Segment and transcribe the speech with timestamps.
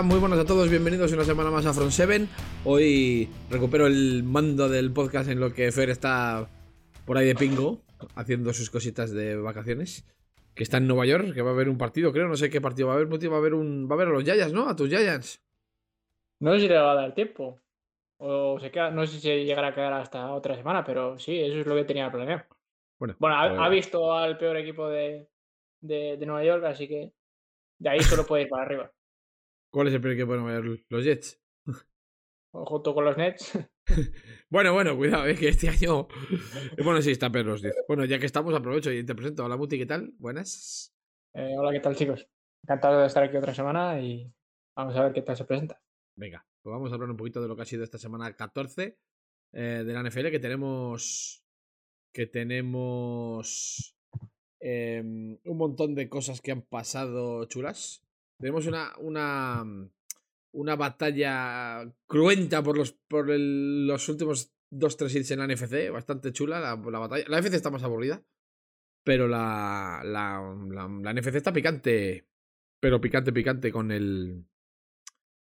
[0.00, 2.26] Hola, muy buenas a todos, bienvenidos una semana más a Front 7.
[2.64, 6.48] Hoy recupero el mando del podcast en lo que Fer está
[7.04, 7.82] por ahí de pingo,
[8.14, 10.06] haciendo sus cositas de vacaciones.
[10.54, 12.62] Que está en Nueva York, que va a haber un partido, creo, no sé qué
[12.62, 13.88] partido va a haber, va a haber un.
[13.90, 14.70] Va a haber a los Giants, ¿no?
[14.70, 15.42] A tus Giants.
[16.38, 17.60] No sé si le va a dar tiempo.
[18.16, 21.38] O se queda, no sé si se llegará a quedar hasta otra semana, pero sí,
[21.40, 22.44] eso es lo que tenía planeado.
[22.98, 25.28] Bueno, Bueno, ha, pues- ha visto al peor equipo de,
[25.82, 27.12] de- de Nueva York, así que
[27.78, 28.90] de ahí solo puede ir para arriba.
[29.70, 30.84] ¿Cuál es el primer equipo de Nueva York?
[30.88, 31.40] Los Jets.
[32.52, 33.58] Junto con los Nets.
[34.50, 36.06] Bueno, bueno, cuidado, es que este año.
[36.84, 37.62] Bueno, sí, está perros.
[37.62, 37.74] dice.
[37.88, 39.44] Bueno, ya que estamos, aprovecho y te presento.
[39.44, 40.12] Hola, Muti, ¿qué tal?
[40.18, 40.92] Buenas.
[41.34, 42.26] Eh, hola, ¿qué tal, chicos?
[42.64, 44.32] Encantado de estar aquí otra semana y
[44.76, 45.80] vamos a ver qué tal se presenta.
[46.16, 48.98] Venga, pues vamos a hablar un poquito de lo que ha sido esta semana 14
[49.52, 51.44] eh, de la NFL, que tenemos.
[52.12, 53.96] Que tenemos.
[54.60, 58.04] eh, un montón de cosas que han pasado chulas.
[58.40, 58.92] Tenemos una.
[58.98, 59.64] una
[60.52, 66.60] una batalla cruenta por los por los últimos 2-3 hits en la NFC, bastante chula
[66.60, 67.24] la, la batalla.
[67.28, 68.24] La NFC está más aburrida,
[69.04, 72.28] pero la, la, la, la NFC está picante,
[72.80, 74.44] pero picante, picante con el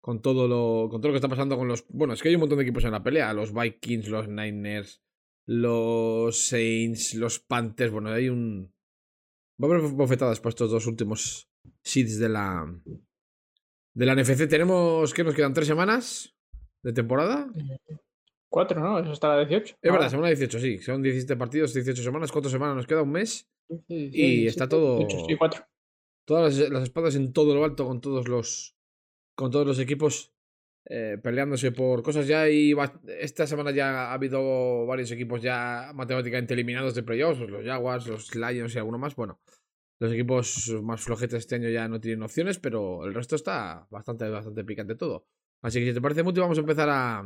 [0.02, 2.36] con todo lo con todo lo que está pasando con los bueno, es que hay
[2.36, 5.02] un montón de equipos en la pelea, los Vikings, los Niners,
[5.46, 8.74] los Saints, los Panthers, bueno, hay un
[9.62, 11.50] va a haber bofetadas para estos dos últimos
[11.84, 12.66] seeds de la
[13.96, 14.48] de la NFC.
[14.48, 16.36] Tenemos que nos quedan tres semanas
[16.82, 17.48] de temporada.
[18.50, 19.00] Cuatro, ¿no?
[19.00, 19.78] Eso está la 18.
[19.82, 20.78] Es verdad, semana 18, sí.
[20.80, 23.50] Son 17 partidos, 18 semanas, cuatro semanas, nos queda un mes.
[23.88, 25.66] Sí, y está todo- 18, sí, cuatro.
[26.26, 28.76] Todas las, las espadas en todo lo alto con todos los
[29.36, 30.32] con todos los equipos
[30.86, 32.76] eh, peleándose por cosas ya y
[33.20, 38.36] esta semana ya ha habido varios equipos ya matemáticamente eliminados de playoffs, los Jaguars, los
[38.36, 39.16] Lions y alguno más.
[39.16, 39.40] Bueno,
[40.04, 44.28] los equipos más flojetes este año ya no tienen opciones, pero el resto está bastante,
[44.30, 45.26] bastante picante todo.
[45.62, 47.20] Así que si te parece mucho, vamos a empezar a,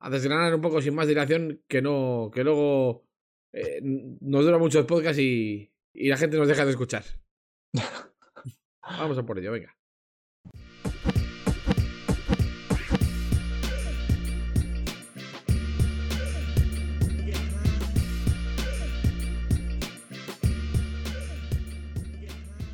[0.00, 3.06] a desgranar un poco sin más dilación, que no, que luego
[3.52, 7.04] eh, nos dura mucho el podcast y, y la gente nos deja de escuchar.
[8.82, 9.75] Vamos a por ello, venga.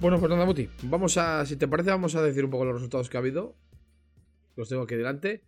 [0.03, 0.69] Bueno, pues nada, Muti.
[0.83, 3.57] Vamos a, si te parece, vamos a decir un poco los resultados que ha habido.
[4.57, 5.45] Los tengo aquí delante.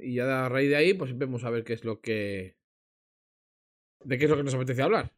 [0.00, 2.56] Y ya a raíz de ahí, pues vemos a ver qué es lo que.
[4.02, 5.12] ¿De qué es lo que nos apetece hablar?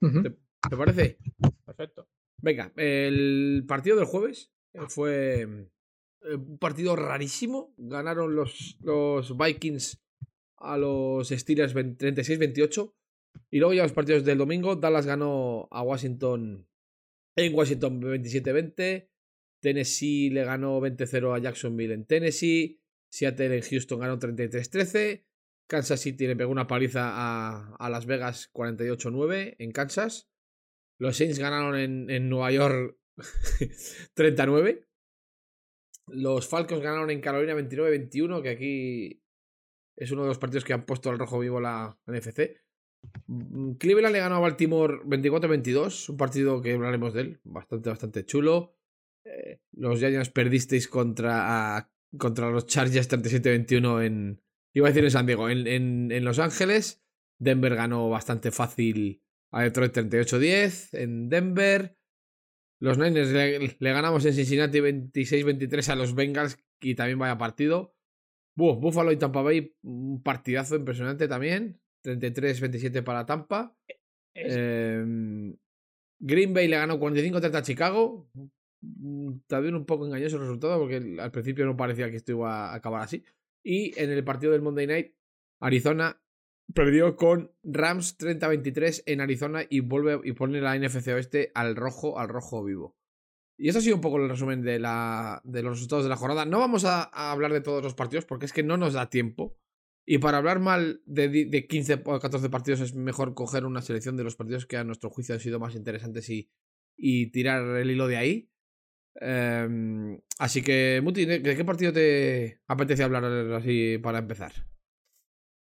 [0.00, 1.18] Ujú, ¿Te parece?
[1.64, 2.08] Perfecto.
[2.42, 5.42] Venga, el partido del jueves eh, fue
[6.22, 7.72] eh, un partido rarísimo.
[7.76, 10.02] Ganaron los, los Vikings
[10.56, 12.92] a los Steelers 20 36-28.
[13.52, 16.66] Y luego ya los partidos del domingo, Dallas ganó a Washington
[17.36, 19.08] en Washington 27-20.
[19.60, 22.80] Tennessee le ganó 20-0 a Jacksonville en Tennessee.
[23.10, 25.24] Seattle en Houston ganó 33-13.
[25.66, 30.28] Kansas City le pegó una paliza a, Las Vegas 48-9 en Kansas.
[30.98, 32.98] Los Saints ganaron en, en Nueva York
[34.14, 34.86] 39.
[36.08, 39.22] Los Falcons ganaron en Carolina 29-21, que aquí
[39.96, 42.56] es uno de los partidos que han puesto al rojo vivo la NFC.
[43.78, 48.74] Cleveland le ganó a Baltimore 24-22, un partido que hablaremos de él, bastante, bastante chulo.
[49.24, 54.42] Eh, los Giants perdisteis contra, contra los Chargers 37-21 en...
[54.72, 55.66] Iba a decir en San Diego, en,
[56.12, 57.04] en, Los Ángeles.
[57.38, 61.96] Denver ganó bastante fácil a Detroit 38-10 en Denver.
[62.80, 67.96] Los Niners le, le ganamos en Cincinnati 26-23 a los Bengals y también vaya partido.
[68.56, 71.80] Buh, Buffalo y Tampa Bay, un partidazo impresionante también.
[72.02, 73.76] 33-27 para Tampa.
[74.34, 75.56] Es- Em,
[76.20, 78.28] Green Bay le ganó 45-30 a Chicago.
[78.82, 82.70] Mm, También un poco engañoso el resultado porque al principio no parecía que esto iba
[82.70, 83.24] a acabar así.
[83.64, 85.14] Y en el partido del Monday Night,
[85.60, 86.20] Arizona
[86.72, 92.18] perdió con Rams 30-23 en Arizona y vuelve y pone la NFC Oeste al rojo,
[92.18, 92.96] al rojo vivo.
[93.58, 96.16] Y eso ha sido un poco el resumen de, la, de los resultados de la
[96.16, 96.46] jornada.
[96.46, 99.10] No vamos a, a hablar de todos los partidos porque es que no nos da
[99.10, 99.58] tiempo.
[100.12, 104.16] Y para hablar mal de, de 15 o 14 partidos es mejor coger una selección
[104.16, 106.50] de los partidos que a nuestro juicio han sido más interesantes y,
[106.96, 108.50] y tirar el hilo de ahí.
[109.14, 113.24] Em, así que, Muti, ¿de qué partido te apetece hablar
[113.54, 114.52] así para empezar?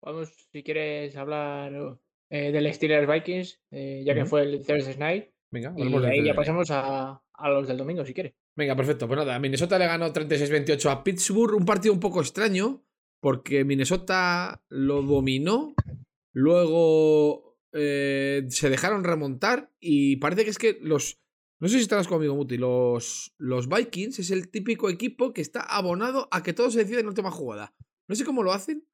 [0.03, 1.97] Vamos, si quieres hablar
[2.29, 5.25] eh, del Steelers Vikings, eh, ya que fue el Thursday Night.
[5.49, 8.35] Venga, Y de ahí ya pasamos a, a los del domingo, si quieres.
[8.55, 9.07] Venga, perfecto.
[9.07, 11.55] Pues nada, Minnesota le ganó 36-28 a Pittsburgh.
[11.55, 12.85] Un partido un poco extraño,
[13.25, 15.73] porque Minnesota lo dominó.
[16.31, 19.73] Luego eh, se dejaron remontar.
[19.79, 21.19] Y parece que es que los,
[21.59, 22.59] No sé si estarás conmigo, Muti.
[22.59, 26.99] Los, los Vikings es el típico equipo que está abonado a que todo se decida
[26.99, 27.73] en la última jugada.
[28.07, 28.87] No sé cómo lo hacen,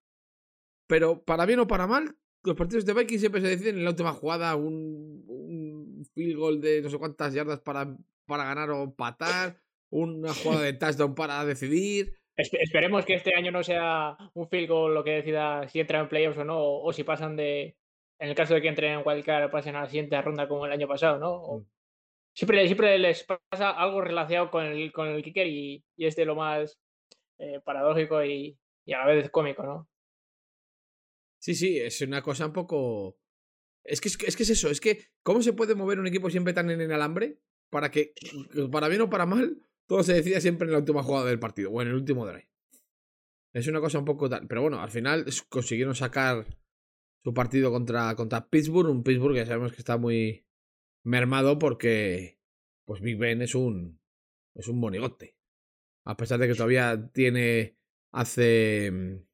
[0.88, 3.89] pero para bien o para mal, los partidos de Vikings siempre se deciden en la
[3.89, 4.56] última jugada.
[4.56, 9.62] Un, un field goal de no sé cuántas yardas para, para ganar o empatar.
[9.89, 12.20] Una jugada de touchdown para decidir.
[12.41, 16.09] Esperemos que este año no sea un field goal lo que decida si entran en
[16.09, 17.75] playoffs o no, o, si pasan de.
[18.19, 20.71] En el caso de que entren en wildcard, pasen a la siguiente ronda como el
[20.71, 21.57] año pasado, ¿no?
[21.57, 21.65] Mm.
[22.33, 26.25] siempre, siempre les pasa algo relacionado con el, con el kicker y, y es de
[26.25, 26.79] lo más
[27.39, 29.89] eh, paradójico y, y a la vez cómico, ¿no?
[31.39, 33.17] Sí, sí, es una cosa un poco.
[33.83, 36.53] Es que es, que es eso, es que ¿cómo se puede mover un equipo siempre
[36.53, 37.39] tan en el alambre
[37.71, 38.13] para que,
[38.71, 39.57] para bien o para mal,
[39.91, 42.47] todo se decida siempre en la última jugada del partido o en el último drive?
[43.53, 44.47] Es una cosa un poco tal.
[44.47, 46.45] Pero bueno, al final consiguieron sacar
[47.25, 50.47] su partido contra, contra Pittsburgh, un Pittsburgh que sabemos que está muy
[51.03, 52.39] mermado porque
[52.85, 53.99] pues Big Ben es un
[54.55, 55.35] es un monigote.
[56.05, 57.77] A pesar de que todavía tiene
[58.13, 59.25] hace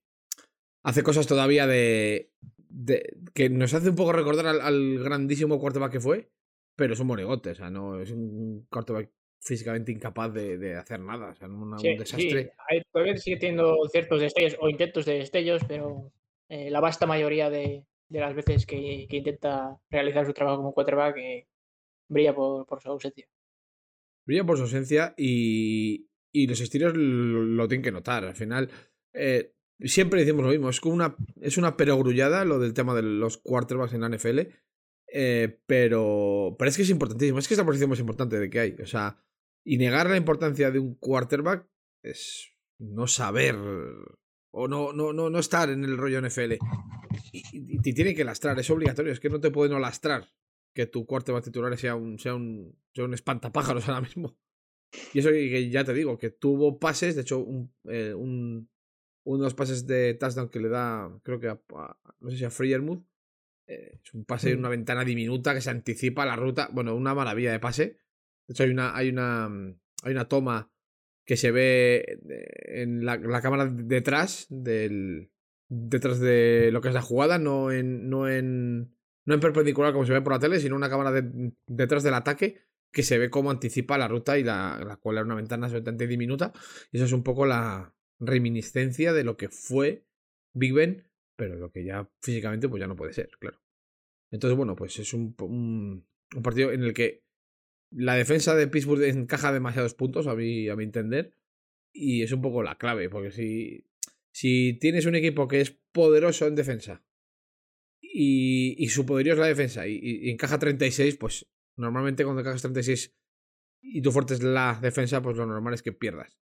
[0.81, 2.33] hace cosas todavía de,
[2.67, 6.31] de, que nos hace un poco recordar al, grandísimo quarterback que fue,
[6.75, 10.99] pero es un monigote, o sea, no es un quarterback físicamente incapaz de, de hacer
[10.99, 12.53] nada, o sea, un, desastre.
[12.69, 12.81] Sí.
[12.91, 16.11] Todavía sigue teniendo ciertos destellos o intentos de destellos, pero
[16.49, 20.73] eh, la vasta mayoría de, de las veces que, que, intenta realizar su trabajo como
[20.73, 21.47] quarterback eh,
[22.09, 23.27] brilla por, por, su ausencia.
[24.25, 28.25] Brilla por su ausencia y, y los estilos lo, lo, tienen que notar.
[28.25, 28.69] Al final,
[29.13, 33.03] eh, siempre decimos lo mismo, es como una, es una perogrullada lo del tema de
[33.03, 34.39] los quarterbacks en la NFL,
[35.13, 38.49] eh, pero, pero es que es importantísimo, es que es la posición más importante de
[38.49, 39.17] que hay, o sea,
[39.69, 41.67] y negar la importancia de un quarterback
[42.01, 43.57] es no saber
[44.51, 46.53] o no, no, no, no estar en el rollo NFL.
[47.33, 50.25] Y, te tiene que lastrar, es obligatorio, es que no te puede no lastrar
[50.73, 54.37] que tu quarterback titular sea un, sea un, sea un espantapájaros ahora mismo.
[55.13, 58.69] Y eso que ya te digo, que tuvo pases, de hecho, un, eh, un
[59.25, 61.59] unos pases de touchdown que le da, creo que a,
[62.21, 63.05] no sé si a Freermuth.
[63.67, 66.69] Eh, es un pase en una ventana diminuta que se anticipa la ruta.
[66.71, 67.97] Bueno, una maravilla de pase.
[68.47, 69.45] De hecho, hay una, hay una,
[70.03, 70.71] hay una toma
[71.25, 72.19] que se ve
[72.65, 75.31] en la, cámara detrás del.
[75.69, 78.09] detrás de lo que es la jugada, no en.
[78.09, 78.95] no en.
[79.25, 81.11] no en perpendicular como se ve por la tele, sino una cámara
[81.67, 82.61] detrás del ataque
[82.91, 86.07] que se ve cómo anticipa la ruta y la, la cual era una ventana absolutamente
[86.07, 86.53] diminuta.
[86.91, 90.05] Y eso es un poco la, reminiscencia de lo que fue
[90.53, 93.59] Big Ben, pero lo que ya físicamente pues ya no puede ser, claro.
[94.31, 96.05] Entonces, bueno, pues es un, un,
[96.41, 97.23] partido en el que
[97.91, 101.33] la defensa de Pittsburgh encaja demasiados puntos, a mi, a mi entender,
[101.93, 103.85] y es un poco la clave, porque si,
[104.31, 107.03] si tienes un equipo que es poderoso en defensa
[108.01, 112.61] y, y su poderío es la defensa y, y, encaja 36, pues normalmente cuando encajas
[112.61, 113.15] 36
[113.81, 116.37] y tu fuerte es la defensa, pues lo normal es que pierdas.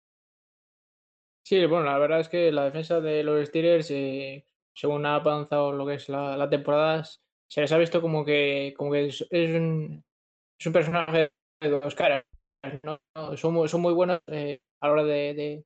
[1.44, 5.72] Sí, bueno, la verdad es que la defensa de los Steelers, eh, según ha avanzado
[5.72, 7.04] lo que es la, la, temporada,
[7.48, 10.04] se les ha visto como que, como que es, un,
[10.62, 12.24] es un personaje de dos caras.
[12.84, 13.00] ¿no?
[13.36, 15.64] Son, muy, son muy buenos eh, a la hora de,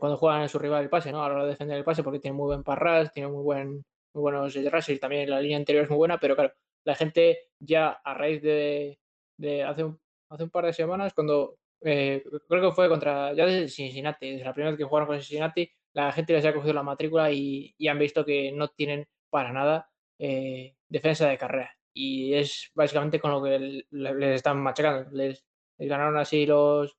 [0.00, 1.22] cuando juegan en su rival el pase, ¿no?
[1.22, 3.70] A la hora de defender el pase, porque tienen muy buen parras, tienen muy, buen,
[4.12, 6.52] muy buenos y también la línea anterior es muy buena, pero claro,
[6.84, 8.98] la gente ya a raíz de,
[9.38, 13.46] de hace, un, hace un par de semanas, cuando eh, creo que fue contra, ya
[13.46, 16.74] desde Cincinnati, desde la primera vez que jugaron con Cincinnati, la gente les ha cogido
[16.74, 19.88] la matrícula y, y han visto que no tienen para nada
[20.18, 21.76] eh, defensa de carrera.
[21.94, 25.10] Y es básicamente con lo que les están machacando.
[25.12, 25.44] Les,
[25.78, 26.96] ganaron así los,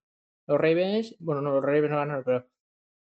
[0.47, 2.47] los Ravens, bueno, no, los Ravens no ganaron, pero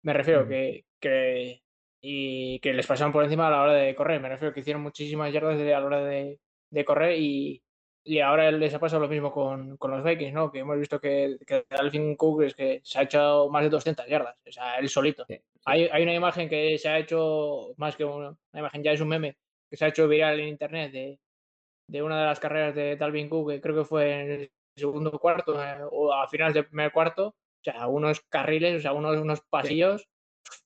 [0.03, 1.63] me refiero que, que,
[2.01, 4.19] y que les pasaron por encima a la hora de correr.
[4.21, 7.63] Me refiero que hicieron muchísimas yardas a la hora de, de correr y,
[8.03, 10.51] y ahora les ha pasado lo mismo con, con los Vikings, ¿no?
[10.51, 14.05] Que hemos visto que, que Alvin Cook es que se ha hecho más de 200
[14.07, 15.25] yardas, o sea, él solito.
[15.65, 19.07] Hay, hay, una imagen que se ha hecho, más que una, imagen, ya es un
[19.07, 19.37] meme,
[19.69, 21.19] que se ha hecho viral en internet de,
[21.87, 25.17] de una de las carreras de Dalvin Cook, que creo que fue en el segundo
[25.19, 29.17] cuarto eh, o a finales del primer cuarto, o sea, unos carriles, o sea, unos,
[29.17, 30.07] unos pasillos,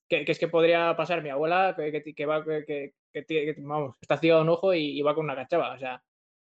[0.09, 3.97] que, que, es que podría pasar mi abuela, que, que, que va, que, que, vamos,
[4.01, 6.01] está ciego un ojo y, y va con una cachava, o sea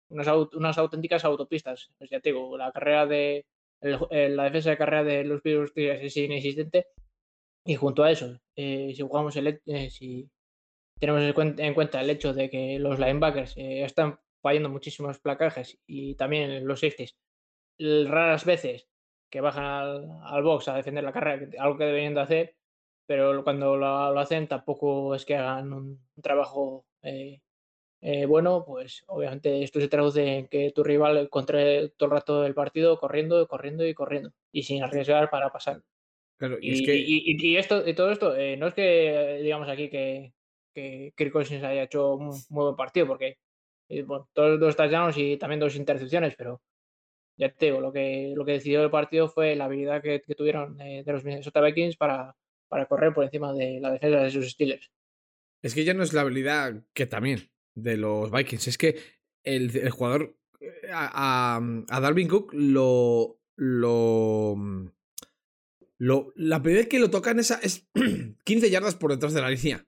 [0.09, 1.91] unas, unas auténticas autopistas.
[1.97, 3.45] Pues ya te digo, la carrera de
[3.81, 6.87] el, la defensa de carrera de los virus es inexistente.
[7.65, 10.29] Y junto a eso, eh, si jugamos el, eh, si
[10.99, 11.23] tenemos
[11.57, 16.67] en cuenta el hecho de que los linebackers eh, están fallando muchísimos placajes y también
[16.67, 17.17] los safeties,
[17.79, 18.87] raras veces
[19.31, 22.55] que bajan al, al, box a defender la carrera, algo que deberían de hacer,
[23.07, 26.85] pero cuando lo, lo hacen tampoco es que hagan un, un trabajo
[28.07, 32.41] eh, bueno, pues obviamente esto se traduce en que tu rival encuentre todo el rato
[32.43, 35.81] del partido corriendo, corriendo y corriendo y sin arriesgar para pasar.
[36.37, 36.95] Claro, y, Y, es que.
[36.97, 40.33] y- y esto, y todo esto, eh, no es que digamos aquí que,
[40.75, 43.39] que Kirk Cousins haya hecho un muy buen partido, porque
[43.89, 46.61] eh, bueno, todos dos touchdowns y también dos intercepciones, pero
[47.37, 50.79] ya te digo, lo que, lo que decidió el partido fue la habilidad que, tuvieron
[50.81, 52.35] eh, de los Minnesota Vikings para,
[52.67, 54.89] para correr por encima de la defensa de sus Steelers.
[55.61, 58.67] Es que ya no es la habilidad que también de los Vikings.
[58.67, 58.97] Es que
[59.43, 60.37] el, el jugador.
[60.59, 61.57] eh, A,
[61.89, 63.39] a, a Cook lo.
[63.57, 64.55] Lo.
[65.97, 67.87] lo la primera vez que lo tocan esa es
[68.43, 69.85] 15 yardas por detrás de la línea.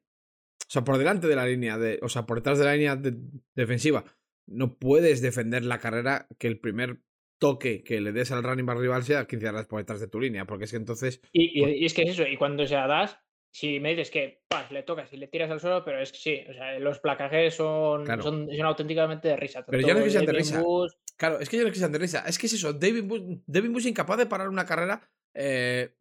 [0.67, 1.77] O sea, por delante de la línea.
[1.77, 3.15] De, o sea, por detrás de la línea de-
[3.55, 4.03] defensiva.
[4.47, 6.99] No puedes defender la carrera que el primer
[7.39, 10.19] toque que le des al running back rival sea 15 yardas por detrás de tu
[10.19, 10.45] línea.
[10.45, 11.21] Porque es que entonces.
[11.31, 13.17] Y, y- Pues y es que es eso, y cuando se la das,
[13.51, 16.17] si me dices que pas, le tocas y le tiras al suelo, pero es que
[16.17, 18.21] sí, o sea, los placajes son, Claro.
[18.23, 19.65] son, son auténticamente de risa.
[19.65, 20.61] Pero ya no es que sean de risa.
[20.61, 22.23] Bush, Claro, es que yo no es que sean de risa.
[22.27, 22.73] Es que es eso.
[22.73, 25.01] David Bush, David Bush incapaz de parar una carrera.
[25.33, 25.95] Eh,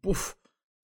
[0.00, 0.34] puf,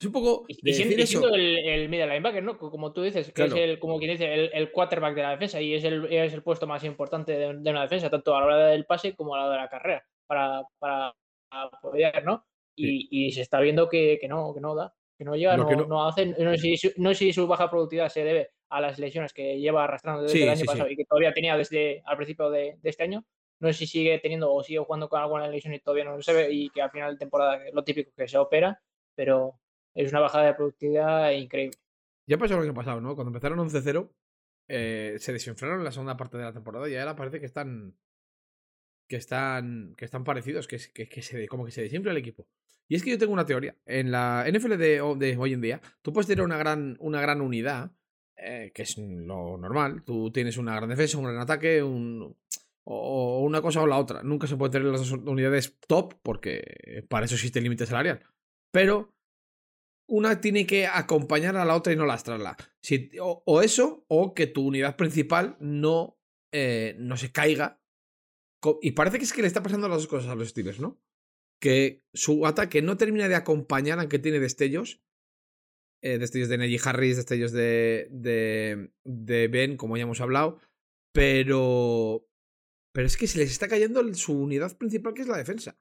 [0.01, 0.45] es un poco.
[0.49, 1.35] De y siendo, decir eso.
[1.35, 2.57] el, el middle linebacker, ¿no?
[2.59, 3.57] Como tú dices, que Claro.
[3.57, 6.33] es el, como quien dice, el, el quarterback de la defensa y es el, es
[6.33, 9.35] el puesto más importante de, de una defensa, tanto a la hora del pase como
[9.35, 11.15] a la hora de la carrera, para, para
[11.51, 12.45] apoyar, ¿no?
[12.77, 15.65] Y, y se está viendo que, que no, que no da, que no llega, Lo
[15.65, 15.87] no, que no...
[15.87, 16.27] no- hace.
[16.27, 19.59] No sé, si, no sé si su baja productividad se debe a las lesiones que
[19.59, 20.93] lleva arrastrando desde Sí, el año sí, pasado sí.
[20.93, 23.25] y que todavía tenía desde al principio de, de este año.
[23.61, 26.33] No sé si sigue teniendo o sigue jugando con alguna lesión y todavía no se
[26.33, 28.81] ve y que al final de temporada lo típico que se opera,
[29.17, 29.55] pero
[30.05, 31.77] es una bajada de productividad increíble.
[32.27, 33.15] Ya pasó lo que ha pasado, ¿no?
[33.15, 34.11] Cuando empezaron 11-0,
[34.69, 37.97] eh, se desinflaron en la segunda parte de la temporada y ahora parece que están.
[39.09, 39.95] Que están.
[39.97, 42.47] Que están parecidos, que, que, que se, como que se desinfla el equipo.
[42.89, 43.77] Y es que yo tengo una teoría.
[43.87, 47.21] En la NFL de, ho- de hoy en día, tú puedes tener una gran, una
[47.21, 47.91] gran unidad,
[48.37, 50.05] eh, que es lo normal.
[50.05, 52.37] Tú tienes una gran defensa, un gran ataque, un,
[52.85, 54.23] una cosa o la otra.
[54.23, 58.21] Nunca se puede tener las dos unidades top, porque para eso existe el límite salarial.
[58.71, 59.15] Pero
[60.09, 62.57] una tiene que acompañar a la otra y no lastrarla.
[62.83, 66.19] Si, o, eso, o que tu unidad principal no,
[66.53, 67.81] eh, no se caiga.
[68.83, 71.01] Y parece que es que le está pasando las dos cosas a los Steelers, ¿no?
[71.61, 75.01] Que su ataque no termina de acompañar, aunque tiene destellos.
[76.03, 80.59] eh, destellos de Najee Harris, destellos de, de, de Ben, como ya hemos hablado.
[81.13, 82.27] Pero.
[82.95, 85.79] Pero es que se les está cayendo su unidad principal, que es la defensa.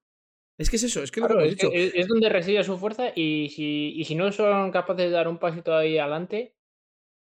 [0.58, 2.64] Es que es eso, es que lo Claro, que hemos es, que es- donde reside
[2.64, 6.56] su fuerza y si, y si no son capaces de dar un pasito ahí adelante,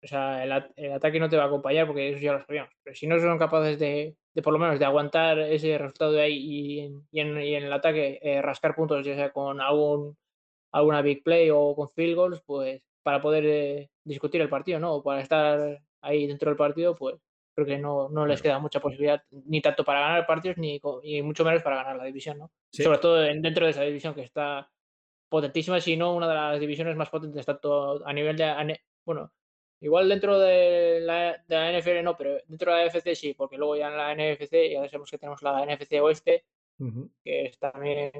[0.04, 2.44] o sea, el, at- el ataque no te va a acompañar porque eso ya lo
[2.47, 2.73] sabíamos.
[2.85, 6.23] Pero si no son capaces de, de por lo menos de aguantar ese resultado de
[6.23, 9.61] ahí y en, y en, y en el ataque eh, rascar puntos, ya sea con
[9.61, 10.16] algún
[10.73, 14.94] alguna big play o con field goals, pues para poder eh, discutir el partido, ¿no?
[14.97, 17.16] O para estar ahí dentro del partido, pues
[17.65, 21.23] creo que no, no les queda mucha posibilidad, ni tanto para ganar partidos, ni, y
[21.23, 22.53] mucho menos para ganar la división, ¿no?
[22.73, 22.85] Sí.
[22.85, 24.71] Sobre todo en- dentro de esa división que está
[25.29, 28.45] potentísima, si no una de las divisiones más potentes, tanto a nivel de...
[28.45, 29.33] a ne- bueno,
[29.81, 33.57] igual dentro de la, de la NFL no, pero dentro de la NFC sí, porque
[33.59, 36.45] luego ya en la NFC, ya sabemos que tenemos la NFC Oeste,
[37.25, 38.12] que es también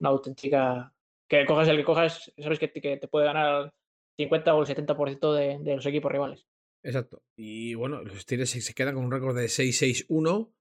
[0.00, 0.92] una auténtica...
[1.28, 3.70] Que cojas el que cojas, sabes que te, que te puede ganar el
[4.16, 6.47] 50 o el 70% de, de los equipos rivales.
[6.82, 7.22] Exacto.
[7.36, 10.52] Y bueno, los Steelers se quedan con un récord de 6-6-1.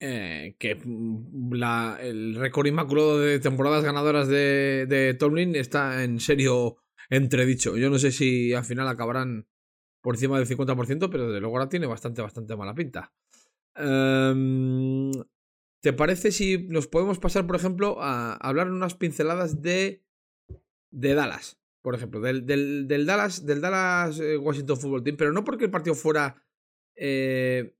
[0.00, 6.20] eh, que mm, la, el récord inmaculado de temporadas ganadoras de, de Tomlin está en
[6.20, 6.78] serio
[7.10, 7.76] entredicho.
[7.76, 9.46] Yo no sé si al final acabarán
[10.02, 13.12] por encima del 50%, pero desde luego ahora tiene bastante, bastante mala pinta.
[13.76, 15.10] Em,
[15.82, 20.02] ¿Te parece si nos podemos pasar, por ejemplo, a hablar unas pinceladas de,
[20.90, 21.58] de Dallas?
[21.84, 25.66] Por ejemplo, del, del, del Dallas, del Dallas eh, Washington Football Team, pero no porque
[25.66, 26.42] el partido fuera
[26.96, 27.76] eh,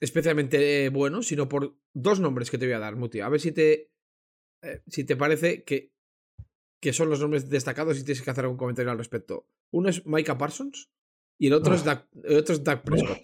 [0.00, 3.20] especialmente eh, bueno, sino por dos nombres que te voy a dar, Muti.
[3.20, 3.90] A ver si te,
[4.60, 5.94] eh, si te parece que,
[6.78, 9.48] que son los nombres destacados y tienes que hacer algún comentario al respecto.
[9.70, 10.90] Uno es Micah Parsons
[11.38, 13.22] y el otro, es, Dak, el otro es Dak Prescott.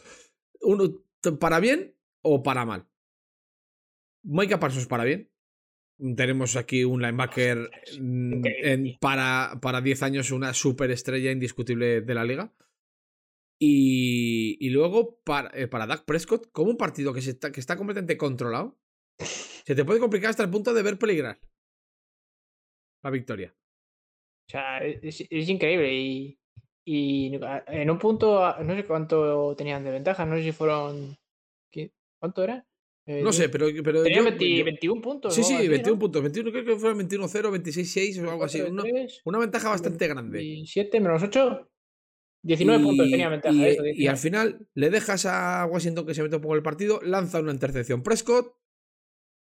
[0.62, 1.04] Uno
[1.38, 2.88] para bien o para mal.
[4.22, 5.30] Micah Parsons para bien.
[6.16, 12.24] Tenemos aquí un linebacker mm, en- para, para 10 años, una superestrella indiscutible de la
[12.24, 12.52] liga.
[13.60, 17.58] Y, y luego para, eh, para Dak Prescott, como un partido que, se está, que
[17.58, 18.78] está completamente controlado,
[19.18, 21.40] se te puede complicar hasta el punto de ver peligrar
[23.02, 23.52] la victoria.
[24.46, 26.38] O sea, es, es increíble y,
[26.84, 27.34] y
[27.66, 31.16] en un punto, no sé cuánto tenían de ventaja, no sé si fueron...
[31.72, 32.67] ¿qué- ¿Cuánto era?
[33.10, 33.66] Eh, No sé, pero.
[33.82, 35.34] pero Tenían yo- 20 yo- 21 puntos.
[35.34, 35.98] Sí, sí, así, 21 ¿no?
[35.98, 36.22] puntos.
[36.22, 38.58] 21, creo que fueron 21-0, 26-6 o algo así.
[38.58, 40.38] 4 de Una, tres, una ventaja bastante grande.
[40.38, 41.70] 27 menos 8.
[42.44, 43.54] 19 puntos tenía ventaja.
[43.54, 44.08] y, eso, y 19.
[44.10, 47.40] al final le dejas a Washington que se mete un poco en el partido, lanza
[47.40, 48.54] una intercepción Prescott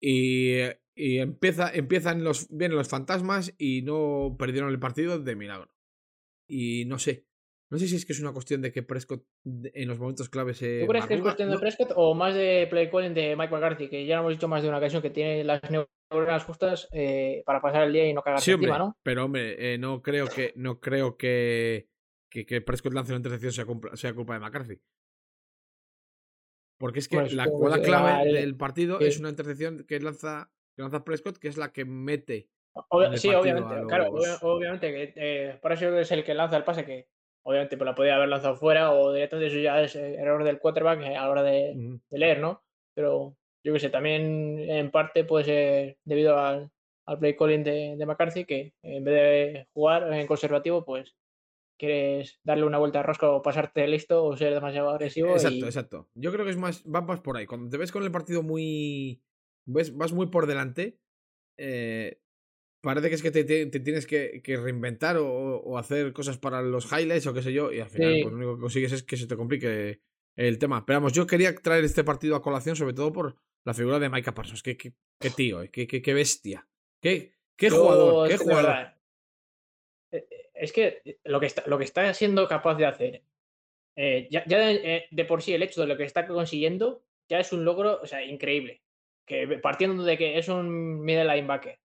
[0.01, 0.59] y,
[0.95, 5.75] y empieza, empiezan los, vienen los fantasmas y no perdieron el partido de milagro.
[6.49, 7.27] Y no sé.
[7.75, 10.55] No sé si es que es una cuestión de que Prescott en los momentos clave
[10.55, 10.83] se.
[10.83, 13.89] ¿Tú crees que es cuestión de Prescott o más de play calling de Mike McCarthy?
[13.89, 17.43] Que ya lo hemos dicho más de una ocasión que tiene las neuronas justas eh,
[17.45, 18.97] para pasar el día y no cagarse Sí, encima, ¿no?
[19.03, 21.89] pero hombre, eh, no creo que no creo que,
[22.31, 24.81] que, que Prescott lance una intercepción sea, culpa- sea culpa de McCarthy.
[26.79, 29.07] Porque es que la que clave el- del partido sí.
[29.07, 32.51] es una intercepción que lanza, que lanza Prescott, que es la que mete.
[32.91, 34.13] Obvio- sí, obviamente, claro,
[34.43, 37.09] obviamente que eh, por eso es el que lanza el pase que
[37.45, 40.59] obviamente pues la podía haber lanzado fuera o directamente eso ya es eh, error del
[40.59, 42.63] quarterback eh, a la hora de, leer, ¿no?
[42.95, 46.71] Pero yo qué sé, también en parte puede ser debido al,
[47.07, 51.15] al play calling de, de McCarthy que en vez de jugar en conservativo pues
[51.79, 55.65] quieres darle una vuelta de rosca o pasarte listo o ser demasiado agresivo Exacto, y
[55.65, 56.09] exacto.
[56.15, 57.47] Yo creo que es más, va más por ahí.
[57.47, 59.23] Cuando te ves con el partido muy.
[59.67, 60.99] Ves, vas muy por delante.
[61.57, 62.21] eh,
[62.85, 65.27] parece que es que te, te- te tienes que, que reinventar o,
[65.57, 67.73] o hacer cosas para los highlights o qué sé yo.
[67.73, 68.23] Y al final, Sí.
[68.23, 70.01] pues lo único que consigues es que se te complique
[70.37, 70.85] el tema.
[70.87, 74.09] Pero vamos, yo quería traer este partido a colación, sobre todo por la figura de
[74.11, 74.63] Micah Parsons.
[74.63, 76.69] Qué, qué, qué tío, eh, qué, qué, bestia.
[77.03, 78.71] Qué, qué Yo, jugador, qué es que de jugador.
[78.73, 78.97] verdad,
[80.13, 83.23] eh, eh, Es que lo que está, lo que está siendo capaz de hacer,
[83.97, 87.39] eh, ya, ya de, de por sí el hecho de lo que está consiguiendo, ya
[87.41, 88.83] es un logro, o sea, increíble.
[89.27, 91.79] Que partiendo de que es un middle linebacker,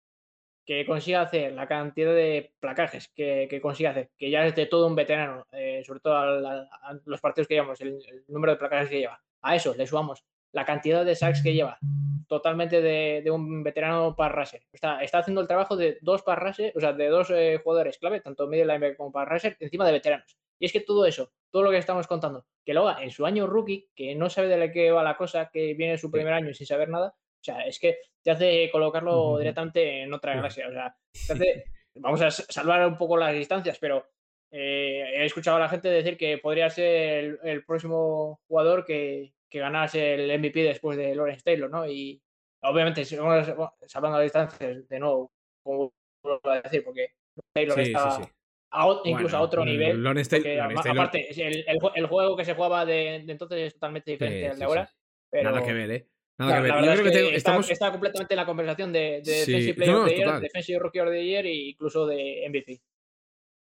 [0.67, 4.65] que consiga hacer la cantidad de placajes que, que consigue hacer, que ya es de
[4.65, 8.59] todo un veterano, eh, sobre todo a los partidos que llevamos, el, el número de
[8.59, 9.23] placajes que lleva.
[9.41, 11.77] A eso le sumamos la cantidad de sacks que lleva,
[12.27, 14.61] totalmente de, de un veterano pass rusher.
[14.73, 17.97] Está, está haciendo el trabajo de dos pass rusher, o sea, de dos eh, jugadores
[17.97, 20.37] clave, tanto middle linebacker como pass rusher, encima de veteranos.
[20.59, 23.25] Y es que todo eso, todo lo que estamos contando, que lo haga en su
[23.25, 26.53] año rookie, que no sabe de qué va la cosa, que viene su primer año
[26.53, 30.67] sin saber nada, o sea, es que te hace colocarlo directamente en otra galaxia.
[30.67, 30.95] O sea,
[31.27, 31.63] te hace-
[31.95, 34.05] vamos a salvar un poco las distancias, pero
[34.51, 39.33] eh, he escuchado a la gente decir que podría ser el, el próximo jugador que,
[39.49, 41.87] que ganase el MVP después de Lawrence Taylor, ¿no?
[41.89, 42.21] Y
[42.63, 45.31] obviamente, si vamos a- salvando las distancias, de nuevo,
[45.63, 47.11] como vuelvo a decir, porque
[47.53, 48.23] Taylor Sí, sí, está sí.
[48.71, 50.01] a o- incluso a otro nivel.
[50.03, 53.73] Lawrence Taylor- aparte, el, el jue- el juego que se jugaba de, de entonces es
[53.73, 54.89] totalmente diferente al de ahora.
[55.29, 56.07] Pero, Nada que ver, ¿eh?
[56.39, 56.71] Nada la, que ver.
[56.71, 57.69] la Yo verdad creo es que que te- está, estamos.
[57.71, 60.39] está completamente en la conversación de, de Sí, Defensive Player no, of the Year.
[60.41, 62.81] Defensive Rookie of the Year e incluso de MVP.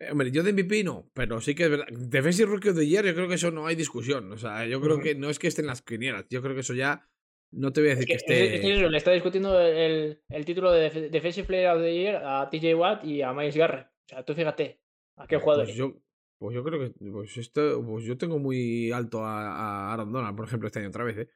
[0.00, 1.86] Eh, Hombre, yo de MVP no, pero sí que es verdad.
[1.90, 4.32] Defensive Rookie of the Year, yo creo que eso no hay discusión.
[4.32, 6.26] O sea, yo creo que no es que estén las quinielas.
[6.30, 7.06] Yo creo que eso ya.
[7.52, 8.56] No te voy a Es decir que, que, es- esté.
[8.70, 12.22] es eso, le está discutiendo el, el título de Def- Defensive Player of the Year
[12.24, 13.86] a TJ Watt y a Miles Garrett.
[13.88, 14.80] O sea, tú fíjate
[15.16, 15.64] a qué jugador.
[15.64, 16.00] Pues yo,
[16.38, 16.94] pues yo creo que.
[17.10, 20.88] Pues esto, pues yo tengo muy alto a, a Aaron Donald, por ejemplo, este año
[20.90, 21.28] otra vez, ¿eh?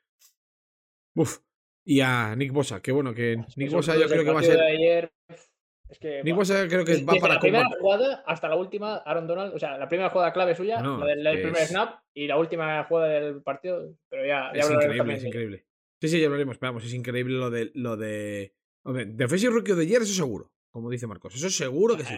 [1.15, 1.39] Uf.
[1.87, 4.59] Y a Nick Bosa, que bueno, que Nick Bosa yo creo que va a ser.
[4.61, 5.13] ayer,
[5.91, 9.27] es que, Nick Bosa creo que va para la primera jugada hasta la última, Aaron
[9.27, 12.27] Donald, o sea, la primera jugada clave suya, No, la del, es- primer snap y
[12.27, 15.65] la última jugada del partido, pero ya, ya Es hablaremos increíble, también es de increíble.
[16.01, 17.71] Sí, sí, ya lo haremos, pero vamos, es increíble lo de.
[17.75, 18.55] Lo de...
[18.83, 21.35] Hombre, Defensive Rookie the Year, eso seguro, como dice Marcos.
[21.35, 22.15] Eso seguro que sí.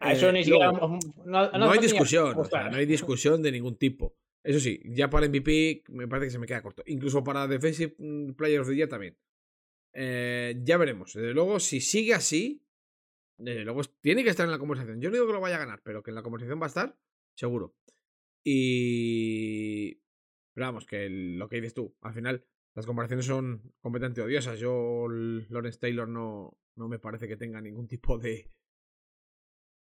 [0.00, 0.70] A eso Eh, ni siquiera.
[0.70, 2.70] luego, no, No hay discusión, o sea, apostar.
[2.70, 4.14] no hay discusión de ningún tipo.
[4.44, 6.82] Eso sí, ya para MVP me parece que se me queda corto.
[6.86, 9.16] Incluso para Defensive mm, Player of the Year también.
[9.92, 11.14] Eh, ya veremos.
[11.14, 12.64] Desde luego, si sigue así,
[13.36, 15.00] desde luego tiene que estar en la conversación.
[15.00, 16.68] Yo no digo que lo vaya a ganar, pero que en la conversación va a
[16.68, 16.98] estar,
[17.34, 17.74] seguro.
[18.44, 19.94] Y.
[20.54, 24.58] Pero vamos, que lo que dices tú, al final las comparaciones son completamente odiosas.
[24.58, 28.50] Yo, Lawrence Taylor, no, no me parece que tenga ningún tipo de.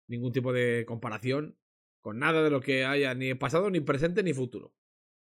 [0.08, 1.56] ningún tipo de comparación
[2.00, 4.72] con nada de lo que haya, ni pasado, ni presente, ni futuro.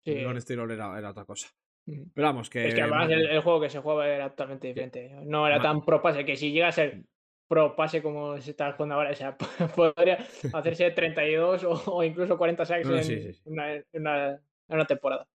[0.04, 0.14] Sí.
[0.46, 1.48] Taylor era, era otra cosa.
[1.84, 2.68] Pero vamos, que.
[2.68, 5.16] Es que además el, el juego que se jugaba era totalmente diferente.
[5.24, 7.04] No era tan pro pase, que si llega a ser
[7.48, 9.36] pro pase como se está jugando ahora, o sea,
[9.76, 13.40] podría hacerse 32 o, o incluso 40 sacks No, en, sí.
[13.44, 15.28] Una, temporada.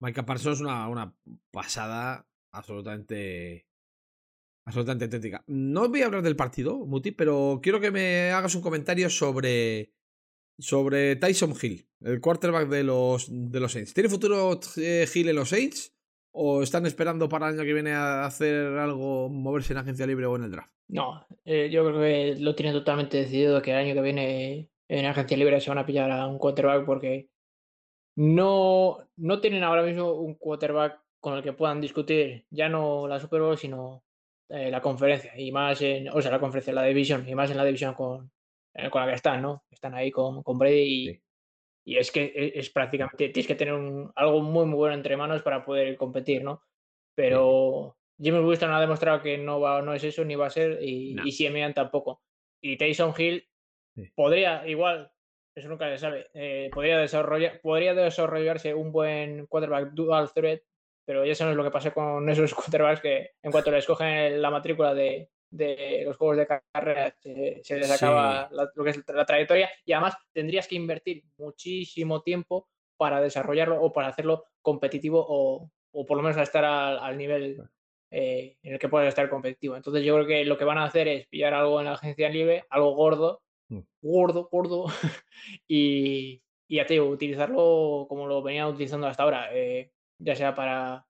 [0.00, 1.14] Micah Parsons es una, una
[1.50, 3.66] pasada absolutamente.
[4.66, 5.42] absolutamente auténtica.
[5.46, 9.92] No voy a hablar del partido, Muti, pero quiero que me hagas un comentario sobre.
[10.58, 13.94] Sobre Tyson Hill, el quarterback de los, de los Saints.
[13.94, 15.92] ¿Tiene futuro eh, Hill en los Saints?
[16.32, 20.26] ¿O están esperando para el año que viene a hacer algo, moverse en agencia libre
[20.26, 20.72] o en el draft?
[20.88, 25.06] No, eh, yo creo que lo tienen totalmente decidido que el año que viene en
[25.06, 27.30] agencia libre se van a pillar a un quarterback porque
[28.16, 33.18] no, no tienen ahora mismo un quarterback con el que puedan discutir ya no la
[33.18, 34.04] Super Bowl, sino
[34.50, 37.56] eh, la conferencia y más en, o sea, la conferencia, la división y más en
[37.56, 38.30] la división con,
[38.90, 39.64] con la que están, ¿no?
[39.70, 41.22] Están ahí con, con Brady y, Sí.
[41.86, 45.16] y es que e, es, prácticamente, tienes que tener un, algo muy, muy bueno entre
[45.16, 46.62] manos para poder competir, ¿no?
[47.14, 50.82] Pero Jimmy Winston ha demostrado que no, va, no es eso, ni va a ser,
[50.82, 51.22] y, no.
[51.24, 52.22] y tampoco.
[52.60, 53.46] Y Tyson Hill
[54.14, 55.12] podría, igual,
[55.54, 60.62] eso nunca se sabe, eh, podría, desarrollar, podría desarrollarse un buen quarterback dual threat,
[61.06, 64.50] pero ya sabes lo que pasa con esos quarterbacks que en cuanto le escogen la
[64.50, 69.24] matrícula de, de los juegos de carrera se, les acaba la, lo que es la
[69.24, 75.70] trayectoria y además tendrías que invertir muchísimo tiempo para desarrollarlo o para hacerlo competitivo o,
[75.92, 77.62] o por lo menos a estar al, nivel
[78.10, 79.76] eh, en el que puedas estar competitivo.
[79.76, 82.28] Entonces yo creo que lo que van a hacer es pillar algo en la agencia
[82.28, 83.80] libre, algo gordo, mm.
[84.02, 84.86] gordo, gordo,
[85.68, 90.54] y, y ya te digo, utilizarlo como lo venían utilizando hasta ahora, eh, ya sea
[90.54, 91.06] para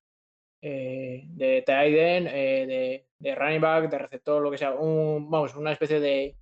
[0.67, 5.55] eh, de Tiden, eh, de, de, running back, de receptor, lo que sea, un, vamos,
[5.57, 6.39] una especie de,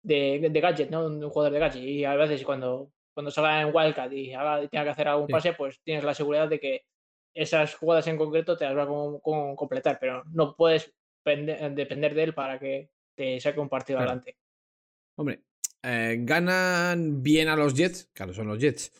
[0.00, 1.06] de, de, gadget, ¿no?
[1.06, 1.82] Un jugador de gadget.
[1.82, 5.54] Y a veces cuando, cuando salga en Wildcat y haga, tenga que hacer algún pase,
[5.54, 6.84] pues tienes la seguridad de que
[7.34, 12.34] esas jugadas en concreto te las va a completar, pero no puedes depender de él
[12.34, 14.36] para que te saque un partido adelante.
[15.16, 15.40] Hombre,
[15.82, 18.92] eh, ganan bien a los Jets, claro, son los Jets,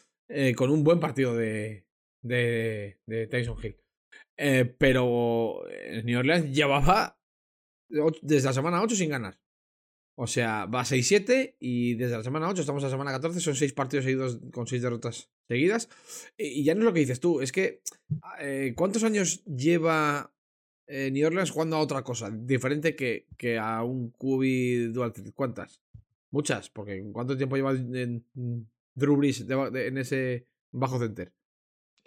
[0.56, 1.86] con un buen partido de,
[2.22, 3.81] de, de Tyson Hill.
[4.36, 7.18] Eh, pero eh, New Orleans llevaba
[8.22, 9.38] desde la semana 8 sin ganar.
[10.14, 13.54] O sea, va 6-7 y desde la semana 8 estamos a la semana 14, son
[13.54, 15.88] 6 partidos seguidos con 6 derrotas seguidas.
[16.36, 17.82] Y ya no es lo que dices tú, es que
[18.40, 20.34] eh, ¿cuántos años lleva
[20.86, 22.30] New Orleans jugando a otra cosa?
[22.30, 25.12] Diferente que, que a un QB dual.
[25.34, 25.82] ¿Cuántas?
[26.32, 28.24] Muchas, porque ¿cuánto tiempo lleva en,
[28.94, 31.32] Drew Brees en ese bajo center?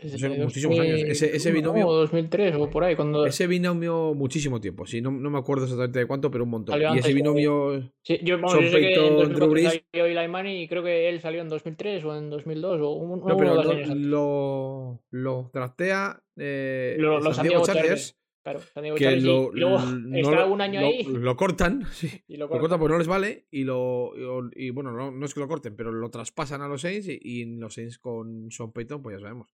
[0.03, 1.01] Muchísimos años.
[1.01, 1.87] Ese, ese binomio.
[1.87, 2.95] 2003 o por ahí.
[2.95, 3.25] Cuando...
[3.25, 4.85] Ese binomio muchísimo tiempo.
[4.85, 6.81] Sí, no, no me acuerdo exactamente de cuánto, pero un montón.
[6.81, 7.91] y ese binomio.
[8.01, 8.99] Sí, yo, vamos, yo sé que
[9.33, 9.83] Drew Brees.
[9.93, 13.95] y creo que él salió en 2003 o en 2002 o un, no, pero lo,
[13.95, 16.21] lo, lo, draftea.
[16.37, 18.17] Eh, lo, los San Diego Chargers.
[18.43, 18.59] Claro,
[18.95, 19.79] que lo, y luego
[20.13, 21.03] está un año ahí.
[21.03, 22.11] Lo cortan, sí.
[22.27, 22.77] Y lo, cortan.
[22.77, 23.47] porque no les vale.
[23.49, 24.11] Y lo
[24.53, 27.19] y, bueno, no, no, es que lo corten, pero lo traspasan a los Saints y,
[27.19, 29.47] y los Saints con Sean Payton, pues ya sabemos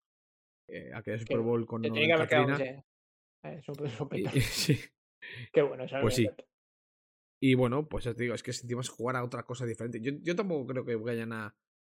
[0.72, 2.58] eh, aquel Super Bowl con Katrina.
[3.44, 3.62] Eh,
[4.42, 4.80] sí.
[5.54, 6.28] Qué bueno, Pues sí.
[7.44, 10.00] Y bueno, pues ya te digo, es que sentimos jugar a otra cosa diferente.
[10.00, 11.56] Yo, yo tampoco creo que vayan a.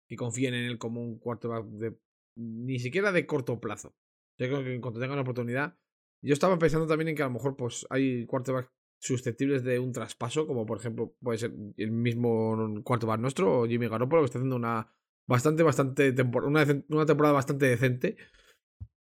[0.10, 1.96] y confíen en él como un cuarto de.
[2.36, 3.96] ni siquiera de corto plazo.
[4.40, 5.78] Yo creo que en cuanto tengan la oportunidad.
[6.24, 9.92] Yo estaba pensando también en que a lo mejor pues hay quarterbacks susceptibles de un
[9.92, 14.40] traspaso, como por ejemplo puede ser el mismo quarterback nuestro, o Jimmy Garoppolo, que está
[14.40, 14.92] haciendo una
[15.28, 18.18] bastante, bastante una, una temporada bastante decente.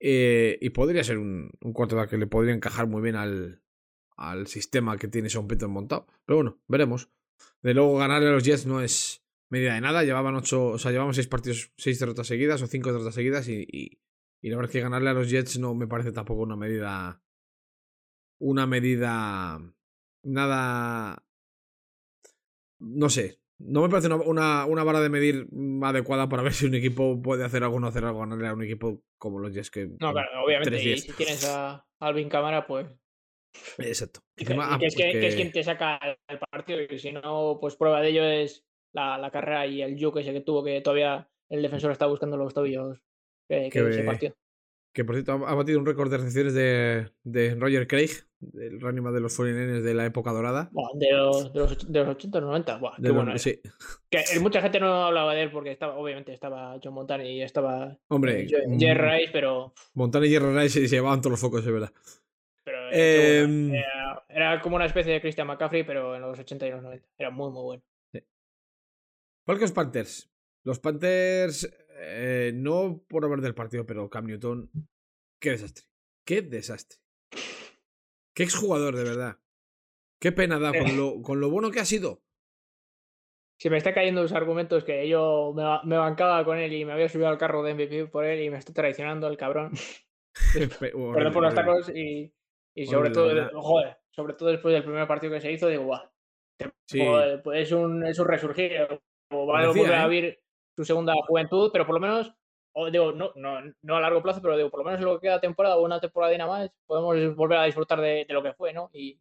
[0.04, 3.62] Eh, y podría ser un, un quarterback que le podría encajar muy bien al,
[4.18, 6.08] al sistema que tiene Sean Payton montado.
[6.26, 7.10] Pero bueno, veremos.
[7.62, 10.04] De luego ganarle a los Jets no es medida de nada.
[10.04, 13.62] Llevaban ocho, o sea, llevamos seis partidos, seis derrotas seguidas o cinco derrotas seguidas y,
[13.62, 14.02] y,
[14.42, 17.22] y, la verdad es que ganarle a los Jets no me parece tampoco una medida,
[18.40, 19.60] una medida
[20.24, 21.24] nada,
[22.80, 25.48] no sé, no me parece una, una, vara de medir
[25.84, 28.54] adecuada para ver si un equipo puede hacer algo o no hacer algo, ganarle a
[28.54, 29.88] un equipo como los Jets que.
[30.00, 30.82] No, claro, obviamente.
[30.82, 32.88] Y si tienes a Alvin Cámara, pues.
[33.80, 34.22] Exacto.
[34.36, 38.10] que, es que, es quien te saca el partido y si no, pues prueba de
[38.10, 41.92] ello es la, la carrera y el que sé que tuvo que todavía el defensor
[41.92, 43.04] está buscando los tobillos
[43.50, 44.36] que, que ese partido.
[44.94, 48.10] Que por cierto ha batido un récord de recepciones de, de Roger Craig,
[48.56, 50.70] el running de los 49 de la época dorada.
[50.96, 52.78] de, los, de, los, de los 80 90.
[52.78, 53.38] Buah, qué bueno.
[53.38, 53.62] Sí.
[54.10, 57.98] Que mucha gente no hablaba de él porque estaba, obviamente estaba John Montana y estaba
[58.10, 59.74] Hombre, mm, Jerry Rice, pero.
[59.94, 61.94] Montana y Jerry Rice se llevaban todos los focos, es verdad.
[62.64, 66.68] Pero, eh, em, era, era, como una especie de Christian McCaffrey, pero en los 80
[66.68, 67.08] y los 90.
[67.18, 67.84] Era muy, muy bueno.
[68.12, 68.20] Sí.
[69.46, 70.30] Falcons Panthers.
[70.64, 71.68] Los Panthers
[72.04, 74.70] eh, no por hablar del partido, pero Cam Newton,
[75.40, 75.86] qué desastre.
[76.26, 77.00] Qué desastre.
[78.34, 79.38] Qué exjugador, de verdad.
[80.20, 82.22] Qué pena da con lo, con lo bueno que ha sido.
[83.60, 87.10] Se me está cayendo los argumentos que yo me, bancaba con él y me había
[87.10, 89.72] subido al carro de MVP por él y me está traicionando el cabrón.
[90.82, 92.34] Perdón por los tacos y,
[92.74, 93.30] y sobre todo,
[93.62, 96.10] joder, sobre todo después del primer partido que se hizo, digo, guau.
[97.44, 98.88] Pues es un, es un resurgir.
[99.30, 100.40] O va a volver a ¿eh?
[100.82, 102.34] Su segunda juventud, pero por lo menos,
[102.74, 105.20] o digo, no, no, no a largo plazo, pero digo, por lo menos en lo
[105.20, 108.42] que queda temporada o una temporada nada más, podemos volver a disfrutar de, de lo
[108.42, 108.90] que fue, ¿no?
[108.94, 109.20] Y,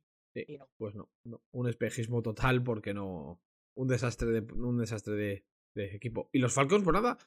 [0.59, 0.69] no.
[0.79, 3.41] Pues no, no, un espejismo total porque no.
[3.77, 5.45] Un desastre de, un desastre de,
[5.75, 6.29] de equipo.
[6.33, 7.19] Y los Falcons, por nada,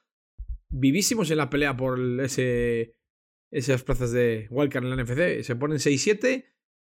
[0.69, 2.96] vivísimos en la pelea por ese
[3.54, 5.43] esas plazas de Wildcard en la NFC.
[5.43, 6.46] Se ponen 6-7.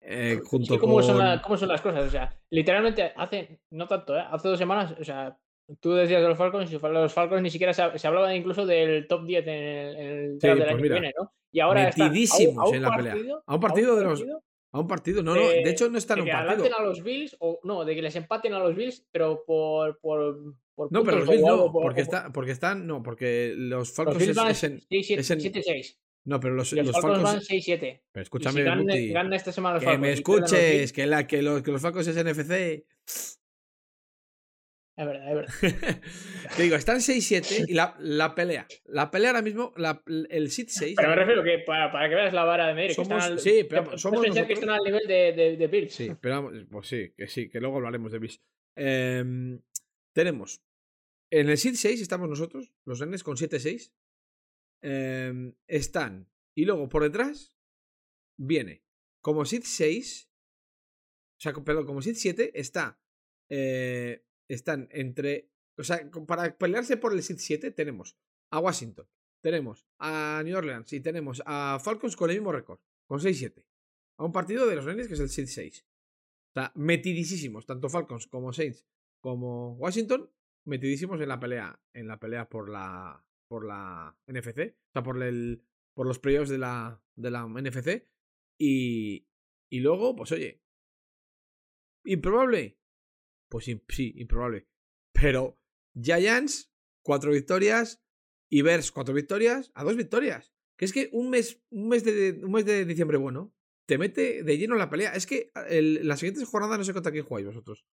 [0.06, 1.04] Eh, junto ¿cómo, con...
[1.04, 2.06] son ¿Cómo son las cosas?
[2.06, 4.24] O sea, literalmente hace, no tanto, ¿eh?
[4.30, 5.39] hace dos semanas, o sea,
[5.80, 9.26] Tú decías de los Falcons, y los Falcons ni siquiera se, hablaba incluso del top
[9.26, 11.32] 10 en el, en Sí, draft del pues año que viene, ¿no?
[11.52, 13.13] Y ahora a un, Metidísimos a un en la pelea.
[13.13, 14.19] partido, A un a un partido de los.
[14.19, 15.23] partido A un partido.
[15.23, 15.41] No, no.
[15.41, 16.52] De de, hecho, no están de en un que partido.
[16.65, 19.99] adelanten a los Bills, o no, de que les empaten a los Bills, pero por,
[19.99, 21.71] por, por No, pero los Bills no.
[21.71, 22.86] por- Porque, está, porque están.
[22.86, 24.80] No, porque los los Falcons Bills es, van es en.
[24.82, 25.97] 6-7, es en- 7-6.
[26.26, 27.49] No, pero los, los los Falcons van Falcons.
[27.49, 27.80] 6-7.
[27.80, 29.08] Pero Y si escúchame, ganan, Guti.
[29.10, 30.93] ganan esta semana los Que me Falcons los escuches.
[30.93, 32.86] Que, la, que, los, que los Falcons es NFC.
[34.95, 36.01] Es verdad, es verdad.
[36.58, 38.67] Te digo, están 6-7 y la, la pelea.
[38.86, 40.93] La pelea ahora mismo, la- el Seed 6.
[40.97, 43.65] Pero me refiero que para, para que veas la vara de que Somos- al, sí,
[43.69, 45.93] pero que somos pensar que nosotros- están al nivel de, de, de Bills.
[45.93, 48.41] Sí, pero vamos, pues sí, que sí, que luego hablaremos de Bills.
[48.75, 49.62] Em,
[50.13, 50.62] tenemos
[51.32, 53.91] en el Seed 6 estamos nosotros, los Rennes con 7-6.
[54.84, 56.29] Em, están.
[56.56, 57.56] Y luego por detrás
[58.38, 58.84] viene
[59.21, 60.29] como Seed 6.
[61.38, 62.99] O sea, perdón, como Seed 7 está.
[63.49, 65.49] eh, están entre.
[65.77, 68.17] O sea, para pelearse por el Seed 7 tenemos
[68.51, 69.08] a Washington,
[69.41, 73.65] tenemos a New Orleans y tenemos a Falcons con el mismo récord, con 6-7.
[74.17, 75.88] A un partido de los Rennes que es el Seed 6.
[76.49, 78.86] O sea, metidísimos, tanto Falcons como Saints
[79.21, 80.29] como Washington,
[80.65, 85.21] metidísimos en la pelea, en la pelea por la por la NFC, o sea, por
[85.23, 85.63] el
[85.95, 88.08] por los playoffs de la de la NFC
[88.60, 89.27] y
[89.73, 90.62] y luego, pues oye,
[92.06, 92.77] improbable.
[93.53, 94.65] Pues sí, improbable.
[95.13, 95.59] Pero
[95.93, 98.03] Giants cuatro victorias
[98.49, 100.55] y Bears cuatro victorias a dos victorias.
[100.75, 103.53] Que es que un mes un mes de un mes de diciembre bueno
[103.87, 105.13] te mete de lleno en la pelea.
[105.13, 107.85] Es que el- las siguientes jornadas no sé contra quién jugáis vosotros.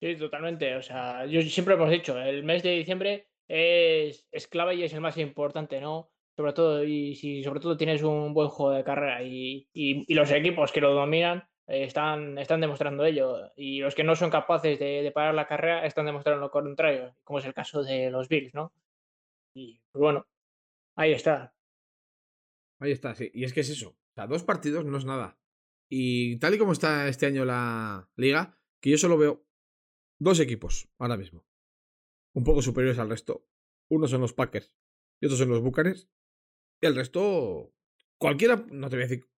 [0.00, 0.76] Sí, totalmente.
[0.76, 4.92] O sea, yo siempre hemos dicho, el mes de diciembre es, es clave y es
[4.92, 6.12] el más importante, ¿no?
[6.36, 10.30] Sobre todo, y si sobre todo tienes un buen juego de carrera y, y- los
[10.30, 13.52] equipos que lo dominan están, están demostrando ello.
[13.56, 17.16] Y los que no son capaces de, de parar la carrera están demostrando lo contrario,
[17.24, 18.72] como es el caso de los Bills, ¿no?
[19.54, 20.26] Y pues bueno,
[20.96, 21.54] ahí está.
[22.80, 23.30] Ahí está, sí.
[23.32, 23.90] Y es que es eso.
[23.90, 25.38] O sea, dos partidos no es nada.
[25.88, 29.46] Y tal y como está este año la liga, que yo solo veo
[30.18, 31.46] dos equipos ahora mismo.
[32.34, 33.46] Un poco superiores al resto.
[33.88, 34.76] Uno son los Packers
[35.20, 36.08] y otros son los Bucanes.
[36.80, 37.72] Y el resto,
[38.18, 39.28] cualquiera, no te voy a decir,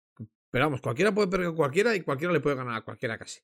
[0.51, 3.41] pero vamos, cualquiera puede perder con cualquiera y cualquiera le puede ganar a cualquiera casi.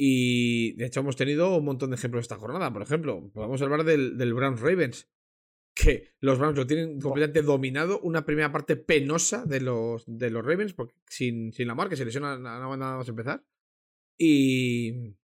[0.00, 2.72] Y de hecho hemos tenido un montón de ejemplos esta jornada.
[2.72, 5.08] Por ejemplo, podemos hablar del, del Browns Ravens.
[5.74, 8.00] Que los Browns lo tienen completamente dominado.
[8.00, 12.04] Una primera parte penosa de los, de los Ravens, porque sin, sin la marca se
[12.04, 13.44] lesiona nada nada más empezar.
[14.16, 15.14] Y.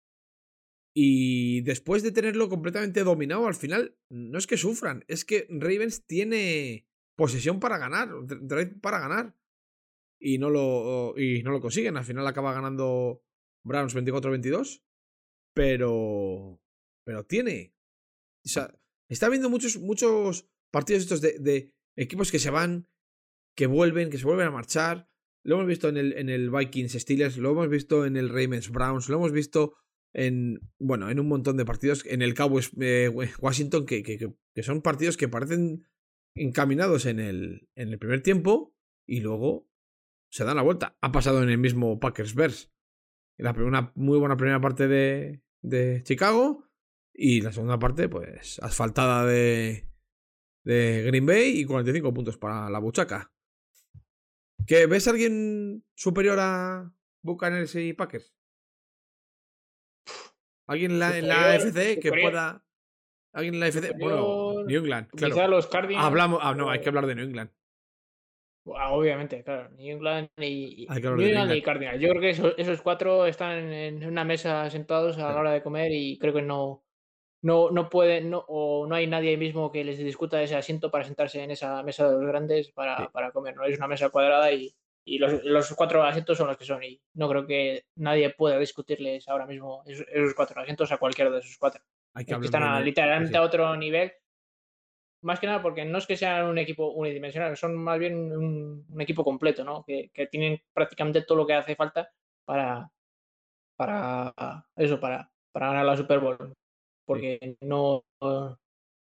[0.96, 6.06] Y después de tenerlo completamente dominado, al final no es que sufran, es que Ravens
[6.06, 9.34] tiene posesión para ganar, drive para ganar.
[10.26, 11.98] Y no lo, y no lo consiguen.
[11.98, 13.22] Al final acaba ganando
[13.62, 14.82] Browns 24-22.
[15.54, 16.62] Pero.
[17.04, 17.74] Pero tiene.
[18.42, 22.88] Está habiendo muchos, muchos partidos estos de, de equipos que se van,
[23.54, 25.10] que vuelven, que se vuelven a marchar.
[25.44, 28.70] Lo hemos visto en el, en el Vikings Steelers, lo hemos visto en el Ravens
[28.70, 29.76] Browns, lo hemos visto
[30.14, 33.10] en, bueno, en un montón de partidos, en el Cowboys eh,
[33.40, 35.86] Washington, que, que, que, son partidos que parecen
[36.34, 38.74] encaminados en el, en el primer tiempo
[39.06, 39.68] y luego
[40.34, 40.96] se dan la vuelta.
[41.00, 42.72] Ha pasado en el mismo Packers Bears.
[43.38, 46.68] La, una muy buena primera parte de, de Chicago
[47.12, 49.88] y la segunda parte, pues, asfaltada de,
[50.64, 53.32] de Green Bay y 45 puntos para la buchaca.
[54.66, 56.92] ¿Que ves a alguien superior a
[57.22, 58.34] Buccaneers y Packers?
[60.66, 62.66] ¿Alguien en la, en la FC que pueda.
[63.32, 63.92] ¿Alguien en la FC?
[64.00, 65.10] Bueno, New England.
[65.10, 65.46] Claro.
[65.46, 66.04] Los Cardinals.
[66.04, 66.40] Hablamos.
[66.42, 67.52] Ah, no, hay que hablar de New England.
[68.76, 69.68] Ah, obviamente, claro.
[69.70, 72.00] New England y, New y Cardinals.
[72.00, 75.62] Yo creo que esos, esos, cuatro están en una mesa sentados a la hora de
[75.62, 76.82] comer y creo que no.
[77.42, 81.04] No, no pueden, no, o no hay nadie mismo que les discuta ese asiento para
[81.04, 83.04] sentarse en esa mesa de los grandes para, Sí.
[83.12, 83.54] para comer.
[83.54, 84.74] No es una mesa cuadrada y,
[85.04, 86.82] y los, los cuatro asientos son los que son.
[86.82, 91.30] Y no creo que nadie pueda discutirles ahora mismo esos, esos cuatro asientos a cualquiera
[91.30, 91.82] de esos cuatro.
[92.14, 93.36] Hay que Es que hablar están a- literalmente sí.
[93.36, 94.12] a otro nivel.
[95.24, 98.84] Más que nada porque no es que sean un equipo unidimensional, son más bien un,
[98.88, 99.82] un equipo completo, ¿no?
[99.86, 102.10] Que, que tienen prácticamente todo lo que hace falta
[102.44, 102.90] para,
[103.76, 104.34] para
[104.76, 106.54] eso, para, para ganar la Super Bowl.
[107.06, 108.58] Porque no, no,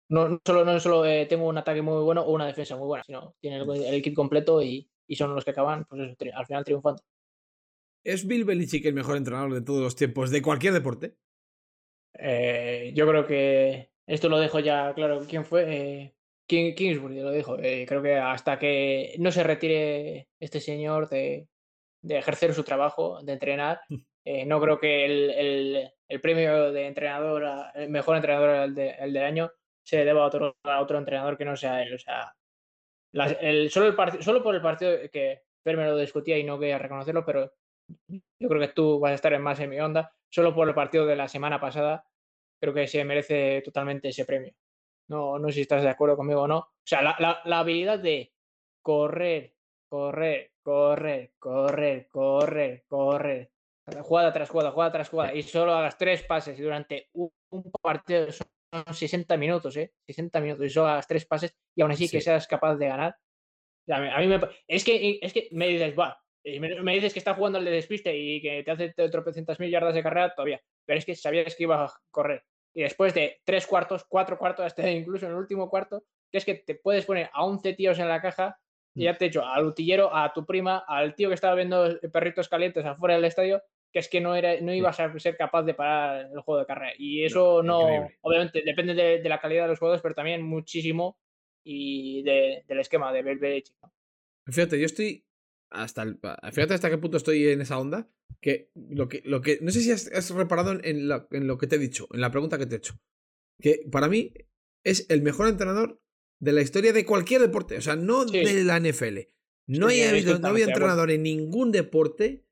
[0.09, 3.05] no solo, no solo eh, tengo un ataque muy bueno o una defensa muy buena,
[3.05, 6.33] sino tienen el, el kit completo y, y son los que acaban, pues eso, tri-
[6.35, 7.03] al final triunfando.
[8.05, 11.17] ¿Es Bill Belichick el mejor entrenador de todos los tiempos de cualquier deporte?
[12.15, 15.21] Eh, yo creo que esto lo dejo ya claro.
[15.29, 15.65] ¿Quién fue?
[15.69, 16.15] Eh,
[16.49, 17.59] King- Kingsbury lo dijo.
[17.59, 21.49] Eh, creo que hasta que no se retire este señor de,
[22.03, 23.81] de ejercer su trabajo, de entrenar,
[24.31, 27.45] Eh, no creo que el, el, premio de entrenador,
[27.75, 29.51] el mejor entrenador el, de, el del año,
[29.83, 31.95] se deba a otro, a otro entrenador que no sea él.
[31.95, 32.35] O sea,
[33.41, 36.71] el, solo, el solo por el partido que Fer me lo discutía y no voy
[36.73, 37.55] a reconocerlo, pero
[38.39, 40.13] yo creo que tú vas a estar en más en mi onda.
[40.31, 42.05] Solo por el partido de la semana pasada,
[42.61, 44.53] creo que se merece totalmente ese premio.
[45.09, 46.59] No, no sé si estás de acuerdo conmigo o no.
[46.59, 48.33] O sea, la, la habilidad de
[48.83, 49.55] correr,
[49.89, 53.51] correr, correr, correr, correr, correr,
[54.03, 57.33] jugada tras jugada, jugada tras jugada, y solo hagas tres pases y durante un,
[57.83, 59.95] partido son 60 minutos, ¿eh?
[60.07, 63.17] 60 minutos y solo hagas tres pases y aún así que seas capaz de ganar.
[63.91, 67.59] A mí, me, es, que, es que me dices, va, me, dices que está jugando
[67.59, 71.07] el de despiste y que te hace tropecientas mil yardas de carrera todavía, pero es
[71.07, 72.45] que sabías que iba a correr.
[72.75, 76.45] Y después de tres cuartos, cuatro cuartos, hasta incluso en el último cuarto, que es
[76.45, 78.59] que te puedes poner a 11 tíos en la caja
[78.95, 81.99] y ya te he hecho al utillero, a tu prima, al tío que estaba viendo
[82.13, 85.63] perritos calientes afuera del estadio, que es que no, era, no ibas a ser capaz
[85.63, 86.93] de parar el juego de carrera.
[86.99, 91.17] Y eso no, obviamente, depende de, la calidad de los juegos, pero también muchísimo
[91.63, 93.73] y del esquema de Belbech.
[94.47, 95.25] Fíjate, yo estoy
[95.71, 96.19] hasta el,
[96.53, 99.81] fíjate hasta qué punto estoy en esa onda, que lo que, lo que no sé
[99.81, 102.77] si has, reparado en, en lo que te he dicho, en la pregunta que te
[102.77, 103.01] he hecho,
[103.61, 104.33] que para mí
[104.85, 106.01] es el mejor entrenador
[106.41, 109.19] de la historia de cualquier deporte, o sea, no de la NFL.
[109.67, 112.47] No, hay, no había entrenador en ningún deporte,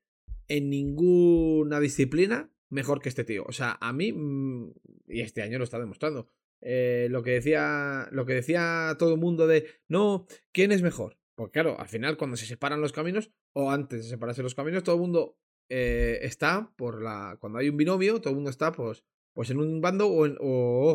[0.47, 3.43] en ninguna disciplina, mejor que este tío.
[3.47, 4.73] O sea, a mí, mm,
[5.07, 6.29] y este año lo está demostrando.
[6.61, 11.16] Eh, lo que decía lo que decía todo el mundo de no, ¿quién es mejor?
[11.37, 14.83] Porque claro, al final cuando se separan los caminos, o antes de separarse los caminos,
[14.83, 15.37] todo el mundo
[15.69, 17.37] eh, está por la.
[17.39, 19.05] Cuando hay un binomio, todo el mundo está pues
[19.37, 20.25] pues en un bando o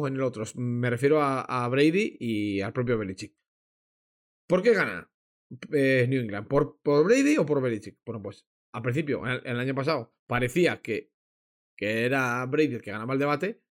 [0.09, 0.43] en, el otro.
[0.57, 3.37] Me refiero a, Brady y al propio Belichick.
[4.49, 5.09] ¿Por qué gana
[5.73, 6.49] eh, New England?
[6.49, 8.01] ¿Por, ¿Por, Brady o por Belichick?
[8.05, 11.13] Bueno, pues al principio, el, año pasado, parecía que,
[11.77, 13.63] que, era Brady el que ganaba el debate.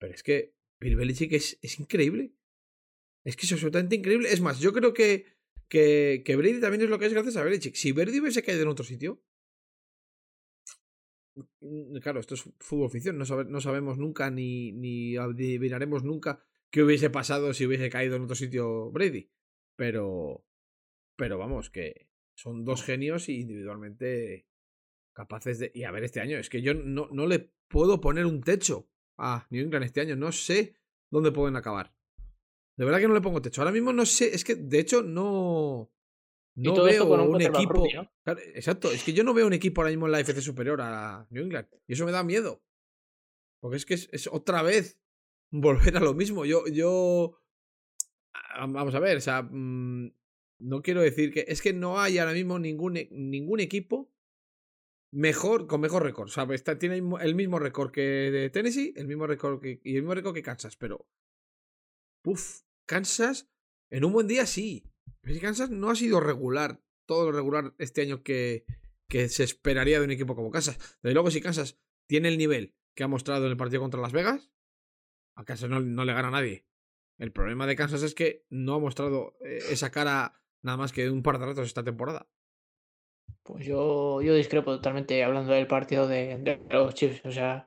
[0.00, 2.32] Pero es que Bill Belichick es, es increíble.
[3.26, 4.32] Es que es absolutamente increíble.
[4.32, 5.26] Es más, yo creo que,
[5.68, 7.74] que, que Brady también es lo que es gracias a Belichick.
[7.74, 9.22] Si Brady hubiese caído en otro sitio,
[11.60, 13.24] Mm, claro, esto es fútbol ficción, no,
[13.60, 18.90] sabemos nunca ni, ni adivinaremos nunca qué hubiese pasado si hubiese caído en otro sitio
[18.92, 19.30] Brady.
[19.76, 20.44] Pero,
[21.16, 24.46] pero vamos, que son dos genios individualmente
[25.12, 25.72] capaces de...
[25.74, 28.88] Y a ver, este año, es que yo no, no le puedo poner un techo
[29.16, 30.76] a New England este año, no sé
[31.10, 31.94] dónde pueden acabar.
[32.76, 33.60] De verdad que no le pongo techo.
[33.60, 35.90] Ahora mismo no sé, es que de hecho no...
[36.56, 37.84] No veo un, equipo.
[38.54, 41.26] exacto, es que yo no veo un equipo ahora mismo en la FC superior a
[41.30, 41.66] New England.
[41.88, 42.62] Y eso me da miedo.
[43.60, 45.00] Porque es que es, otra vez
[45.50, 46.44] volver a lo mismo.
[46.44, 47.40] Yo, yo.
[48.56, 49.42] Vamos a ver, o sea.
[49.42, 50.12] Mm,
[50.60, 51.44] no quiero decir que.
[51.48, 54.12] Es que no hay ahora mismo ningún, e, ningún equipo
[55.12, 56.28] mejor, con mejor récord.
[56.28, 59.96] O sea, está, tiene el mismo récord que de Tennessee, el mismo récord que, y
[59.96, 61.08] el mismo récord que Kansas, pero.
[62.24, 63.50] Uf, Kansas,
[63.90, 64.90] en un buen día sí.
[65.40, 68.64] Kansas no ha sido regular, todo lo regular este año que,
[69.08, 70.78] que se esperaría de un equipo como Kansas.
[71.02, 74.12] Desde luego, si Kansas tiene el nivel que ha mostrado en el partido contra Las
[74.12, 74.50] Vegas,
[75.36, 76.66] a Kansas no, le gana a nadie.
[77.18, 81.10] El problema de Kansas es que no ha mostrado eh, esa cara nada más que
[81.10, 82.28] un par de ratos esta temporada.
[83.42, 87.24] Pues yo, yo discrepo totalmente hablando del partido de, los Chiefs.
[87.24, 87.66] O sea,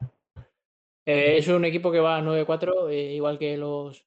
[1.05, 4.06] eh, es un equipo que va a 9-4, eh, igual que los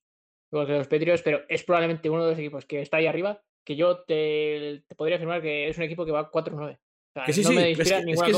[0.50, 3.76] que los Patriots, pero es probablemente uno de los equipos que está ahí arriba, que
[3.76, 6.78] yo te, podría afirmar que es un equipo que va 4-9.
[7.26, 8.28] que sí, no me inspira ninguna,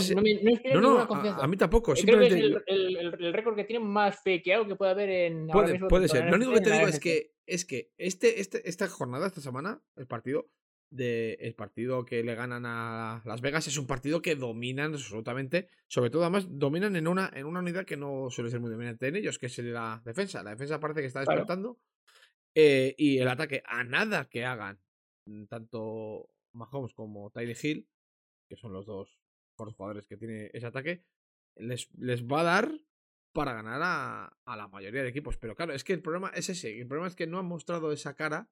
[0.75, 1.45] no, no, confianza.
[1.45, 1.95] A, mí tampoco.
[1.95, 5.47] Creo que es el, el, récord que tiene más fakeado que puede haber en.
[5.49, 6.29] Puede, puede ser.
[6.29, 9.83] Lo único que te digo es que, es que este, este, esta jornada, esta semana,
[9.97, 10.49] el partido,
[10.93, 15.69] de, el partido que le ganan a Las Vegas es un partido que dominan absolutamente.
[15.89, 19.09] Sobre todo, además, dominan en una, en una unidad que no suele ser muy dominante
[19.09, 20.43] en ellos, que es la defensa.
[20.43, 21.79] La defensa parece que está despertando.
[22.55, 24.79] Eh, y el ataque, a nada que hagan
[25.27, 27.89] mm, tanto Mahomes como Tyler Hill,
[28.49, 29.19] que son los dos
[29.57, 31.05] jugadores que tiene ese ataque,
[31.57, 32.73] les, les va a dar
[33.33, 35.37] para ganar a, a, la mayoría de equipos.
[35.37, 36.79] Pero claro, es que el problema es ese.
[36.79, 38.51] El problema es que no han mostrado esa cara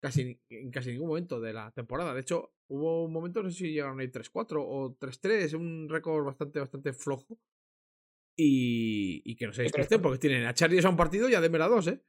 [0.00, 2.14] casi, en casi ningún momento de la temporada.
[2.14, 5.88] De hecho, hubo un momento, no sé si llegaron a ir 3-4 o 3-3, un
[5.88, 7.38] récord bastante, bastante flojo.
[8.36, 11.40] Y, y que no se desprecien porque tienen a Charlie a un partido y a
[11.40, 12.00] Denver a dos, ¿eh?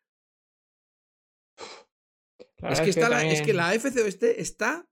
[2.62, 4.90] Es, que, está la, es que la AFC Oeste está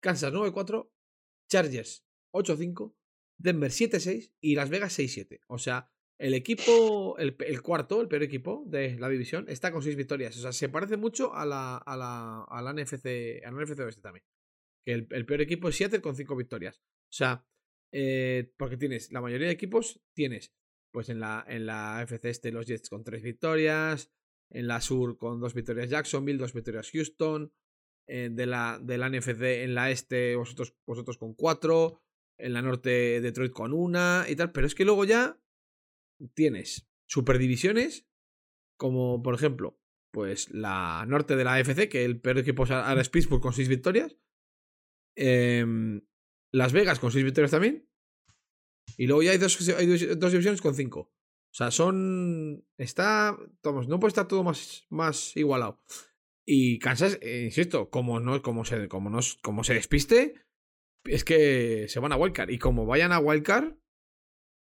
[0.00, 0.90] Kansas 9-4,
[1.50, 2.94] Chargers 8-5,
[3.38, 5.40] Denver 7-6 y Las Vegas 6-7.
[5.48, 9.96] O sea, el equipo, el, cuarto, el peor equipo de la división, está con 6
[9.96, 10.36] victorias.
[10.36, 13.80] O sea, se parece mucho a la, a la, a la NFC, a la NFC
[13.80, 14.24] Oeste también.
[14.84, 16.80] Que el, peor equipo es Seattle con 5 victorias.
[16.80, 17.46] O sea,
[17.92, 20.52] eh, porque tienes la mayoría de equipos, tienes
[20.92, 24.10] pues en la, en la FC este los Jets con tres victorias,
[24.50, 27.52] en la Sur con dos victorias Jacksonville, dos victorias Houston,
[28.06, 32.00] eh, de, la, de la NFC en la Este vosotros, vosotros con cuatro,
[32.38, 35.40] en la Norte Detroit con una y tal, pero es que luego ya
[36.34, 38.06] tienes superdivisiones
[38.76, 39.78] como por ejemplo
[40.10, 44.16] pues la Norte de la AFC, que el peor equipo ahora es con seis victorias,
[45.16, 46.00] em,
[46.50, 47.88] Las Vegas con seis victorias también,
[48.96, 51.12] y luego ya hay dos, hay dos divisiones con cinco.
[51.58, 52.64] O sea, son.
[52.76, 53.36] Está.
[53.64, 55.80] Vamos, no puede estar todo más, más igualado.
[56.46, 60.34] Y Kansas, eh, insisto, como no, como se, como no, como se despiste,
[61.04, 62.50] es que se van a Wildcard.
[62.50, 63.74] Y como vayan a Wildcard.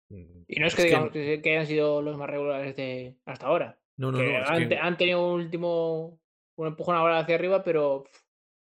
[0.10, 1.42] Y no es que digamos que...
[1.44, 3.78] hayan sido los más regulares de hasta ahora.
[3.98, 4.38] No, no, no.
[4.48, 6.22] Han, han, tenido un último.
[6.56, 8.06] Un empujón ahora hacia arriba, pero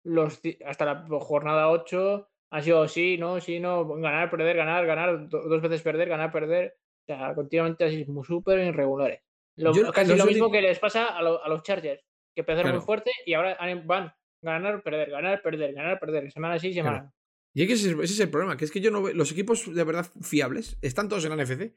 [0.06, 5.28] los, hasta la jornada 8 ha sido sí, no, sí, no, ganar, perder, ganar, ganar,
[5.28, 6.78] dos veces perder, ganar, perder.
[7.08, 9.22] O sea, continuamente así, muy súper irregulares.
[9.58, 12.02] Lo, casi lo mismo que les pasa a, a, los Chargers,
[12.34, 16.74] que empezaron muy fuerte y ahora van ganar, perder, ganar, perder, ganar, perder, semana sí,
[16.74, 17.14] semana.
[17.54, 19.14] Y es que ese, es el problema, que es que yo no veo.
[19.14, 21.74] Los equipos de verdad fiables están todos en la NFC.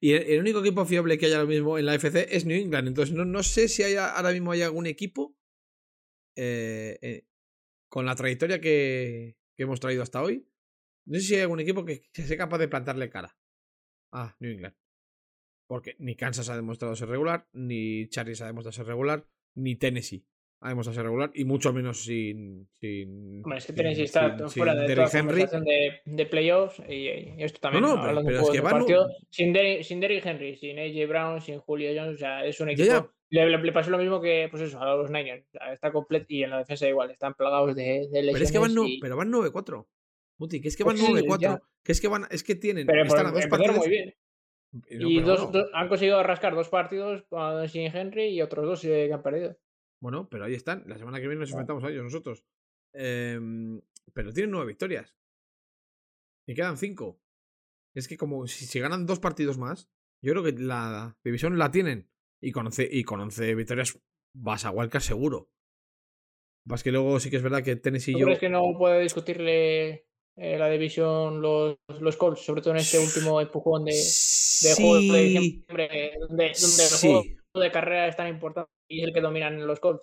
[0.00, 2.88] Y el, único equipo fiable que hay ahora mismo en la FC es New England.
[2.88, 5.36] Entonces no, no sé si hay, ahora mismo hay algún equipo
[6.36, 7.26] eh, eh,
[7.88, 10.48] con la trayectoria que, que hemos traído hasta hoy.
[11.04, 13.36] No sé si hay algún equipo que sea capaz de plantarle cara
[14.12, 14.74] a New England.
[15.66, 20.24] Porque ni Kansas ha demostrado ser regular, ni Chargers ha demostrado ser regular, ni Tennessee
[20.62, 22.68] ha demostrado ser regular, y mucho menos sin.
[22.72, 25.46] sin bueno, es que Tennessee está fuera de toda Henry.
[25.46, 27.08] De, de, playoffs y,
[27.42, 27.82] esto también.
[27.82, 28.84] No, no, pero, es que van.
[29.30, 32.70] Sin, Derrick, sin Derrick Henry, sin AJ Brown, sin Julio Jones, o sea, es un
[32.70, 33.10] equipo.
[33.30, 35.46] Le, le, pasó lo mismo que pues eso, a los Niners.
[35.72, 38.32] Está completo y en la defensa igual, están plagados de, de lesiones.
[38.32, 39.86] Pero es que van, no, pero van 9-4.
[40.40, 41.26] Muti, que es que van 9-4.
[41.26, 42.86] Pues que es que van, es que tienen.
[42.86, 43.76] Pero están a dos partidos.
[43.76, 44.14] Muy bien.
[44.88, 47.26] y dos, dos, han conseguido rascar dos partidos
[47.70, 49.58] sin Henry y otros dos que han perdido.
[50.00, 50.84] Bueno, pero ahí están.
[50.86, 52.42] La semana que viene nos enfrentamos a ellos nosotros.
[52.94, 53.38] Eh,
[54.14, 55.14] pero tienen nueve victorias.
[56.48, 57.20] Y quedan cinco.
[57.94, 59.90] Es que como si, si ganan dos partidos más,
[60.22, 62.08] yo creo que la división la tienen.
[62.42, 64.00] Y con 11, y con 11 victorias
[64.34, 65.50] vas a Wildcard seguro.
[66.64, 68.24] Más que luego sí que es verdad que Tennessee y yo.
[68.24, 72.98] ¿Crees que no puede discutirle eh, la división los, los Colts, sobre todo en este
[72.98, 74.82] último empujón de, de sí.
[74.82, 77.08] juego de diciembre, donde, donde sí.
[77.08, 80.02] el juego de carrera es tan importante y es el que dominan los Colts?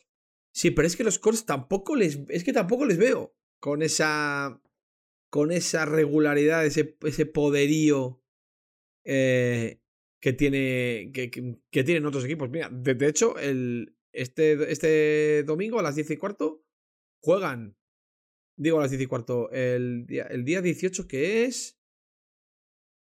[0.54, 2.20] Sí, pero es que los Colts tampoco les.
[2.30, 4.60] Es que tampoco les veo con esa.
[5.30, 8.22] Con esa regularidad, ese, ese poderío.
[9.06, 9.80] Eh,
[10.20, 12.50] que tiene que, que, tienen otros equipos.
[12.50, 16.64] Mira, de, de, hecho, el, este, este domingo a las 10 y cuarto
[17.22, 17.78] juegan.
[18.58, 19.50] Digo a las 10 y cuarto.
[19.52, 21.80] El día, el día 18 que es.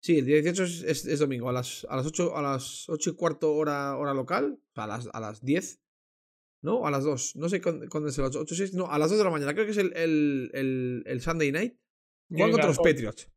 [0.01, 1.49] Sí, el día 18 es, es, es, domingo.
[1.49, 4.61] A las, a las 8, a las 8 y cuarto hora, hora local.
[4.75, 5.81] A las, a las 10.
[6.63, 6.87] ¿No?
[6.87, 7.37] A las 2.
[7.37, 8.75] No sé cuándo es el 8, 8 6.
[8.75, 9.55] No, a las 2 de la mañana.
[9.55, 11.79] Creo que es el, el, el, el Sunday night.
[12.29, 13.31] Juegan contra los Patriots.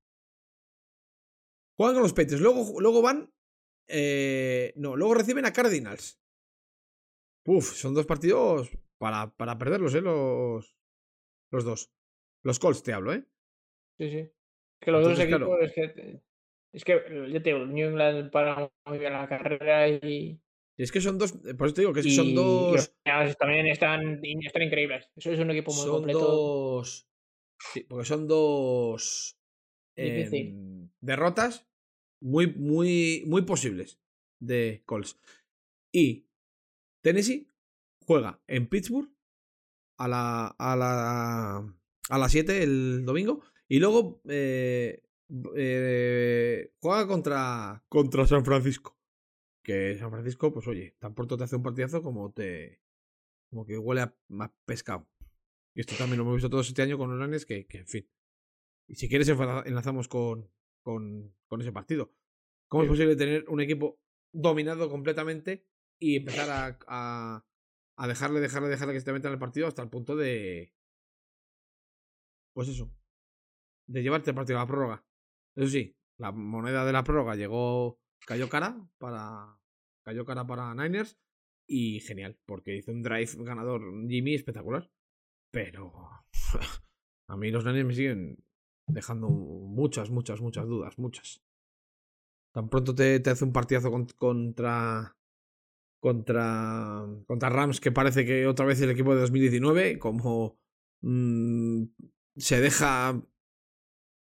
[1.78, 2.42] Juegan con los Patriots.
[2.42, 3.32] Luego, luego van
[3.94, 6.18] eh, no, luego reciben a Cardinals.
[7.46, 10.02] Uf, son dos partidos para, para perderlos, ¿eh?
[10.02, 10.78] Los,
[11.52, 11.92] los dos.
[12.44, 13.24] Los Colts te hablo, ¿eh?
[13.98, 14.30] Sí, sí.
[14.80, 15.64] Que los Entonces, dos equipos claro.
[15.64, 16.22] es que.
[16.74, 16.94] Es que,
[17.32, 20.40] yo te digo, New England para muy bien la carrera y.
[20.78, 21.34] Y es que son dos.
[21.34, 22.94] Por eso te digo que y, son dos.
[23.38, 25.10] También están, están increíbles.
[25.16, 26.20] Eso es un equipo muy son completo.
[26.20, 27.08] Dos.
[27.74, 29.38] Sí, porque son dos.
[29.96, 31.68] Eh, derrotas
[32.22, 34.00] muy, muy, muy posibles
[34.40, 35.20] de Colts.
[35.92, 36.28] Y
[37.02, 37.48] Tennessee
[38.06, 39.10] juega en Pittsburgh
[39.98, 45.02] a la, a la, a las 7 el domingo y luego eh,
[45.56, 48.98] eh, juega contra, contra San Francisco.
[49.64, 52.82] Que San Francisco, pues oye, tan pronto te hace un partidazo como te.
[53.50, 55.08] como que huele a, a pescado.
[55.74, 57.88] Y esto también lo hemos visto todos este año con los Lanes, que, que en
[57.88, 58.10] fin.
[58.88, 60.50] Y si quieres enlazamos con,
[60.82, 62.14] con, con ese partido.
[62.68, 62.88] ¿Cómo sí.
[62.88, 64.02] es posible tener un equipo
[64.34, 65.66] dominado completamente
[66.00, 67.46] y empezar a, a,
[67.96, 70.74] a, dejarle, dejarle, dejarle que se te meta en el partido hasta el punto de.
[72.54, 72.92] Pues eso.
[73.88, 75.06] De llevarte el partido a la prórroga.
[75.56, 78.00] Eso sí, la moneda de la prórroga llegó.
[78.26, 79.58] cayó cara para.
[80.04, 81.18] cayó cara para Niners.
[81.68, 84.92] Y genial, porque hizo un drive ganador Jimmy espectacular.
[85.52, 85.94] Pero.
[87.28, 88.44] a mí los Niners me siguen
[88.88, 91.42] dejando muchas, muchas, muchas dudas, muchas.
[92.54, 95.16] Tan pronto te, te hace un partidazo contra.
[96.00, 97.06] Contra.
[97.26, 100.60] Contra Rams, que parece que otra vez el equipo de 2019, como.
[101.02, 101.86] Mmm,
[102.38, 103.22] se deja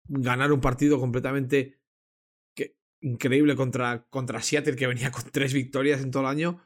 [0.08, 1.80] ganar un partido completamente
[3.00, 6.62] increíble contra, contra Seattle, que venía con tres victorias en todo el año.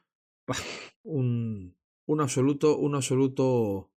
[1.03, 1.77] Un,
[2.07, 3.93] un absoluto, un absoluto.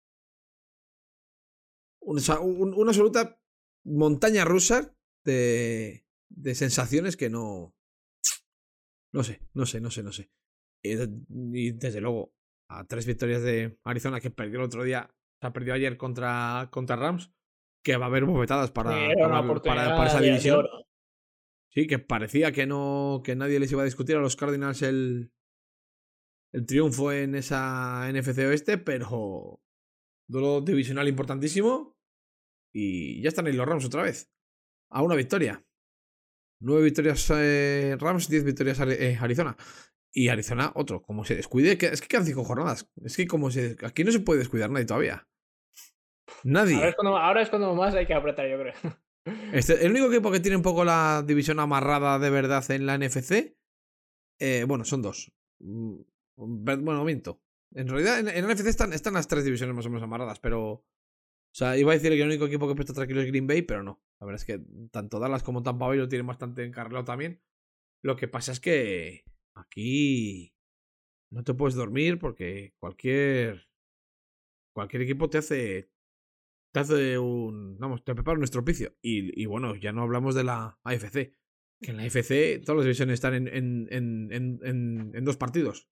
[2.02, 3.40] una absoluta
[3.86, 7.76] montaña rusa de, de sensaciones que no.
[9.14, 10.32] No sé, no sé, no sé, no sé.
[10.84, 12.34] Y, desde luego,
[12.68, 15.14] a tres victorias de Arizona que perdió el otro día,
[15.44, 17.34] se ha perdido ayer contra, contra Rams,
[17.84, 18.94] que va a haber bofetadas para,
[19.62, 20.66] para, esa división.
[21.70, 23.22] Sí, que parecía que no.
[23.26, 25.34] que nadie les iba a discutir a los Cardinals el.
[26.54, 29.60] el triunfo en esa NFC oeste, pero.
[30.30, 31.98] Duelo divisional importantísimo.
[32.74, 34.32] Y ya están ahí los Rams otra vez.
[34.91, 35.66] A una victoria.
[36.62, 39.58] Nueve victorias eh, Rams, diez victorias eh, Arizona.
[40.14, 41.02] Y Arizona, otro.
[41.02, 42.89] Como se descuide, es que quedan cinco jornadas.
[43.04, 43.76] Es que como se.
[43.84, 45.28] Aquí no se puede descuidar nadie todavía.
[46.44, 46.76] Nadie.
[46.98, 48.74] ahora es cuando más hay que apretar, yo creo.
[49.54, 52.98] Este, el único equipo que tiene un poco la división amarrada de verdad en la
[52.98, 53.56] NFC,
[54.38, 55.32] eh, bueno, son dos.
[55.60, 56.02] Mm,
[56.36, 57.41] bueno, miento.
[57.74, 60.72] En realidad, en, la NFC están, están las tres divisiones más o menos amarradas, pero.
[60.72, 63.62] O sea, iba a decir que el único equipo que está tranquilo es Green Bay,
[63.62, 64.02] pero no.
[64.20, 64.60] La verdad es que
[64.91, 67.41] tanto Dallas como Tampa Bay lo tienen bastante encarrilado también.
[68.04, 69.24] Lo que pasa es que
[69.56, 70.54] aquí
[71.32, 73.70] no te puedes dormir porque cualquier
[74.74, 75.93] cualquier equipo te hace
[76.74, 77.78] te hace un.
[77.78, 78.95] Vamos, te prepara un estropicio.
[79.01, 81.32] Y, y bueno, ya no hablamos de la AFC.
[81.80, 83.88] Que en la AFC todas las divisiones están en, en,
[84.32, 85.88] en, en, dos partidos.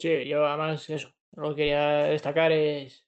[0.00, 1.14] Sí, yo además eso.
[1.36, 3.06] Lo que quería destacar es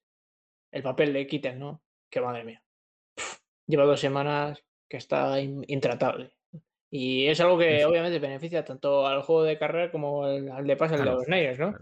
[0.70, 1.82] el papel de Kitten, ¿no?
[2.08, 2.62] Que madre mía.
[3.66, 6.34] lleva dos semanas que está intratable.
[6.88, 10.96] Y es algo que obviamente beneficia tanto al juego de carrera como al, de pase
[10.96, 11.74] de los Niners, ¿no?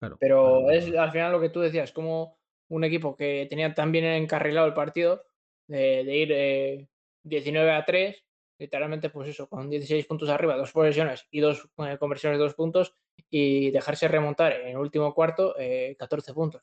[0.00, 2.39] Claro, Pero es al final lo que tú decías, como
[2.70, 5.24] un equipo que tenía tan bien encarrilado el partido,
[5.66, 6.88] de, ir
[7.24, 8.24] 19 eh, a 3,
[8.58, 12.54] literalmente, pues eso, con 16 puntos arriba, dos posesiones y dos eh, conversiones de dos
[12.54, 12.94] puntos,
[13.28, 15.54] y dejarse remontar en el último cuarto
[15.98, 16.62] 14 eh, puntos.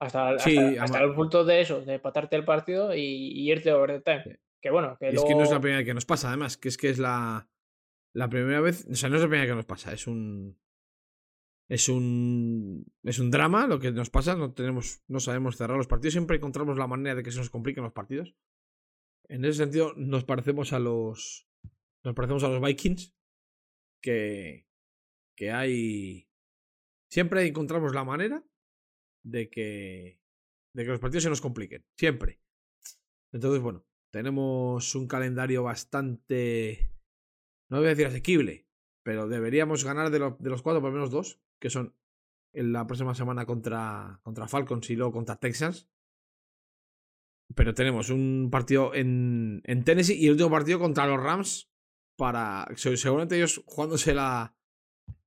[0.00, 4.38] Hasta, hasta, el punto de eso, de patarte el partido y, irte over the time.
[4.60, 6.68] Que bueno, que Es que no es la primera vez que nos pasa, además, que
[6.68, 7.48] es que es la,
[8.12, 10.58] la primera vez, o sea, no es la primera vez que nos pasa, es un,
[11.68, 15.86] es un, es un drama lo que nos pasa, no, tenemos, no sabemos cerrar los
[15.86, 18.34] partidos, siempre encontramos la manera de que se nos compliquen los partidos.
[19.28, 21.46] En ese sentido, nos parecemos a los.
[22.02, 23.14] Nos parecemos a los Vikings.
[24.00, 24.66] Que.
[25.36, 26.30] Que hay.
[27.10, 28.42] Siempre encontramos la manera
[29.22, 30.18] de que.
[30.72, 31.84] De que los partidos se nos compliquen.
[31.98, 32.40] Siempre.
[33.32, 36.90] Entonces, bueno, tenemos un calendario bastante.
[37.68, 38.66] No voy a decir asequible,
[39.02, 41.94] pero deberíamos ganar de, de los cuatro por lo menos dos que son
[42.52, 45.88] en la próxima semana contra, contra Falcons y luego contra Texans.
[47.54, 51.70] Pero tenemos un partido en, en Tennessee y el último partido contra los Rams
[52.16, 54.56] para seguramente ellos jugándose la,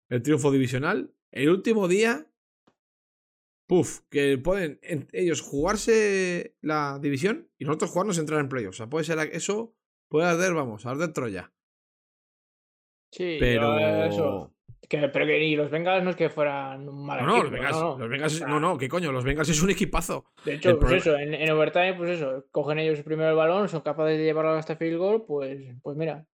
[0.10, 1.16] el triunfo divisional.
[1.32, 2.28] El último día,
[3.66, 4.80] puff, que pueden
[5.14, 8.76] ellos jugarse la división y nosotros jugarnos entrar en playoffs.
[8.76, 9.74] O sea, puede ser eso,
[10.10, 11.54] puede arder, vamos, arder Troya.
[13.14, 14.54] Sí, pero eso.
[14.90, 17.78] Que, pero que ni los Bengals no es que fueran un mal no, los Bengals,
[17.78, 17.98] no, no.
[18.00, 20.26] Los Bengals, no, no, qué coño, los Bengals es un equipazo.
[20.44, 23.82] De hecho, pues eso, en, en, overtime, pues eso, cogen ellos primero el balón, son
[23.82, 26.26] capaces de llevarlo hasta field goal, pues, pues mira.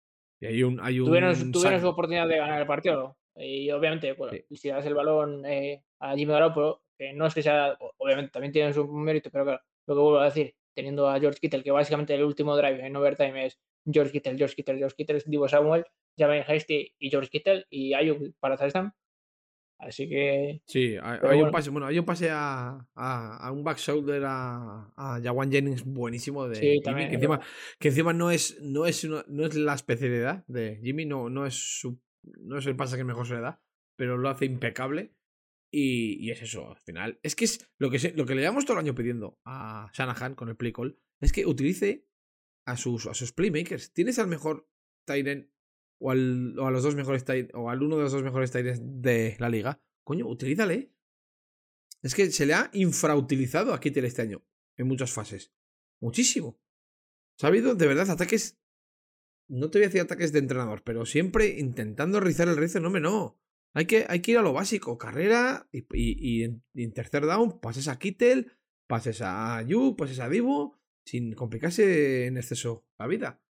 [0.41, 3.17] Y hay un, hay un tuvieron, tuvieron su oportunidad de ganar el partido.
[3.37, 7.43] Y obviamente, pues, si das el balón eh, a Jimmy Garoppolo, que no es que
[7.43, 11.21] sea, obviamente también tiene su mérito, pero claro, lo que vuelvo a decir, teniendo a
[11.21, 13.59] George Kittle, que básicamente el último drive en overtime es
[13.91, 15.85] George Kittle, George Kittle, George Kittle, Divo Samuel,
[16.17, 18.93] Jamin Hasty y George Kittle y Ayuk para touchdown.
[19.79, 20.62] Así que.
[20.67, 25.21] Sí, hay, un pase, bueno, hay un pase a, a, un back shoulder a, a
[25.23, 27.41] Jawan Jennings buenísimo de Jimmy, que encima,
[27.79, 31.55] que encima no es, no es no es la especialidad de Jimmy, no, no es
[31.55, 33.61] su, no es el pase que mejor se le da,
[33.97, 35.12] pero lo hace impecable.
[35.71, 37.19] Y, y es eso, al final.
[37.23, 40.35] Es que es lo que, lo que le llevamos todo el año pidiendo a Shanahan
[40.35, 42.07] con el play call, es que utilice
[42.67, 43.93] a sus, a sus playmakers.
[43.93, 44.69] Tienes al mejor
[45.05, 45.51] Tyrant
[45.99, 47.25] o, al, o a los dos mejores
[47.55, 49.81] o al uno de los dos mejores Tyrants de la liga.
[50.05, 50.93] Coño, utilízale.
[52.03, 54.45] Es que se le ha infrautilizado a Kittel este año
[54.77, 55.53] en muchas fases.
[56.01, 56.61] Muchísimo.
[57.39, 58.59] Se ha habido de verdad ataques.
[59.49, 62.81] No te voy a decir ataques de entrenador, pero siempre intentando rizar el rizo.
[62.81, 63.41] No, me no.
[63.75, 64.99] Hay que, hay que ir a lo básico.
[64.99, 68.53] Carrera y, y, en, tercer down pases a Kittel,
[68.87, 73.41] pases a Yu, pases a Divo sin complicarse en exceso la vida.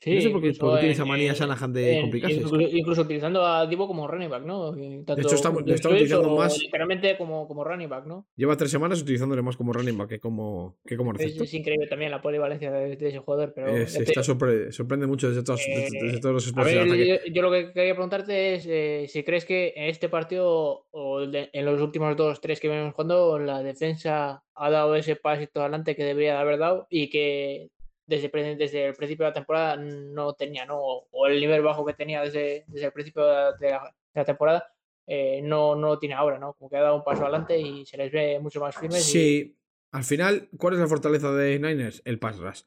[0.00, 2.36] Sí, no sé por qué, incluso por qué tiene esa en- manía Shanahan de complicarse.
[2.36, 4.70] es incluso, incluso utilizando a Divo como running back, ¿no?
[5.04, 8.26] Tanto hecho, estamos- de lo switch utilizando más- Literalmente como, como running back, ¿no?
[8.36, 11.44] Lleva tres semanas utilizándole más como running back que como, que como Es, receptor.
[11.46, 14.20] es increíble también la polivalencia de, de ese jugador, pero Eh, ya se te está
[14.22, 17.06] sorpre- sorprende mucho desde todos, desde- Eh, desde todos los ver, de ataque.
[17.26, 21.26] yo, yo lo que quería preguntarte es eh, si crees que en este partido o
[21.26, 25.60] de- en los últimos dos, tres que venimos jugando, la defensa ha dado ese pasito
[25.60, 27.70] adelante que debería de haber dado y que
[28.08, 30.78] desde, desde el principio de la temporada no tenía, ¿no?
[30.78, 33.70] O el nivel bajo que tenía desde, desde el principio de
[34.14, 34.66] la, temporada
[35.06, 36.54] eh, no, no lo tiene ahora, ¿no?
[36.54, 39.04] Como que ha dado un paso adelante y se les ve mucho más firmes.
[39.04, 39.56] Sí,
[39.92, 42.02] al final, ¿cuál es la fortaleza de Niners?
[42.04, 42.62] El pass rush.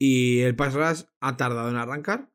[0.00, 2.30] Y el pass rush ha tardado en arrancar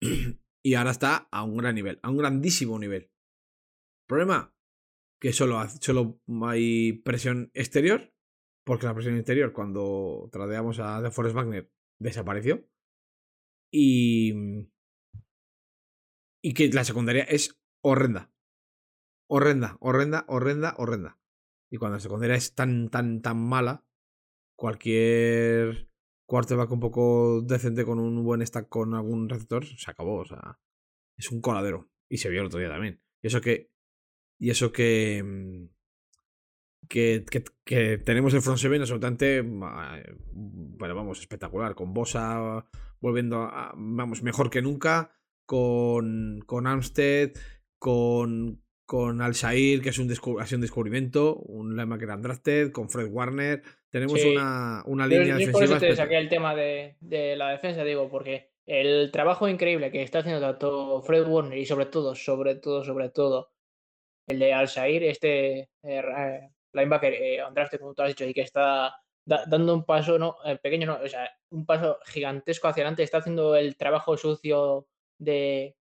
[0.62, 3.10] y ahora está a un gran nivel, a un grandísimo nivel.
[4.06, 4.54] Problema,
[5.18, 8.12] que solo, solo hay presión exterior,
[8.70, 11.68] porque la presión interior cuando tradeamos a DeForest Wagner
[11.98, 12.64] desapareció.
[13.72, 14.32] Y,
[16.40, 18.30] y que la secundaria es horrenda.
[19.28, 21.18] Horrenda, horrenda, horrenda, horrenda.
[21.68, 23.84] Y cuando la secundaria es tan, tan, tan mala,
[24.56, 25.90] cualquier
[26.28, 30.20] quarterback un poco decente con un buen stack con algún receptor, se acabó.
[30.20, 30.60] O sea,
[31.18, 31.90] es un coladero.
[32.08, 33.02] Y se vio el otro día también.
[33.20, 33.68] Y eso que.
[34.38, 35.68] Y eso que.
[36.88, 39.38] Que, que, que tenemos el front seven absolutamente.
[39.38, 41.74] eh, Bueno, vamos, espectacular.
[41.74, 42.66] Con Bosa
[43.00, 43.72] volviendo a.
[43.76, 45.12] Vamos, mejor que nunca.
[45.46, 47.30] Con, con Armstead.
[47.78, 51.36] Con, con Al-Shair, que es un, ha sido un descubrimiento.
[51.36, 52.72] Un linebacker undrafted.
[52.72, 53.62] Con Fred Warner.
[53.90, 54.28] Tenemos Sí.
[54.30, 55.90] una, una Yo- línea yo por eso defensiva.
[55.90, 60.20] te saqué el tema de, de la defensa, digo, porque el trabajo increíble que está
[60.20, 63.50] haciendo tanto Fred Warner y sobre todo, sobre todo, sobre todo,
[64.28, 68.34] el de Al-Shair, este eh, ra- eh, linebacker eh, undrafted, como tú has dicho, y
[68.34, 68.94] que está
[69.24, 73.02] da- dando un paso, no, eh, pequeño, no, o sea, un paso gigantesco hacia adelante,
[73.02, 74.86] está haciendo el trabajo sucio
[75.18, 75.76] de,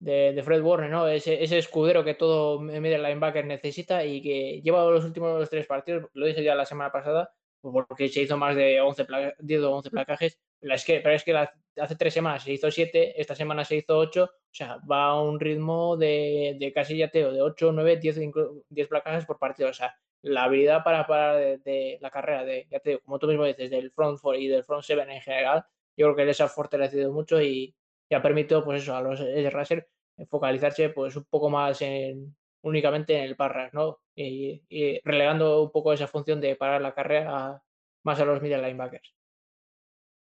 [0.00, 1.08] de, Fred Warner, ¿no?
[1.08, 6.10] Ese, ese escudero que todo middle linebacker necesita y que lleva los últimos tres partidos,
[6.14, 7.32] lo dije ya la semana pasada,
[7.72, 10.74] porque se hizo más de 11 pla- 10 o 11 placajes, pero
[11.14, 11.34] es que,
[11.78, 15.20] hace tres semanas se hizo 7, esta semana se hizo 8, o sea, va a
[15.22, 19.38] un ritmo de, de casi ya teo, de 8, 9, 10, inclu- 10 placajes por
[19.38, 23.18] partido, o sea, la habilidad para parar de, la carrera, de, ya te digo, como
[23.18, 25.64] tú mismo dices, del front four y del front seven en general,
[25.96, 27.74] yo creo que les ha fortalecido mucho y,
[28.08, 29.88] y ha permitido, pues eso, a los edge rusher
[30.28, 32.34] focalizarse pues un poco más en
[32.66, 34.00] únicamente en el parras, ¿no?
[34.14, 34.62] Y,
[35.04, 37.62] relegando un poco esa función de parar la carrera
[38.04, 39.12] más a los middle linebackers.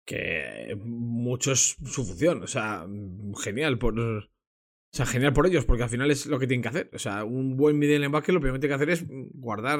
[0.04, 2.42] que mucho es su función.
[2.42, 2.86] O sea,
[3.42, 3.98] genial por.
[3.98, 4.22] O
[4.92, 6.90] sea, genial por ellos, porque al final es lo que tienen que hacer.
[6.94, 9.78] O sea, un buen middle linebacker lo primero que tiene que hacer es guardar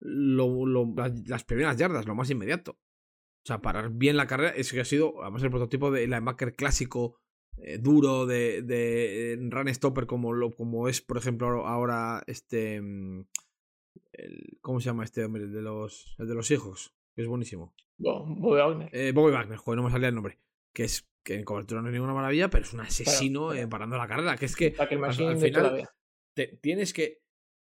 [0.00, 0.94] lo- lo-
[1.26, 2.72] las- primeras yardas, lo más inmediato.
[2.72, 4.50] O sea, parar bien la carrera.
[4.50, 7.20] Es que ha sido, además, el prototipo de linebacker clásico,
[7.58, 12.80] eh, duro, de, de run stopper, como, lo, como es, por ejemplo, ahora este.
[12.80, 13.24] mm,
[14.12, 15.44] el- ¿Cómo se llama este hombre?
[15.44, 17.74] El de los, el de los hijos, que es buenísimo.
[17.98, 18.88] Bo- Bobby Wagner.
[18.92, 20.38] Eh, Bobby Wagner, joder, no me salía el nombre.
[20.74, 23.68] Que es que en cobertura no es ninguna maravilla, pero es un asesino pero- eh,
[23.68, 24.36] parando la carrera.
[24.36, 24.88] Que es que al,
[25.44, 25.88] final
[26.34, 27.22] te- tienes que.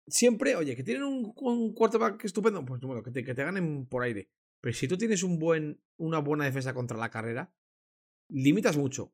[0.06, 3.86] Siempre, oye, que tienen un, un quarterback estupendo, pues bueno, que te, que te ganen
[3.86, 4.28] por aire.
[4.60, 7.52] Pero si tú tienes un buen, una buena defensa contra la carrera,
[8.30, 9.12] limitas mucho.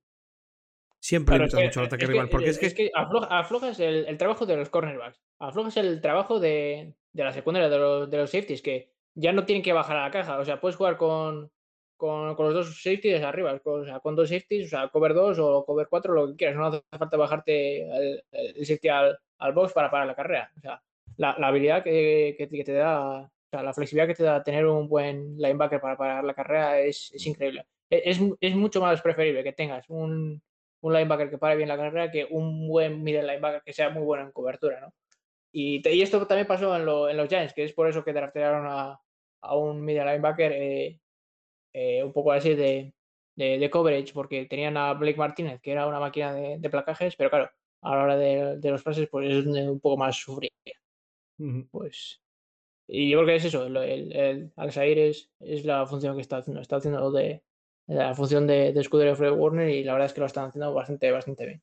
[1.02, 2.26] Siempre Claro, es limitas que- mucho al ataque es rival.
[2.26, 2.90] que- porque es que.
[2.94, 7.68] afloja- aflojas el, el trabajo de los cornerbacks, aflojas el trabajo de, de la secundaria,
[7.70, 10.38] de los, de los safeties, que ya no tienen que bajar a la caja.
[10.38, 11.50] O sea, puedes jugar con,
[11.96, 15.14] con, con los dos safeties arriba, con, o sea, con dos safeties, o sea, cover
[15.14, 16.56] 2 o cover 4, lo que quieras.
[16.56, 20.52] No hace falta bajarte el, el safety al, al box para parar la carrera.
[20.58, 20.82] O sea,
[21.16, 24.42] la, la habilidad que, que, que te da, o sea, la flexibilidad que te da
[24.42, 27.64] tener un buen linebacker para parar la carrera es, es increíble.
[27.88, 30.40] E, Es, es mucho más preferible que tengas un,
[30.82, 34.02] un linebacker que pare bien la carrera que un buen middle linebacker que sea muy
[34.02, 34.94] bueno en cobertura, ¿no?
[35.52, 38.04] Y, te- y esto también pasó en, lo- en los Giants, que es por eso
[38.04, 39.00] que draftearon a,
[39.42, 41.00] a un middle linebacker eh,
[41.72, 42.94] eh, un poco así de,
[43.36, 47.16] de, de coverage, porque tenían a Blake Martínez, que era una máquina de, de placajes,
[47.16, 47.50] pero claro,
[47.82, 50.50] a la hora de, de los pases, pues es un poco más sufría.
[51.38, 51.68] Ujú.
[51.70, 52.22] Pues,
[52.88, 56.22] y yo creo que es eso, lo- el, el Al-Shair es, es la función que
[56.22, 57.44] está haciendo, está haciendo de
[57.94, 60.48] la función de, de escudero de Fred Warner y la verdad es que lo están
[60.48, 61.62] haciendo bastante, bastante bien.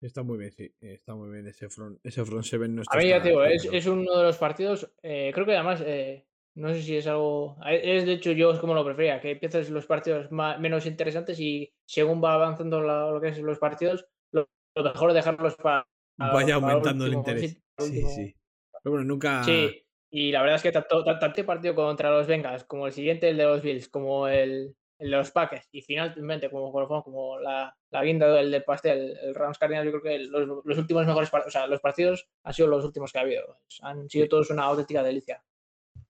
[0.00, 0.72] Está muy bien, sí.
[0.80, 2.72] Está muy bien ese front, ese front seven.
[2.72, 5.46] A nuestro mí ya está te digo, es, es uno de los partidos, eh, creo
[5.46, 8.84] que además, eh, no sé si es algo, es de hecho yo es como lo
[8.84, 13.28] prefería, que empieces los partidos ma- menos interesantes y según va avanzando la- lo que
[13.28, 15.86] es los partidos, lo, lo mejor es dejarlos para...
[16.18, 17.62] Vaya para aumentando el último, interés.
[17.78, 18.36] sí, Sí.
[18.82, 19.42] Pero bueno, nunca.
[19.42, 22.86] Sí, y la verdad es que tanto, tan- tanto el partido contra los Bengals como
[22.86, 26.72] el siguiente, el de los Bills, como el, el los Packers y finalmente como,
[27.02, 30.78] como la, la guinda del, del, pastel, el Rams Cardinals, yo creo que los, los
[30.78, 33.58] últimos mejores o sea, los partidos han sido los últimos que ha habido.
[33.82, 35.44] Han sido todos una auténtica delicia.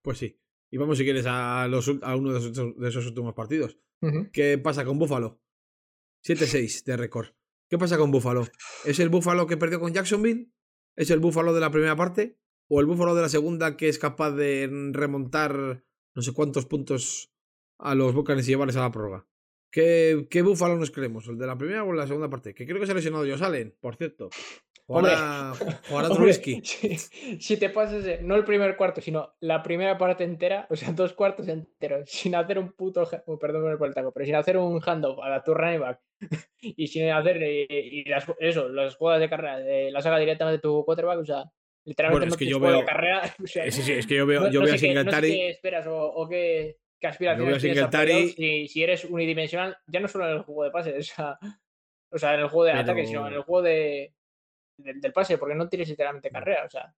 [0.03, 0.39] Pues sí.
[0.71, 3.79] Y vamos, si quieres, a, los, a uno de esos, de esos últimos partidos.
[4.33, 5.41] ¿Qué pasa con Buffalo?
[6.25, 7.29] 7-6 de récord.
[7.69, 8.47] ¿Qué pasa con Buffalo?
[8.85, 10.53] ¿Es el Buffalo que perdió con Jacksonville?
[10.95, 12.39] ¿Es el Buffalo de la primera parte?
[12.69, 15.85] ¿O el Buffalo de la segunda que es capaz de remontar
[16.15, 17.33] no sé cuántos puntos
[17.79, 19.27] a los Buccaneers y llevarles a la prórroga?
[19.71, 21.27] ¿Qué, ¿Qué Buffalo nos creemos?
[21.29, 22.55] ¿El de la primera o la segunda parte?
[22.55, 24.31] Que creo que se ha lesionado Josh Allen, por cierto.
[24.87, 25.53] Jugará,
[26.15, 26.63] Trubisky.
[27.41, 31.13] Si, te pasas, no el primer cuarto, sino la primera parte entera, o sea, dos
[31.13, 34.81] cuartos enteros, sin hacer un puto, oh, perdón por el taco, pero sin hacer un
[34.85, 36.01] handoff a tu running back
[36.61, 40.59] y sin hacer eh, y, las, eso, las jugadas de carrera, de la saga directamente
[40.59, 41.45] de tu quarterback, o sea,
[41.85, 43.35] literalmente bueno, es que yo veo, carrera.
[43.43, 45.29] O sea, sí, sí, es que yo veo, yo veo a Singletary.
[45.29, 50.01] No sé qué esperas o, o qué, qué aspiraciones tienes si, si eres unidimensional, ya
[50.01, 51.39] no solo en el juego de pases, o sea,
[52.11, 54.13] o sea en el juego de ataque, sino en el juego de
[54.79, 56.95] del, pase, porque no tienes literalmente carrera, o sea.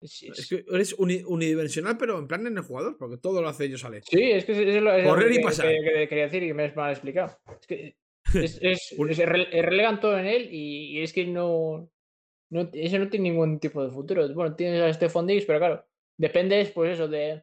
[0.00, 3.80] Es, que eres unidimensional, pero en plan en el jugador, porque todo lo hace ellos
[3.80, 4.02] sale.
[4.02, 5.68] Sí, es que es, lo, Correr y pasar.
[5.68, 7.38] Que, quería decir y me es mal explicado.
[7.60, 7.96] Es que
[8.34, 11.90] es, relegan todo en él y, es que no,
[12.50, 12.70] no.
[12.74, 14.28] Ese no tiene ningún tipo de futuro.
[14.34, 15.86] Bueno, tienes a Stephon Diggs, pero claro,
[16.18, 17.42] depende, pues eso, de,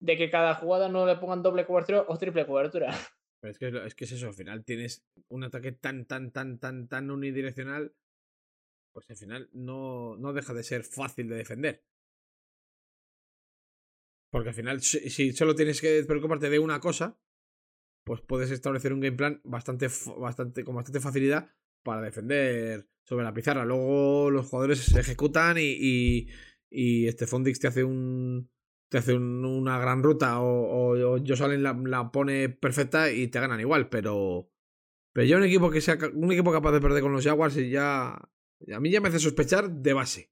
[0.00, 2.88] de que cada jugada no le pongan doble cobertura o triple cobertura.
[3.40, 7.10] Pero es que, es eso, al final tienes un ataque tan, tan, tan, tan, tan
[7.10, 7.94] unidireccional
[8.92, 11.84] pues al final no, no deja de ser fácil de defender.
[14.30, 17.18] Porque al final, si, solo tienes que preocuparte de una cosa,
[18.04, 19.88] pues puedes establecer un game plan bastante,
[20.18, 21.50] bastante, con bastante facilidad
[21.82, 23.64] para defender sobre la pizarra.
[23.64, 26.28] Luego los jugadores se ejecutan y, y,
[26.70, 28.50] y este Fondix te hace un
[28.90, 33.60] te hace una gran ruta o, o, o la, la, pone perfecta y te ganan
[33.60, 34.50] igual, pero
[35.12, 37.70] pero ya un equipo que sea un equipo capaz de perder con los Jaguars y
[37.70, 40.30] ya a mí ya me hace sospechar de base.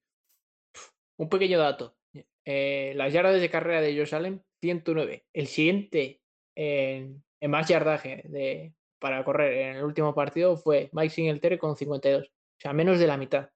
[1.19, 1.97] Un pequeño dato.
[2.45, 5.27] Eh, las yardas de carrera de Josh Allen, 109.
[5.33, 6.21] El siguiente
[6.57, 12.27] en, más yardaje de, para correr en el último partido fue Mike Singletary con 52.
[12.27, 12.31] O
[12.61, 13.51] sea, menos de la mitad.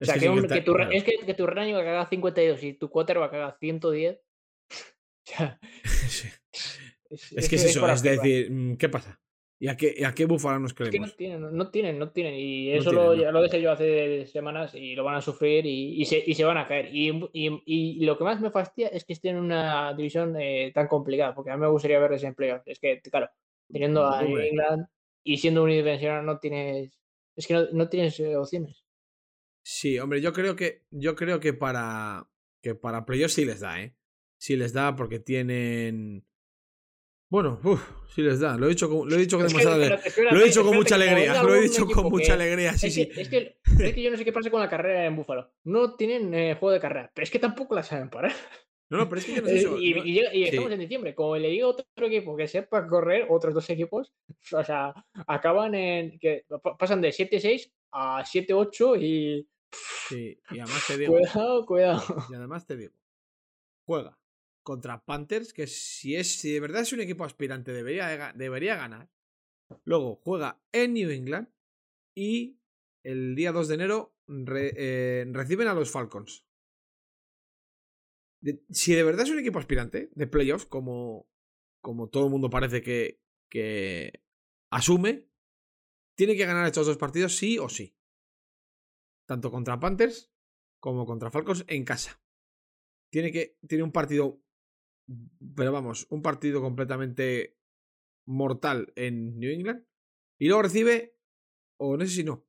[0.00, 3.32] O sea, que, tu, es que, que tu running back haga 52 y tu quarterback
[3.32, 4.20] haga 110.
[7.10, 9.20] es, es, que es, eso, es decir, mm, ¿qué pasa?
[9.58, 10.94] ¿Y a qué, a qué búfalo nos creemos?
[11.08, 12.34] Es que no tienen, no tienen, no tienen.
[12.34, 16.00] Y eso lo, ya lo dejé yo hace semanas y lo van a sufrir y,
[16.00, 16.90] y, se, y se, van a caer.
[16.92, 20.88] Y, y, lo que más me fastidia es que estén en una división eh, tan
[20.88, 22.62] complicada, porque a mí me gustaría verles en playoff.
[22.66, 23.30] Es que, claro,
[23.72, 24.88] teniendo a England
[25.24, 26.92] y siendo unidimensional no tienes.
[27.34, 28.84] Es que no, no tienes eh, opciones.
[29.64, 30.82] Sí, hombre, yo creo que.
[30.90, 32.28] Yo creo que para.
[32.62, 33.95] Que para playoff sí les da, ¿eh?
[34.38, 36.26] Sí les da porque tienen
[37.28, 37.82] bueno, uff,
[38.14, 38.56] sí les da.
[38.56, 39.76] Lo he dicho con, lo he dicho con demasiada
[40.30, 41.42] Lo he dicho con mucha alegría.
[41.42, 42.72] Lo he dicho con mucha alegría.
[42.74, 43.08] Sí, es sí.
[43.08, 45.50] Que, es, que, es que yo no sé qué pasa con la carrera en Búfalo.
[45.64, 48.32] No tienen eh, juego de carrera, pero es que tampoco la saben parar.
[48.88, 49.76] No, no, pero es que yo no sé eso.
[49.78, 51.16] Y, y, y, estamos en diciembre.
[51.16, 54.12] Como le digo a otro equipo que sepa correr, otros dos equipos,
[54.52, 54.94] o sea,
[55.26, 56.20] acaban en.
[56.20, 56.44] que
[56.78, 59.48] pasan de 7-6 a 7-8 y.
[60.08, 61.12] Sí, y además te digo.
[61.14, 62.02] Cuidado, cuidado.
[62.30, 62.94] Y además te digo.
[63.84, 64.16] Juega
[64.66, 69.08] contra Panthers, que si, es, si de verdad es un equipo aspirante debería, debería ganar.
[69.84, 71.48] Luego juega en New England
[72.16, 72.58] y
[73.04, 74.16] el día 2 de enero
[74.56, 76.44] eh, reciben a los Falcons.
[78.68, 81.28] si de verdad es un equipo aspirante de playoffs, como,
[81.80, 84.20] como todo el mundo parece que, que
[84.72, 85.28] asume,
[86.16, 87.96] tiene que ganar estos dos partidos sí o sí.
[89.28, 90.32] Tanto contra Panthers
[90.80, 92.20] como contra Falcons en casa.
[93.12, 94.42] Tiene que tiene un partido
[95.54, 97.56] pero vamos, un partido completamente
[98.26, 99.84] mortal en New England.
[100.38, 101.16] Y luego recibe,
[101.78, 102.44] o no sé si no,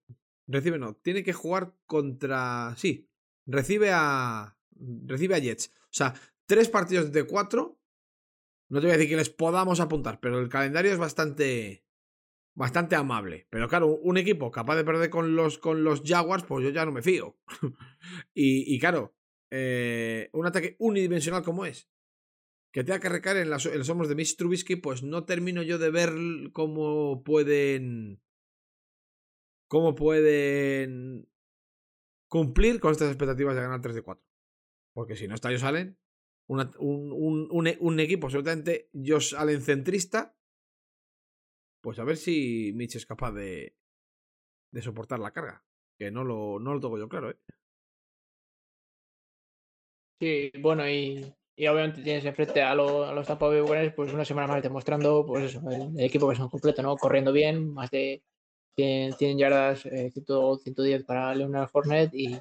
[0.48, 3.10] recibe no, tiene que jugar contra, sí,
[3.46, 4.58] recibe a,
[5.06, 5.72] recibe a Jets.
[5.84, 6.14] O sea,
[6.46, 7.80] tres partidos de cuatro.
[8.70, 11.86] No te voy a decir que les podamos apuntar, pero el calendario es bastante,
[12.54, 13.48] bastante amable.
[13.50, 16.86] Pero claro, un equipo capaz de perder con los, con los Jaguars, pues yo ya
[16.86, 17.38] no me fío.
[18.34, 19.16] y, y, claro,
[19.52, 21.90] eh, un ataque unidimensional como es,
[22.78, 25.90] que tenga que recaer en, los hombros de Mitch Trubisky, pues no termino yo de
[25.90, 26.12] ver
[26.54, 28.22] cómo pueden.
[29.68, 31.28] cómo pueden
[32.30, 34.24] cumplir con estas expectativas de ganar 3 de 4.
[34.94, 35.98] Porque si no está Josh Allen,
[36.48, 40.38] un, un, un, un, equipo absolutamente Josh Allen centrista,
[41.82, 43.76] pues a ver si Mitch es capaz de,
[44.72, 45.66] de soportar la carga.
[45.98, 47.40] Que no lo, no lo tengo yo claro, ¿eh?
[50.20, 54.24] Sí, bueno, y y obviamente tienes enfrente a, a los Tampa Bay Buccaneers pues una
[54.24, 56.96] semana más demostrando pues eso, el, equipo que son completo, ¿no?
[56.96, 58.22] Corriendo bien, más de
[58.78, 62.40] 100, yardas, 110 para Leonard Fournette y,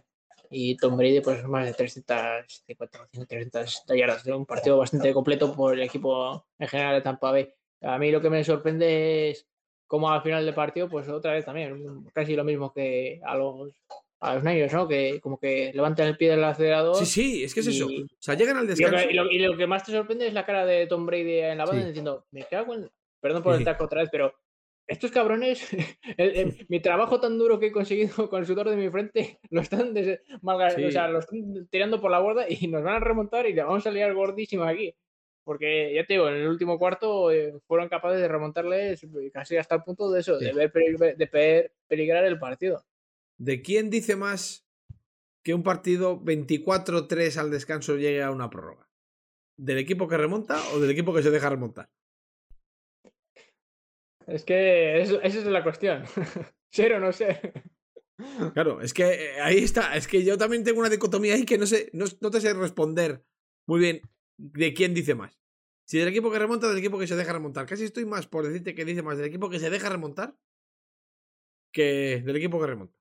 [0.51, 4.27] y Tom Brady pues más de 350, 300 yardas.
[4.27, 7.49] Un partido bastante completo por el equipo en general de Tampa Bay.
[7.81, 9.49] A mí lo que me sorprende es
[9.87, 13.73] cómo al final del partido, pues otra vez también, casi lo mismo que a los
[14.21, 14.89] a los Niners, ¿no?
[14.89, 16.97] Que como que levantan el pie del acelerador.
[16.97, 17.87] Sí, sí, es que es eso.
[17.87, 19.11] O sea, llegan al descanso.
[19.11, 21.87] Y lo, que, más te sorprende es la cara de Tom Brady en la banda
[21.87, 22.91] diciendo, me cago en...
[23.21, 24.33] Perdón por el taco otra vez, pero
[24.87, 25.69] estos cabrones,
[26.69, 29.95] mi trabajo tan duro que he conseguido con el sudor de mi frente, lo están,
[29.97, 33.63] o sea, lo están tirando por la borda y nos van a remontar y le
[33.63, 34.95] vamos a liar gordísimo aquí.
[35.45, 39.77] Porque ya te digo, en el último cuarto eh, fueron capaces de remontarles casi hasta
[39.77, 42.85] el punto de eso, de ver de peligrar el partido.
[43.39, 44.67] ¿De quién dice más
[45.45, 48.89] que un partido 24-3 al descanso llegue a una prórroga?
[49.59, 51.91] ¿Del equipo que remonta o del equipo que se deja remontar?
[54.27, 56.05] Es que esa es la cuestión.
[56.73, 57.65] ser o no ser.
[58.55, 59.95] Claro, es que eh, ahí está.
[59.97, 63.23] Es que yo también tengo una dicotomía ahí que no sé, no, te sé responder
[63.69, 64.01] muy bien
[64.39, 65.39] de quién dice más.
[65.87, 67.67] Si del equipo que remonta o del equipo que se deja remontar.
[67.67, 70.37] Casi estoy más por decirte que dice más del equipo que se deja remontar
[71.73, 72.99] que del equipo que remonta.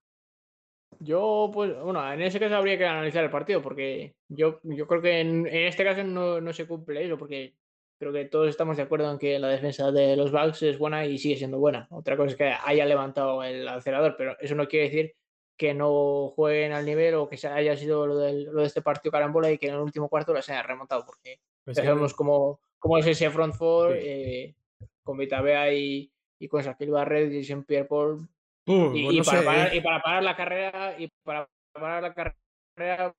[0.99, 5.01] Yo, pues, bueno, en ese caso habría que analizar el partido, porque yo, yo creo
[5.01, 7.55] que en, este caso no, no, se cumple eso, porque
[7.99, 11.05] creo que todos estamos de acuerdo en que la defensa de los Bucks es buena
[11.05, 11.87] y sigue siendo buena.
[11.91, 15.15] Otra cosa es que haya levantado el acelerador, pero eso no quiere decir
[15.57, 19.11] que no jueguen al nivel o que haya sido lo, del, lo de este partido
[19.11, 22.97] carambola y que en el último cuarto las haya remontado, porque pues sabemos cómo, cómo,
[22.97, 24.53] es ese front four eh,
[25.03, 28.27] con Vitabea y, y con Shaquille Barrett y Jean Pierre Paul
[28.65, 33.13] y, para parar, y, para parar, la carrera, y para parar la carrera,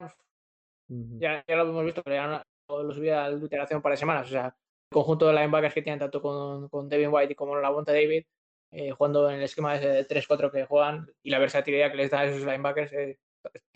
[0.89, 2.27] ya, ya, lo hemos visto, pero ya
[2.69, 4.27] no, lo subí a la iteración para semanas.
[4.27, 7.57] O sea, el conjunto de linebackers que tienen tanto con, con Devin White y como
[7.57, 8.25] la Bonta David,
[8.73, 12.21] eh, jugando en el esquema de 3-4 que juegan y la versatilidad que les dan
[12.21, 13.19] a esos linebackers, eh,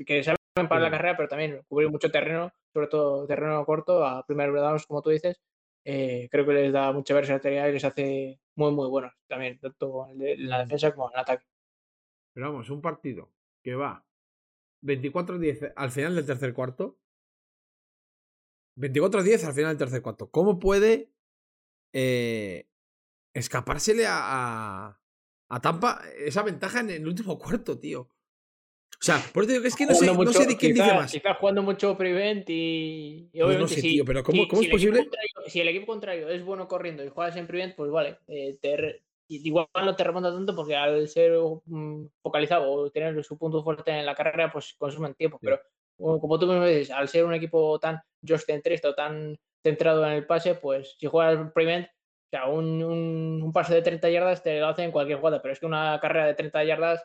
[0.04, 0.36] que saben
[0.68, 4.86] parar la carrera, pero también cubrir mucho terreno, sobre todo terreno corto, a primer downs,
[4.86, 5.40] como tú dices.
[5.84, 10.08] Eh, creo que les da mucha versatilidad y les hace muy, muy buenos también, tanto
[10.10, 11.44] en la defensa como en el ataque.
[12.40, 13.30] Pero vamos, un partido
[13.62, 14.02] que va
[14.82, 16.98] 24-10 al final del tercer cuarto.
[18.78, 20.30] 24-10 al final del tercer cuarto.
[20.30, 21.10] ¿Cómo puede
[21.92, 22.66] eh,
[23.34, 24.98] escapársele a,
[25.50, 28.00] a, Tampa esa ventaja en el último cuarto, tío?
[28.00, 30.94] O sea, por eso digo que es que no, sé, no sé, de quién dice
[30.94, 31.14] más.
[31.14, 35.10] Está jugando mucho prevent y, obviamente no sé, tío, pero ¿cómo, ¿cómo es posible?
[35.46, 39.02] si el equipo contrario es bueno corriendo y juegas en prevent, pues vale, eh, te,
[39.30, 41.32] igual no te remonta tanto porque al ser
[42.22, 45.38] focalizado o tener su punto fuerte en la carrera, pues consumen tiempo.
[45.40, 45.60] Pero
[45.96, 50.12] como tú me dices, al ser un equipo tan just centrista o tan centrado en
[50.12, 54.58] el pase, pues si juegas prevent, o sea, un, un, pase de 30 yardas te
[54.58, 57.04] lo hace en cualquier jugada, pero es que una carrera de 30 yardas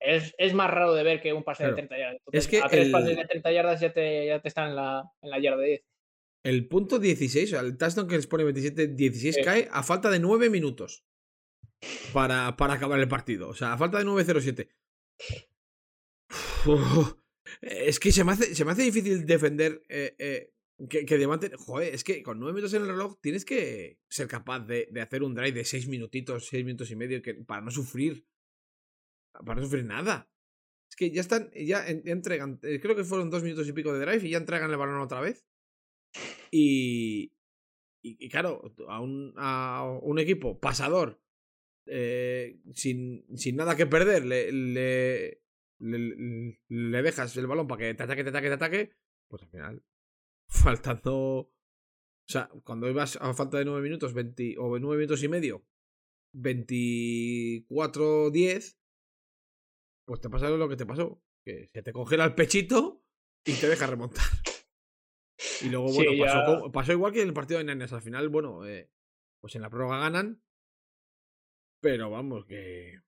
[0.00, 2.22] es, es, más raro de ver que un pase de 30 yardas.
[2.32, 5.10] es que a tres pases de 30 yardas ya te, ya te están en la,
[5.22, 5.84] en la yarda 10.
[6.44, 11.04] El punto 16, el touchdown que les pone 27-16 cae a falta de 9 minutos
[12.12, 13.48] para, para acabar el partido.
[13.48, 14.68] O sea, falta de 9-0-7.
[17.60, 20.52] Es que se me hace, se me hace difícil defender eh, eh,
[20.88, 24.60] que, que Joder, es que con 9 minutos en el reloj tienes que ser capaz
[24.60, 27.70] de, de hacer un drive de 6 minutitos, 6 minutos y medio que, para no
[27.70, 28.26] sufrir.
[29.32, 30.30] Para no sufrir nada.
[30.90, 34.04] Es que ya están, ya, entregan, eh, creo que fueron 2 minutos y pico de
[34.04, 35.46] drive y ya entregan el balón otra vez.
[36.50, 37.32] Y,
[38.02, 41.21] y, claro, a un, a un equipo pasador
[41.86, 45.42] eh, sin, sin, nada que perder, le, le,
[45.78, 48.92] le, dejas el balón para que te ataque, te ataque, te ataque,
[49.28, 49.82] pues al final,
[50.48, 51.14] faltando.
[51.14, 51.52] O
[52.28, 55.66] sea, cuando ibas a falta de 9 minutos 20, o 9 minutos y medio,
[56.34, 58.78] 24-10,
[60.06, 61.20] pues te pasa lo que te pasó.
[61.44, 63.02] Que se te congela el pechito
[63.44, 64.22] y te deja remontar.
[65.62, 67.92] Y luego, bueno, pasó, pasó, igual que en el partido de Nenes.
[67.92, 68.90] Al final, bueno, eh,
[69.40, 70.42] pues en la prórroga ganan,
[71.82, 73.00] pero vamos, que.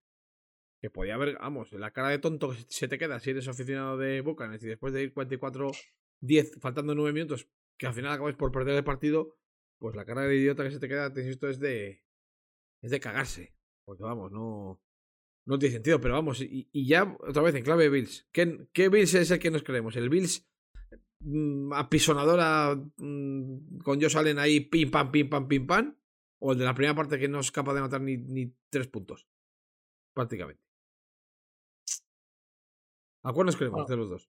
[0.82, 1.38] Que podía haber.
[1.38, 4.66] Vamos, la cara de tonto que se te queda si eres aficionado de Bucanes y
[4.66, 7.48] después de ir 44-10, faltando 9 minutos,
[7.78, 9.38] que al final acabáis por perder el partido,
[9.78, 12.04] pues la cara de idiota que se te queda, te insisto, es de.
[12.82, 13.54] Es de cagarse.
[13.86, 14.82] Porque vamos, no.
[15.46, 18.26] No tiene sentido, pero vamos, y, ya otra vez en clave Bills.
[18.32, 19.94] ¿Qué, ¿Qué, Bills es el que nos creemos?
[19.94, 20.48] ¿El Bills
[21.20, 25.98] mm, apisonadora mm, con Josh Allen ahí, pim pam, pim pam, pim pam?
[26.38, 29.26] O el de la primera parte que no es capaz de ni, ni tres puntos.
[30.12, 30.62] Prácticamente.
[33.22, 34.28] ¿A cuál nos creemos de los dos?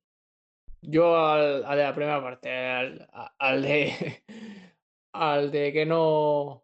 [0.81, 4.23] Yo al, de la primera parte, al, al de
[5.13, 6.63] al de que no,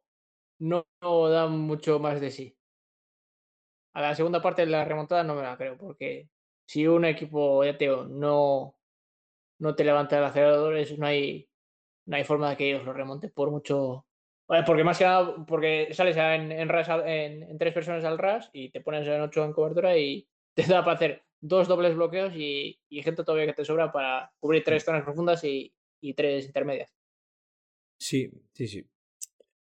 [0.60, 2.58] no, no dan mucho más de sí.
[3.94, 6.30] A la segunda parte de la remontada no me la creo, porque
[6.68, 8.78] si un equipo, ya te no,
[9.60, 11.50] no te levanta el acelerador, no hay,
[12.06, 14.06] no hay forma de que ellos lo remonten por mucho.
[14.66, 19.08] Porque más que nada, porque sales en, en, tres personas al ras y te pones
[19.08, 23.48] en ocho en cobertura y te da para hacer dos dobles bloqueos y, gente todavía
[23.48, 26.94] que te sobra para cubrir tres zonas profundas y, y tres intermedias.
[27.98, 28.86] Sí, sí, sí.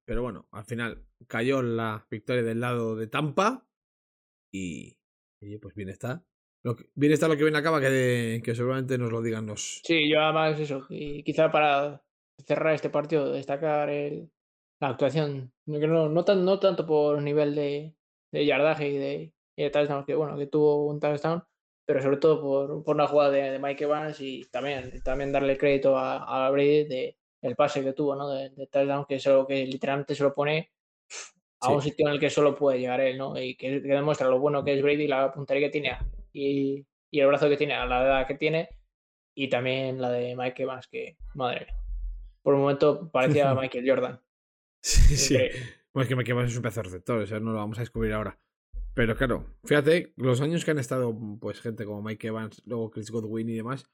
[0.05, 3.65] Pero bueno, al final cayó la victoria del lado de Tampa
[4.53, 4.97] y,
[5.63, 6.25] pues bien está.
[6.65, 9.81] Lo que, bien está lo que viene acaba, que, que seguramente nos lo digan los.
[9.85, 10.85] Sí, yo además eso.
[10.91, 12.03] Y quizá para
[12.45, 14.31] cerrar este partido, destacar el,
[14.81, 15.53] la actuación.
[15.67, 17.95] No, no, tan, no tanto por nivel de,
[18.33, 21.45] de yardaje y de, y touchdown, que bueno, que tuvo un touchdown,
[21.87, 25.97] pero sobre todo por, por una jugada de, Mike Evans y también, también darle crédito
[25.97, 28.29] a, a Brady de el pase que tuvo, ¿no?
[28.31, 30.71] De, de touchdown, que es algo que literalmente se lo pone
[31.61, 33.39] a un sitio en el que solo puede llegar él, ¿no?
[33.39, 35.99] Y que, demuestra lo bueno que es Brady, la puntería que tiene
[36.33, 38.69] y, y, el brazo que tiene, a la edad que tiene,
[39.35, 41.75] y también la de Mike Evans, que, madre mía,
[42.43, 44.21] por un momento parecía Michael Jordan.
[44.83, 45.39] Sí, sí.
[45.93, 48.13] Pues que Mike Evans es un pedazo receptor, o sea, no lo vamos a descubrir
[48.13, 48.39] ahora.
[48.95, 53.11] Pero claro, fíjate, los años que han estado, pues, gente como Mike Evans, luego Chris
[53.11, 53.91] Godwin y demás,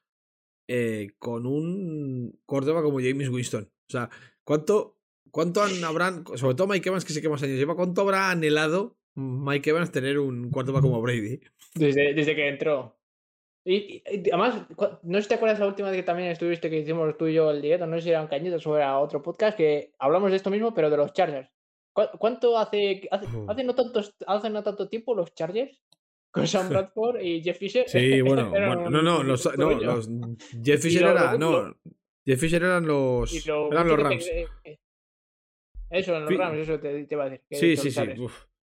[0.68, 3.64] eh, con un quarterback como James Winston.
[3.64, 4.11] O sea,
[4.45, 4.99] ¿cuánto,
[5.30, 8.30] cuánto han, habrán, sobre todo Mike Evans, que sé que más años lleva, cuánto habrá
[8.30, 11.41] anhelado Mike Evans tener un quarterback como Brady?
[11.74, 12.95] Desde, desde que entró.
[13.69, 14.01] Y,
[14.31, 14.62] además,
[15.03, 17.35] no sé si te acuerdas la última vez que también estuviste que hicimos tú y
[17.35, 20.31] yo el directo, no sé si era un cañito o era otro podcast, que hablamos
[20.31, 21.51] de esto mismo, pero de los Chargers.
[21.93, 25.83] ¿Cuánto hace, hace, hace, no, tantos, hace no tanto tiempo los Chargers
[26.31, 27.89] con Sam Bradford y Jeff Fisher.
[27.89, 30.09] Sí, bueno, bueno no, no, los, no, los
[30.62, 31.77] Jeff Fisher era, no,
[32.25, 34.31] Jeff Fisher eran los, eran los Rams.
[35.91, 37.45] eso, eran los Rams, eso te, te iba a decir.
[37.51, 38.01] sí, sí, sí.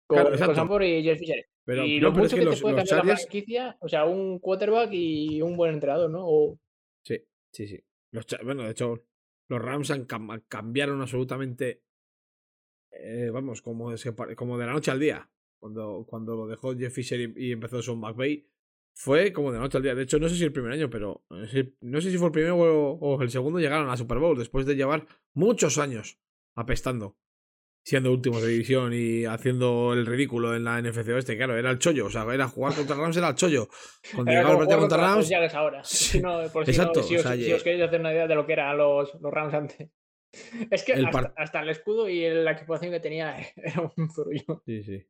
[0.06, 1.46] Con, claro, con Sam y Jeff Fisher.
[1.64, 3.20] Pero, y lo mucho es que, que los, te puede cambiar Chargers...
[3.20, 6.22] la franquicia, o sea, un quarterback y un buen entrenador, ¿no?
[6.26, 6.60] O...
[7.02, 7.18] Sí,
[7.52, 7.82] sí, sí.
[8.10, 9.06] Los, bueno, de hecho,
[9.48, 10.06] los Rams han
[10.48, 11.82] cambiaron absolutamente,
[12.90, 13.94] eh, vamos, como,
[14.36, 15.30] como de la noche al día
[15.64, 18.46] cuando, cuando lo dejó Jeff Fisher y, empezó Son McVay,
[18.92, 19.94] fue como de noche al día.
[19.94, 21.24] De hecho, no sé si el primer año, pero
[21.80, 24.76] no sé si fue el primero o, el segundo llegaron a Super Bowl después de
[24.76, 26.20] llevar muchos años
[26.54, 27.16] apestando,
[27.84, 31.36] siendo últimos de división y haciendo el ridículo en la NFC Oeste.
[31.36, 33.68] Claro, era el chollo, o sea, era jugar contra Rams, era el chollo.
[34.14, 35.28] Cuando llegaba el contra Rams.
[35.28, 35.80] Ya ahora.
[35.80, 37.02] Exacto.
[37.02, 39.90] si, os, queréis hacer una idea de lo que eran los, los Rams antes.
[40.70, 40.94] Es que
[41.36, 44.62] hasta, el escudo y la equipación que tenía era un zurullo.
[44.64, 45.06] Sí, sí.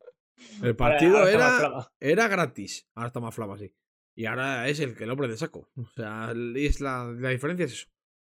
[0.63, 2.91] El partido era, era gratis.
[2.95, 3.73] Ahora está más flama, sí.
[4.17, 5.71] Y ahora es el que el hombre de saco.
[5.77, 7.87] O sea, es la, la diferencia es eso.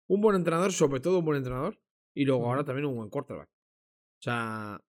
[0.08, 1.80] Un buen entrenador, sobre todo un buen entrenador.
[2.14, 3.50] Y luego ahora también un buen quarterback.
[4.20, 4.80] O sea.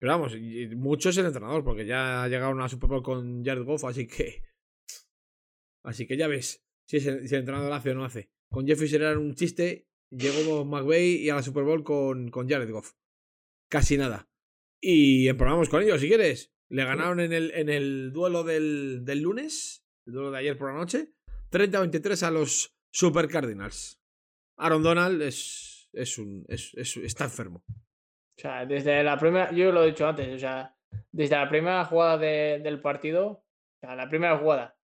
[0.00, 0.36] Pero vamos,
[0.76, 4.06] mucho es el entrenador, porque ya ha llegado a Super Bowl con Jared Goff, así
[4.06, 4.44] que.
[5.84, 8.30] Así que ya ves si, el, si el entrenador hace o no hace.
[8.50, 12.70] Con Jeffrey era un chiste, llegó McVeigh y a la Super Bowl con, con Jared
[12.70, 12.94] Goff.
[13.68, 14.28] Casi nada.
[14.80, 16.52] Y emprobamos con ellos, si quieres.
[16.70, 20.70] Le ganaron en el, en el duelo del, del lunes, el duelo de ayer por
[20.70, 21.14] la noche,
[21.50, 24.00] 30-23 a los Super Cardinals.
[24.56, 27.64] Aaron Donald es, es un, es, está enfermo.
[28.38, 30.72] O sea, desde la primera, yo lo he dicho antes, o sea,
[31.10, 33.42] desde la primera jugada del partido, o
[33.80, 34.76] sea, la primera jugada,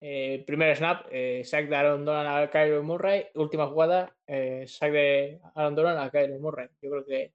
[0.00, 4.92] eh, primer snap, eh, sack de Aaron Donald a Kyler Murray, última jugada, eh, sack
[4.92, 6.68] de Aaron Donald a Kyler Murray.
[6.80, 7.32] Yo creo que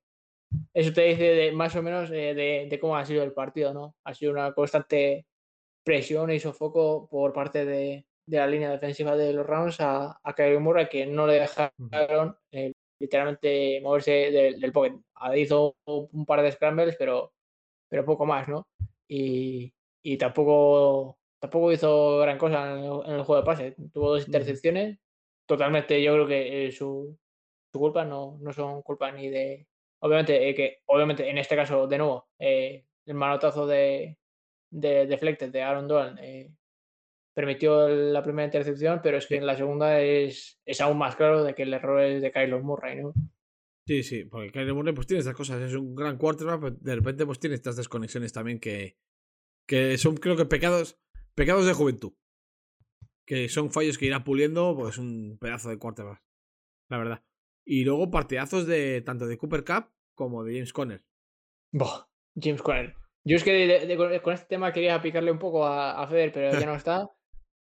[0.74, 3.96] eso te dice de, más o menos de, de, cómo ha sido el partido, ¿no?
[4.06, 5.26] Ha sido una constante
[5.84, 10.34] presión y sofoco por parte de, de la línea defensiva de los Rams a, a
[10.34, 14.96] Kyrie Murray, que no le dejaron eh, literalmente moverse del, del pocket.
[15.36, 17.34] Hizo un par de scrambles, pero,
[17.88, 18.68] pero poco más, ¿no?
[19.08, 19.74] Y,
[20.04, 23.76] y tampoco, tampoco hizo gran cosa en el, juego de pase.
[23.94, 25.00] Tuvo dos intercepciones.
[25.46, 27.18] Totalmente, yo creo que eh, su,
[27.72, 29.68] su culpa no, no son culpa ni de
[30.02, 34.18] Obviamente, eh, que obviamente en este caso, de nuevo, eh, el manotazo de,
[34.70, 36.52] de, de de Aaron eh,
[37.34, 41.44] permitió la primera intercepción, pero es que en la segunda es, es aún más claro
[41.44, 43.14] de que el error es de Kylo Murray, ¿no?
[43.88, 46.96] Sí, sí, porque Kylo Murray pues tiene estas cosas, es un gran quarterback, pero de
[46.96, 48.98] repente pues tiene estas desconexiones también que,
[49.68, 51.00] que son creo que pecados,
[51.36, 52.14] pecados de juventud.
[53.26, 56.22] Que son fallos que irá puliendo, pues un pedazo de quarterback,
[56.90, 57.24] la verdad.
[57.66, 61.04] Y luego partidazos de tanto de Cooper Cup como de James Conner.
[62.36, 62.96] James Conner.
[63.24, 66.66] Yo es que con este tema quería picarle un poco a, a Feder, pero ya
[66.66, 67.10] no está.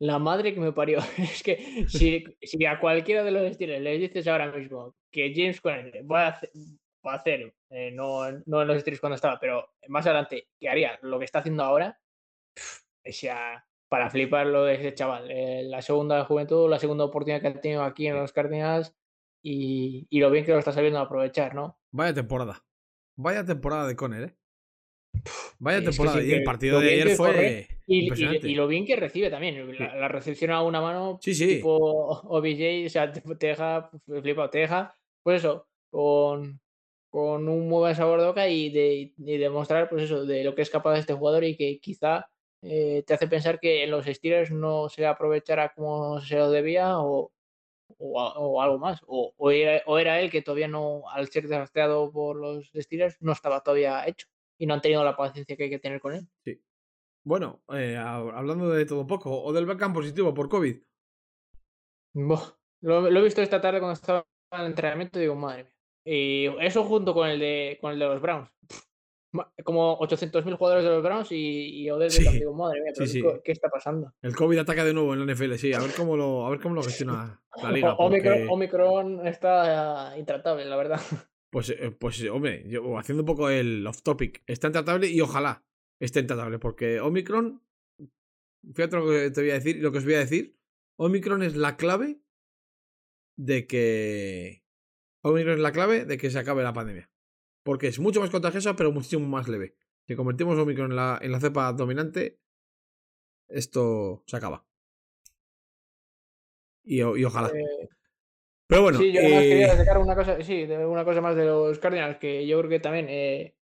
[0.01, 0.99] La madre que me parió.
[1.19, 5.61] Es que si, si a cualquiera de los Steelers les dices ahora mismo que James
[5.61, 6.51] Conner va a hacer,
[7.07, 10.69] va a hacer eh, no, no en los Steelers cuando estaba, pero más adelante, que
[10.69, 11.99] haría lo que está haciendo ahora,
[13.05, 15.31] sea, para flipar lo de ese chaval.
[15.31, 18.95] Eh, la segunda juventud, la segunda oportunidad que ha tenido aquí en los Cardinals
[19.43, 21.79] y, y lo bien que lo está sabiendo aprovechar, ¿no?
[21.91, 22.65] Vaya temporada.
[23.17, 24.37] Vaya temporada de Conner, ¿eh?
[25.59, 26.21] Vaya Es que temporada.
[26.21, 28.49] sí, y el partido de ayer fue corre Y, y- impresionante.
[28.49, 29.79] y lo bien que recibe también.
[29.79, 31.57] La, la recepción a una mano, Sí, sí.
[31.57, 31.77] tipo
[32.25, 36.61] OBJ, o sea, te, deja flipado, te deja, pues eso, con,
[37.11, 40.55] con un muy buen sabor de boca y de, y demostrar, pues eso, de lo
[40.55, 42.27] que es capaz este jugador y que quizá
[42.63, 46.99] eh, te hace pensar que en los Steelers no se aprovechara como se lo debía
[46.99, 47.33] o,
[47.99, 49.01] o, algo más.
[49.07, 53.17] O, o era, o era él que todavía no, al ser drafteado por los Steelers,
[53.21, 54.27] no estaba todavía hecho
[54.59, 56.29] y no han tenido la paciencia que hay que tener con él.
[57.25, 60.77] Bueno, eh, hab- hablando de todo un poco, o del Beckham positivo por COVID.
[62.15, 65.73] Lo, lo he visto esta tarde cuando estaba en el entrenamiento y digo, madre mía.
[66.05, 68.51] Y eso junto con el de, con el de los Browns.
[69.65, 72.35] Como 800.000 jugadores de los Browns y, y Odell Sí, Beckham.
[72.35, 73.23] Digo, madre mía, pero sí.
[73.23, 74.13] ¿qué, qué está pasando?
[74.21, 75.73] El COVID ataca de nuevo en la NFL, sí.
[75.73, 77.95] A ver cómo lo, a ver cómo lo gestiona la liga.
[77.95, 81.01] O- Omicron, porque- Omicron está eh, intratable, la verdad.
[81.51, 85.63] Pues, eh, pues hombre, yo haciendo un poco el off topic, está intratable y ojalá
[86.05, 87.63] esté intratable, porque Omicron,
[88.75, 90.59] fíjate lo que te voy a decir, lo que os voy a decir,
[90.97, 92.21] Omicron es la clave
[93.37, 94.65] de que
[95.23, 97.09] Omicron es la clave de que se acabe la pandemia,
[97.63, 99.77] porque es mucho más contagiosa, pero muchísimo más leve.
[100.09, 102.41] Si convertimos Omicron en la, en la cepa dominante,
[103.49, 104.67] esto se acaba.
[106.85, 107.49] Y, ojalá.
[107.49, 107.89] Eh,
[108.67, 111.45] Pero bueno, sí, yo además eh, quería sacar una cosa, sí, una cosa más de
[111.45, 113.57] los Cardinals, que yo creo que también eh,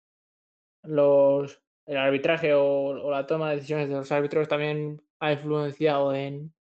[0.83, 6.13] los el arbitraje o, o la toma de decisiones de los árbitros también ha influenciado
[6.13, 6.53] en,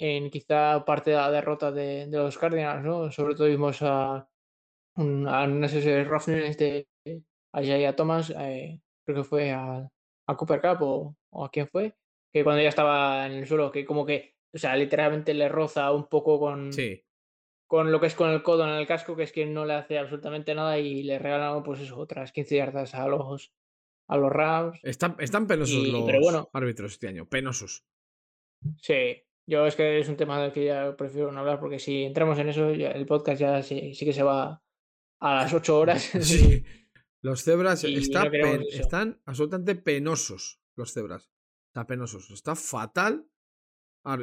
[0.00, 3.12] en quizá parte de la derrota de, de los Cardinals, ¿no?
[3.12, 4.26] Sobre todo vimos a,
[4.96, 6.88] un, a no sé si es Roughnecks de
[7.52, 9.86] a Thomas, eh, creo que fue a,
[10.26, 11.94] a Cooper Cup o, o a quién fue,
[12.32, 15.92] que cuando ya estaba en el suelo, que como que, o sea, literalmente le roza
[15.92, 17.04] un poco con, sí,
[17.68, 19.74] con lo que es con el codo en el casco, que es que no le
[19.74, 23.52] hace absolutamente nada y le regalan pues eso, otras 15 yardas a los
[24.08, 24.78] a los Rams.
[24.82, 26.50] están, están penosos Y- los pero bueno.
[26.52, 27.84] árbitros este año, penosos.
[28.80, 32.02] Sí, yo es que es un tema del que ya prefiero no hablar porque si
[32.04, 34.62] entramos en eso, el podcast ya sí, sí que se va
[35.20, 36.02] a las 8 horas.
[36.20, 36.64] Sí.
[37.22, 40.60] Los cebras está no están absolutamente penosos.
[40.76, 41.30] Los cebras.
[41.68, 42.30] Está penosos.
[42.30, 43.26] Está fatal.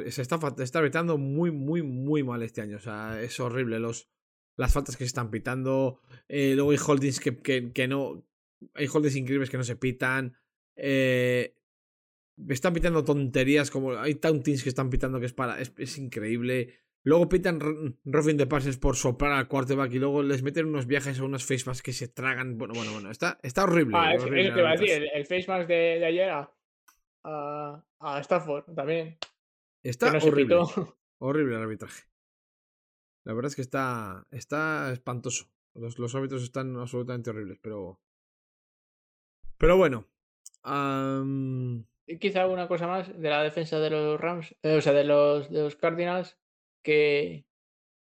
[0.08, 2.76] Se está, fa- está arbitrando muy, muy, muy mal este año.
[2.76, 3.80] O sea, es horrible.
[3.80, 4.08] Los,
[4.56, 6.00] las faltas que se están pitando.
[6.28, 8.24] eh, luego hay holdings que, que, que no.
[8.74, 10.36] Hay holdings increíbles que no se pitan.
[10.76, 11.56] Eh,
[12.48, 13.92] están pitando tonterías como.
[13.98, 15.60] Hay tauntings que están pitando que es para.
[15.60, 16.74] Es, es increíble.
[17.04, 20.86] Luego pitan r- roughing the passes por soplar al quarterback y luego les meten unos
[20.86, 22.56] viajes o unos facemasks que se tragan.
[22.58, 23.10] Bueno, bueno, bueno.
[23.10, 23.96] Está, está horrible.
[23.98, 26.06] ah, eso, horrible eso te iba a el decir, el, el face mask de, de
[26.06, 26.54] ayer a,
[27.24, 29.18] a, a Stafford también,
[29.82, 30.56] Está no horrible.
[31.18, 32.04] Horrible el arbitraje.
[33.24, 35.46] La verdad es que está, está espantoso.
[35.74, 38.00] Los, los árbitros están absolutamente horribles, pero.
[39.62, 40.08] Pero bueno.
[42.08, 45.04] Y quizá una cosa más de la defensa de los Rams, eh, o sea, de
[45.04, 46.36] los, de los Cardinals,
[46.82, 47.46] que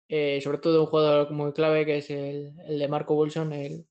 [0.10, 3.86] eh, sobre todo un jugador muy clave que es el, el de Marco Wilson, el,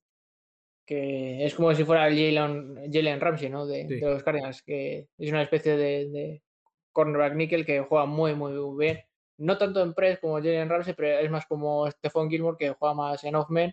[0.84, 3.64] que es como si fuera el Jalen, Jalen Ramsey, ¿no?
[3.64, 3.94] De, Sí.
[3.94, 6.42] de los Cardinals, que es una especie de, de
[6.90, 9.04] cornerback nickel que juega muy, muy bien.
[9.38, 12.92] No tanto en press como Jalen Ramsey, pero es más como Stephon Gilmore que juega
[12.92, 13.72] más en off-man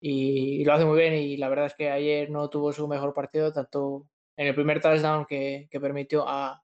[0.00, 1.14] y, y lo hace muy bien.
[1.14, 4.80] Y la verdad es que ayer no tuvo su mejor partido, tanto en el primer
[4.80, 6.62] touchdown que, que permitió a,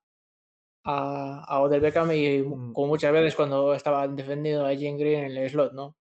[0.84, 2.72] a, a Odell Beckham y Mm.
[2.72, 5.96] como muchas veces cuando estaba defendido a Jane Green en el slot, ¿no?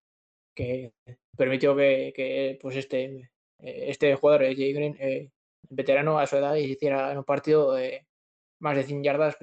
[0.54, 0.92] Que
[1.36, 3.04] permitió que, que, pues este,
[3.60, 5.30] eh, este jugador, eh, Jay Green, eh,
[5.70, 8.06] veterano a su edad, hiciera en un partido eh,
[8.60, 9.38] más de 100 yardas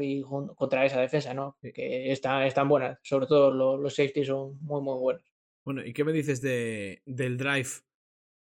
[0.56, 1.58] contra esa defensa, ¿no?
[1.62, 3.00] Que está, están buenas.
[3.04, 5.33] Sobre todo lo- los safeties son muy, muy buenos.
[5.66, 7.70] Bueno, ¿y qué me dices de, del drive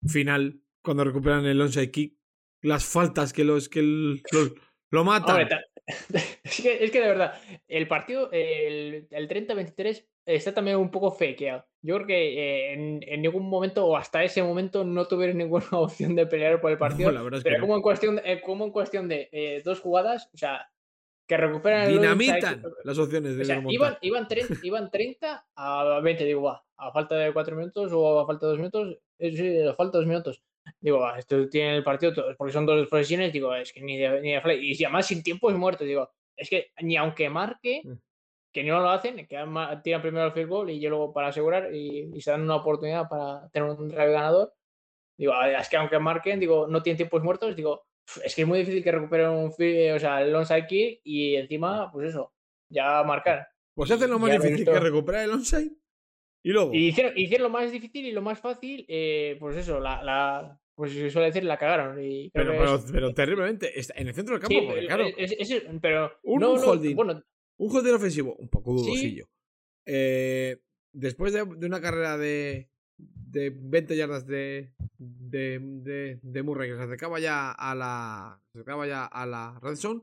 [0.06, 2.16] final cuando recuperan el onside kick?
[2.62, 4.54] Las faltas que los que el- lo,
[4.90, 5.40] lo matan.
[5.42, 5.56] Hombre,
[6.44, 7.34] es, que, es que de verdad,
[7.66, 11.66] el partido, el, el 30-23, está también un poco fakeado.
[11.84, 15.66] Yo creo que eh, en, en ningún momento o hasta ese momento no tuvieron ninguna
[15.72, 17.10] opción de pelear por el partido.
[17.10, 17.66] No, la verdad es que pero no.
[17.66, 20.70] como en cuestión, de- eh, como en cuestión de eh, dos jugadas, o sea,
[21.26, 25.46] que recuperan el Dinamitan onside- las opciones de o sea, iban, iban, 30, iban 30
[25.56, 28.98] a 20, digo, va, a falta de 4 minutos o a falta de 2 minutos,
[29.18, 30.42] eh, sí, a falta de 2 minutos.
[30.80, 34.20] Digo, va, esto tiene el partido, porque son dos posiciones, digo, es que ni de,
[34.20, 34.54] ni de fly.
[34.70, 37.94] Y si además sin tiempo es muerto, digo, es que ni aunque marque, Mm.
[38.52, 39.38] que no lo hacen, que
[39.82, 42.56] tiran primero el field goal y yo luego para asegurar y, y se dan una
[42.56, 44.52] oportunidad para tener un drive ganador.
[45.18, 47.91] Digo, "Ah, es que aunque marquen, digo, no tienen tiempos muertos, digo, "Pf,
[48.24, 51.36] es que es muy difícil que recuperen un fi- o sea, el onside kick y
[51.36, 52.32] encima, pues eso,
[52.70, 53.48] ya marcar.
[53.74, 55.72] Pues hacen lo más difícil que recuperar el onside.
[56.44, 56.74] Y luego.
[56.74, 60.60] Y hicieron, hicieron lo más difícil y lo más fácil, eh, pues eso, la, la,
[60.74, 62.02] pues se suele decir, la cagaron.
[62.02, 63.72] Y creo pero, pero, es- pero terriblemente.
[63.94, 65.04] En el centro del campo, sí, porque claro.
[65.16, 66.96] es- es- es- pero Un no, holding.
[66.96, 67.22] bueno,
[67.58, 68.84] Un holding ofensivo, un poco Sí.
[68.86, 69.26] dudosillo.
[69.86, 70.58] Eh,
[70.92, 72.68] después de, de una carrera de,
[73.32, 78.40] de 20 yardas de, de, de, de Murray que se acercaba ya a la.
[78.52, 80.02] Se acercaba ya a la red zone.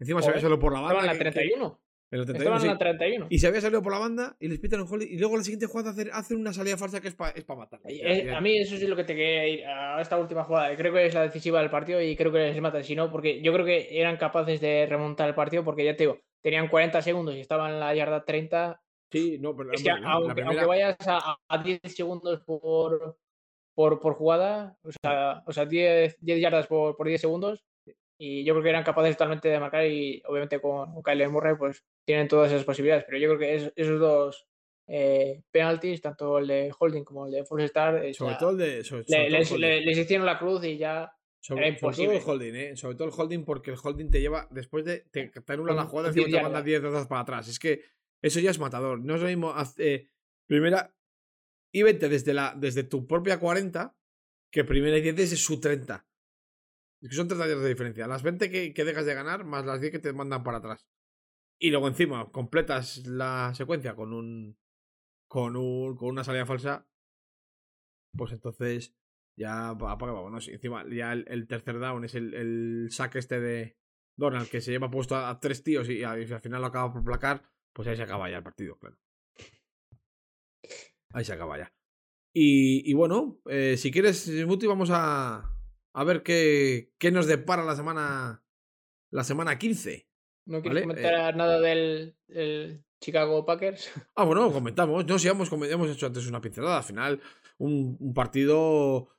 [0.00, 0.94] Encima se había salido por la banda.
[1.00, 1.80] estaban en la que- que- 31.
[2.10, 2.68] en la 31, Estaban en sí.
[2.68, 3.26] la 31.
[3.30, 5.08] Y se había salido por la banda y les pitan un holding.
[5.10, 7.56] Y luego la siguiente jugada hacen, hacen una salida falsa que es para es pa
[7.56, 7.80] matar.
[7.84, 10.44] Eh, eh, A mí eso sí es lo que te quería ir a esta última
[10.44, 10.74] jugada.
[10.76, 12.84] Creo que es la decisiva del partido y creo que les matan.
[12.84, 16.04] Si no, porque yo creo que eran capaces de remontar el partido porque ya te
[16.04, 18.80] digo, tenían 40 segundos y estaban en la yarda 30.
[19.10, 23.18] Sí, no, pero Es que la aunque, primera- aunque vayas a, a 10 segundos por,
[23.74, 27.64] por, por jugada, o sea, o sea 10, 10 yardas por, por 10 segundos,
[28.20, 31.84] y yo creo que eran capaces totalmente de marcar y obviamente con, Kyler Murray pues
[32.04, 34.46] tienen todas esas posibilidades, pero yo creo que es- esos dos
[34.90, 38.50] eh, penalties, tanto el de Holding como el de Full Star, eh, Sobre ya todo
[38.52, 38.84] el de.
[38.84, 42.32] Sobre, todo les, hicieron la cruz y ya Sobre, Era sobre todo el imposible.
[42.32, 42.76] holding, ¿eh?
[42.76, 45.84] Sobre todo el holding porque el holding te lleva, después de, te, te anula la
[45.84, 46.64] jugada, 10 encima te manda yardas.
[46.64, 47.48] 10 yardas para atrás.
[47.48, 47.82] Es que
[48.22, 49.00] eso ya es matador.
[49.00, 50.08] No es lo mismo, eh,
[50.46, 50.94] primera,
[51.72, 53.96] y vete desde, la, desde tu propia 40,
[54.50, 56.06] que primera y 10 desde su 30.
[57.00, 58.06] Es que son 30 yardas de diferencia.
[58.06, 60.88] Las 20 que, que dejas de ganar, más las 10 que te mandan para atrás.
[61.60, 64.58] Y luego encima completas la secuencia con un.
[65.28, 65.96] con un.
[65.96, 66.88] con una salida falsa.
[68.16, 68.96] Pues entonces
[69.36, 70.48] ya apaga, vámonos.
[70.48, 73.78] Encima ya el, tercer down es el, el saque este de
[74.16, 77.42] Donald que se lleva puesto a, tres tíos y al final lo acaba por placar.
[77.78, 78.98] Pues ahí se acaba ya el partido, claro.
[81.12, 81.72] Ahí se acaba ya.
[82.34, 85.56] Y, y bueno, eh, si quieres, Muti, vamos a,
[85.92, 88.42] a ver qué, qué nos depara la semana.
[89.12, 90.08] La semana 15.
[90.46, 93.92] no quieres Vale, comentar nada del, del Chicago Packers.
[94.16, 95.06] Ah, bueno, comentamos.
[95.06, 96.78] No, sí, hemos, hemos hecho antes una pincelada.
[96.78, 97.22] Al final,
[97.58, 99.14] un, un partido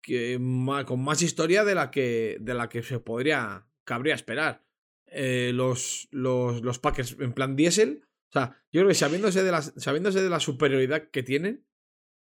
[0.00, 0.40] que
[0.86, 4.64] con más historia de la que, de la que se podría, cabría esperar.
[5.12, 8.02] Eh, los, los, los Packers en plan diésel.
[8.30, 11.64] O sea, yo creo que sabiéndose de, la, sabiéndose de la superioridad que tienen,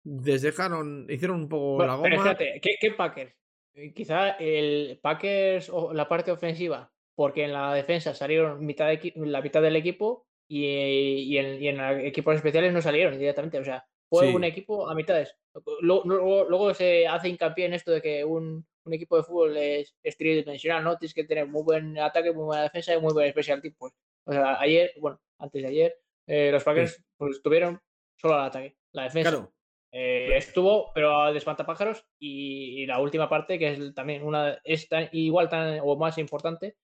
[0.04, 2.32] les dejaron, hicieron un poco Bueno, la pero goma.
[2.32, 3.34] espérate, ¿qué, qué Packers?
[3.76, 9.14] Eh, Quizá el Packers o la parte ofensiva, porque en la defensa salieron mitad de
[9.16, 13.60] la mitad del equipo y, y en, y en la- equipos especiales no salieron directamente.
[13.60, 14.36] O sea, fue Sí.
[14.36, 15.36] un equipo a mitades.
[15.82, 19.58] Luego, luego, luego se hace hincapié en esto de que un, un equipo de fútbol
[19.58, 20.98] es, es tridimensional, ¿no?
[20.98, 23.76] Tienes que tener muy buen ataque, muy buena defensa y muy buen special team.
[23.78, 23.94] Pues,
[24.26, 25.96] o sea, ayer, bueno, antes de ayer,
[26.28, 27.82] eh, los Packers pues, tuvieron
[28.16, 28.78] solo el ataque.
[28.92, 29.54] La defensa Claro,
[29.92, 32.06] eh, estuvo, pero a despantapájaros.
[32.20, 36.18] Y, y la última parte, que es también una, es tan, igual tan o más
[36.18, 36.78] importante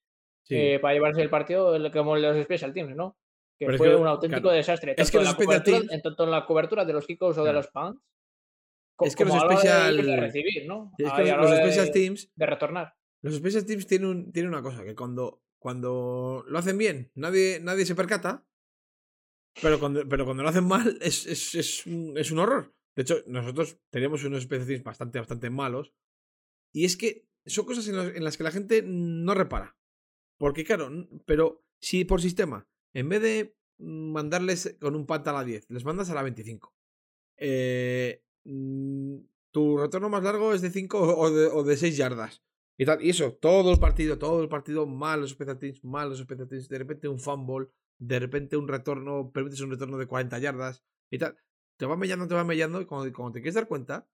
[0.44, 0.56] sí.
[0.56, 3.18] eh, para llevarse el partido como los special teams, ¿no?
[3.58, 4.96] Que Pero es fue que, un auténtico claro, desastre.
[4.98, 7.44] es que en la cobertura, teams- en tanto en la cobertura de los kickoffs o
[7.44, 8.02] de los punts.
[9.02, 10.92] Es que los de special- a recibir, ¿no?
[10.98, 12.96] es que los, special de, teams de retornar.
[13.22, 17.60] Los Special Teams tienen, un- tienen una cosa, que cuando, cuando lo hacen bien, nadie,
[17.62, 18.46] nadie se percata,
[19.62, 22.74] pero cuando, pero cuando lo hacen mal es, es, es, un, es un horror.
[22.96, 25.94] De hecho, nosotros teníamos unos Special Teams bastante, bastante malos,
[26.74, 29.78] y es que son cosas en, los- en las que la gente no repara.
[30.38, 30.90] Porque claro,
[31.26, 35.84] pero si por sistema, en vez de mandarles con un panta a la 10, les
[35.84, 36.74] mandas a la 25.
[37.38, 38.29] Eh, mm,
[39.52, 42.44] tu retorno más largo es de 5 o de, o de 6 yardas.
[42.78, 43.04] Y, tal.
[43.04, 45.38] y eso, todo el partido, todo el partido, malos
[45.84, 46.26] malos.
[46.28, 47.68] De repente un fumble,
[47.98, 51.38] de repente un retorno, permites un retorno de 40 yardas y tal.
[51.78, 54.08] Te va mellando, te va mellando y cuando, te quieres dar cuenta,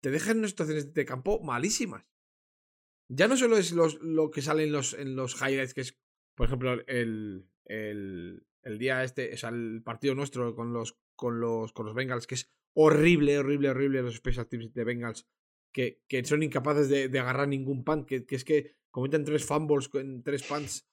[0.00, 2.04] te dejan en situaciones de campo malísimas.
[3.08, 5.98] Ya no solo es los, lo que sale en los, en los highlights, que es,
[6.34, 11.38] por ejemplo, el, el, el día este, o sea, el partido nuestro con los, con
[11.40, 15.28] los, con los Bengals, que es horrible, horrible, horrible los special teams de Bengals,
[15.72, 19.44] que, que son incapaces de, de agarrar ningún punt, que, que es que cometen tres
[19.46, 20.88] fumbles en tres punts,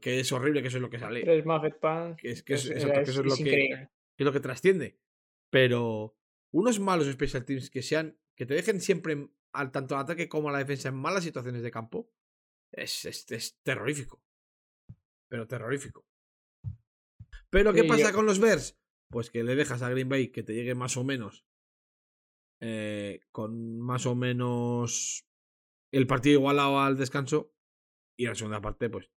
[0.00, 1.22] que es horrible, que eso es lo que sale.
[1.24, 2.22] Tres Muffet Pants.
[2.22, 5.00] Que es, que es, que eso es, lo que, es lo que trasciende.
[5.50, 6.16] Pero
[6.52, 10.48] unos malos special teams que sean, que te dejen siempre al tanto al ataque como
[10.48, 12.08] a la defensa en malas situaciones de campo,
[12.72, 14.22] es, es, es terrorífico.
[15.28, 16.06] Pero terrorífico.
[17.50, 18.78] Pero ¿qué Sí, pasa yo- con los Bears?
[19.14, 21.46] Pues que le dejas a Green Bay que te llegue más o menos.
[22.60, 25.24] eh, con más o menos
[25.92, 27.52] el partido igualado al descanso.
[28.18, 29.08] Y en la segunda parte, pues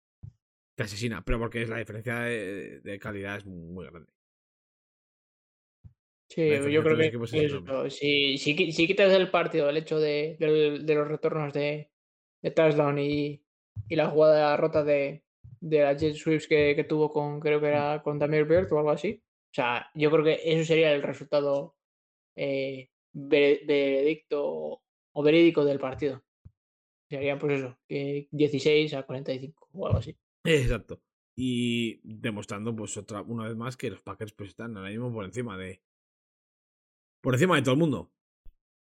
[0.76, 4.12] te asesina, pero porque es la diferencia de, de calidad es muy grande.
[6.30, 7.08] Sí, yo creo que
[7.46, 11.90] eso, si, si, si, quitas del partido el hecho de, de, de los retornos de,
[12.44, 13.44] de touchdown y,
[13.88, 15.24] y, la jugada rota de,
[15.60, 18.78] de la Jet Sweeps que, que, tuvo con, creo que era con Damir Bird o
[18.78, 19.24] algo así.
[19.58, 21.76] O sea, yo creo que eso sería el resultado
[22.36, 26.24] eh, veredicto o verídico del partido.
[27.10, 30.16] Serían pues eso, 16 a 45 o algo así.
[30.44, 31.02] Exacto.
[31.36, 35.26] Y demostrando pues otra, una vez más que los Packers pues están ahora mismo por
[35.26, 35.82] encima de,
[37.20, 38.12] por encima de todo el mundo.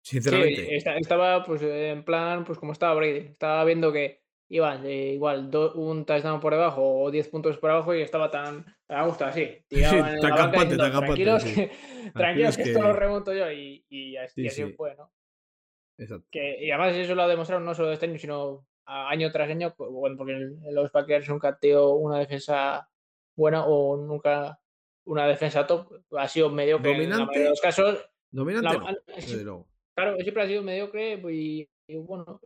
[0.05, 0.73] Sinceramente.
[0.73, 3.27] estaba pues en plan, pues como estaba Brady.
[3.27, 4.20] Estaba viendo que
[4.51, 9.05] iba igual un touchdown por debajo o 10 puntos por abajo y estaba tan a
[9.05, 9.57] gusto así.
[9.69, 11.23] Sí, campante, tan campante.
[11.23, 11.71] Tranquilos, que,
[12.13, 15.11] tranquilos que, esto lo remonto yo y, y, así, fue, ¿no?
[15.97, 16.27] Exacto.
[16.29, 19.73] Que, y además eso lo ha demostrado no solo este año, sino año tras año,
[19.77, 20.37] bueno, porque
[20.71, 22.89] los Packers nunca han tenido una defensa
[23.35, 24.59] buena o nunca
[25.05, 26.01] una defensa top.
[26.17, 28.77] Ha sido mediocre en la mayoría de los casos Dominante
[29.93, 32.39] Claro, siempre ha sido mediocre y, bueno,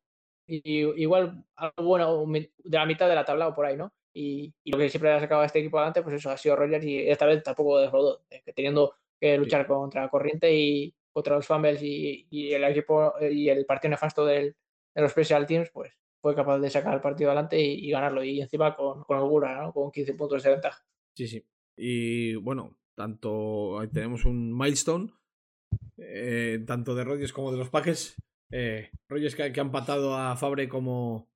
[0.48, 3.92] y, igual algo bueno de la mitad de la tabla o por ahí, ¿no?
[4.14, 6.86] Y, lo que siempre ha sacado a este equipo adelante, pues eso ha sido Rogers
[6.86, 8.22] y esta vez tampoco defraudó,
[8.56, 13.66] teniendo que luchar contra la corriente y contra los fumbles y, el equipo y el
[13.66, 14.56] partido nefasto del,
[14.94, 18.24] de los Special Teams, pues fue capaz de sacar el partido adelante y, ganarlo.
[18.24, 19.74] Y encima con, con holgura, ¿no?
[19.74, 20.84] Con 15 puntos de ventaja.
[21.14, 21.46] Sí, sí.
[21.78, 25.12] Y bueno, tanto ahí tenemos un milestone
[25.98, 28.16] eh, tanto de Rodgers como de los Packers.
[28.58, 31.30] Eh, Rodgers que, que, ha empatado a Fabre como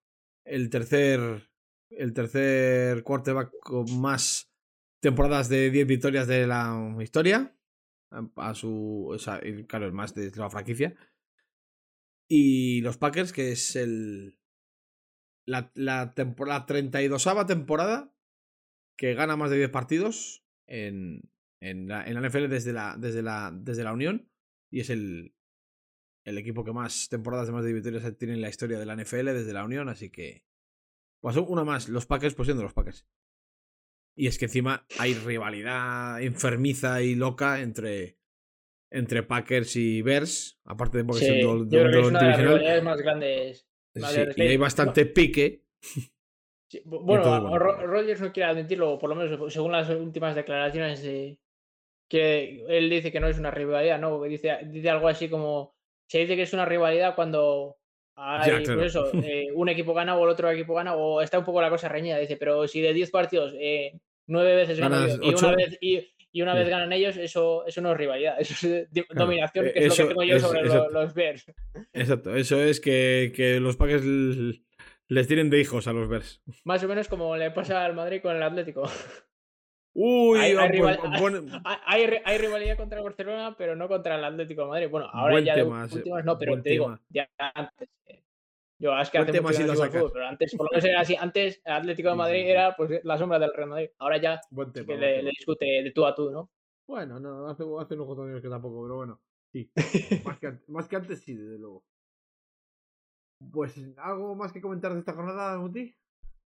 [0.46, 1.50] el tercer,
[1.90, 4.50] el tercer quarterback con más
[5.02, 7.54] temporadas de 10 victorias de la historia.
[8.38, 9.18] A su.
[9.68, 10.96] claro, el más de la franquicia.
[12.30, 14.40] Y los Packers, que es el.
[15.46, 18.16] La, la, temporada, 32 temporada
[18.98, 21.30] que gana más de 10 partidos en,
[21.60, 24.30] en, la, en la NFL desde la, desde, la, desde la Unión
[24.72, 25.34] y es el,
[26.26, 28.96] el equipo que más temporadas de más de victorias tiene en la historia de la
[28.96, 30.44] NFL desde la Unión, así que
[31.22, 33.06] pasó una más, los Packers pues siendo los Packers.
[34.16, 38.18] Y es que encima hay rivalidad enfermiza y loca entre,
[38.92, 42.28] entre Packers y Bears, aparte de porque sí, siendo yo creo que es una de
[42.28, 43.68] las rivalidades más grandes.
[43.96, 45.64] sí, y hay bastante pique.
[46.70, 51.40] Sí, bueno, Rogers no quiere admitirlo, por lo menos según las últimas declaraciones de,
[52.10, 54.22] que él dice que no es una rivalidad, ¿no?
[54.24, 55.76] Dice, dice algo así como,
[56.10, 57.78] se dice que es una rivalidad cuando
[58.16, 61.46] hay, pues eso, eh, un equipo gana o el otro equipo gana o está un
[61.46, 63.94] poco la cosa reñida, dice, pero si de 10 partidos, eh,
[64.28, 67.98] 9 veces ganan y una vez, y, una vez ganan ellos, eso, eso no es
[67.98, 71.52] rivalidad, eso es dominación, que es lo que tengo yo sobre los, Bears.
[71.94, 74.04] Exacto, eso es que, que los Packers
[75.08, 76.42] les tienen de hijos a los Bears.
[76.64, 78.90] Más o menos como le pasa al Madrid con el Atlético.
[79.94, 84.90] Uy, hay, hay, rivalidad contra Barcelona, pero no contra el Atlético de Madrid.
[84.90, 87.90] Bueno, ahora ya últimas no, pero te digo, ya antes.
[88.06, 88.24] Eh,
[88.78, 91.16] yo es que hace mucho tiempo fútbol, pero antes, por lo menos era así.
[91.16, 93.90] Antes el Atlético de Madrid era pues la sombra del Real Madrid.
[93.98, 94.40] Ahora ya
[94.74, 96.50] que le, discute de tú a tú, ¿no?
[96.88, 99.22] Bueno, no, hace, hace unos cuantos años que tampoco, pero bueno,
[99.52, 99.70] sí.
[100.26, 101.84] más, que, más que antes sí, desde luego.
[103.52, 105.96] Pues, ¿algo más que comentar de esta jornada, Muti?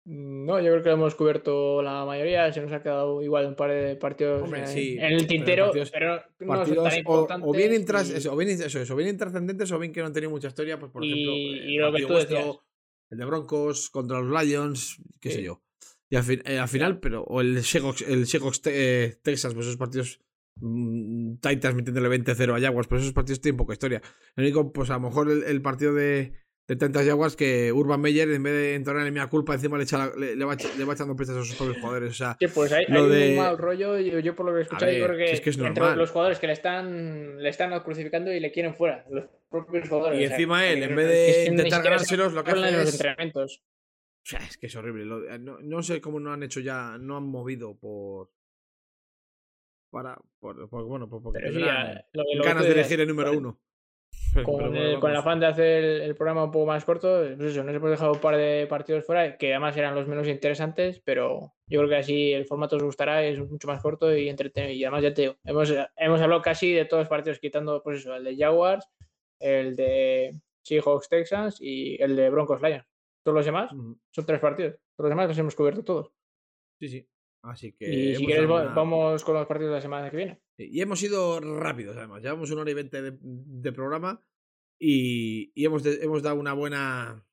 [0.07, 2.53] No, yo creo que hemos cubierto la mayoría.
[2.53, 6.83] Se nos ha quedado igual un par de partidos en, el tintero, pero, no son
[6.83, 7.49] tan importantes.
[7.49, 10.29] O, bien, intras, o, bien, eso, eso, bien intrascendentes o bien que no han tenido
[10.29, 10.77] mucha historia.
[10.77, 12.45] Pues, por ejemplo, y lo que tú decías.
[13.09, 15.63] el de Broncos contra los Lions, qué sé yo.
[16.07, 19.77] Y al, eh, al final, pero, o el Seahawks, el Seahawks eh, Texas, pues esos
[19.77, 20.19] partidos.
[20.57, 24.03] Mmm, Titans metiéndole 20-0 a Jaguars, pues esos partidos tienen poca historia.
[24.35, 28.29] El único, pues a lo mejor el partido de de tantas yaguas que Urban Meyer,
[28.31, 31.15] en vez de entonar en mi culpa, encima le, echa le, va, le, va, echando
[31.15, 32.09] prestas a sus propios jugadores.
[32.09, 33.29] O sea, sí, pues hay, hay de...
[33.31, 33.99] un mal rollo.
[33.99, 36.09] Yo, yo, por lo que he escuchado, ver, creo que, es que es entre los
[36.09, 39.05] jugadores que le están, le están crucificando y le quieren fuera.
[39.11, 40.19] Los propios jugadores.
[40.19, 42.73] Y encima él, en vez de intentar ganárselos, lo que hace es.
[42.73, 43.63] Los entrenamientos.
[44.25, 45.05] O sea, es que es horrible.
[45.39, 48.31] No, no, sé cómo no han hecho ya, no han movido por.
[49.91, 50.19] Para.
[50.39, 51.61] Por, por bueno, por, porque sí,
[52.43, 53.59] ganas de elegir el número uno.
[54.43, 57.63] Con, el, con, el, afán de hacer el, programa un poco más corto, pues eso,
[57.63, 61.53] nos hemos dejado un par de partidos fuera, que además eran los menos interesantes, pero
[61.67, 64.73] yo creo que así el formato os gustará, es mucho más corto y entretenido.
[64.73, 67.99] Y además ya te digo, hemos, hemos hablado casi de todos los partidos, quitando pues
[67.99, 68.87] eso, el de Jaguars,
[69.39, 72.85] el de Seahawks Texans y el de Broncos Lions.
[73.23, 73.71] Todos los demás
[74.11, 74.75] son tres partidos.
[74.95, 76.11] Todos los demás los hemos cubierto todos.
[76.79, 77.07] Sí, sí.
[77.45, 77.89] Así que.
[77.89, 80.41] Y si quieres, vamos con los partidos de la semana que viene.
[80.57, 82.21] Y hemos ido rápidos, además.
[82.21, 84.21] Llevamos una hora y veinte de, programa
[84.79, 87.25] y, hemos, hemos dado una buena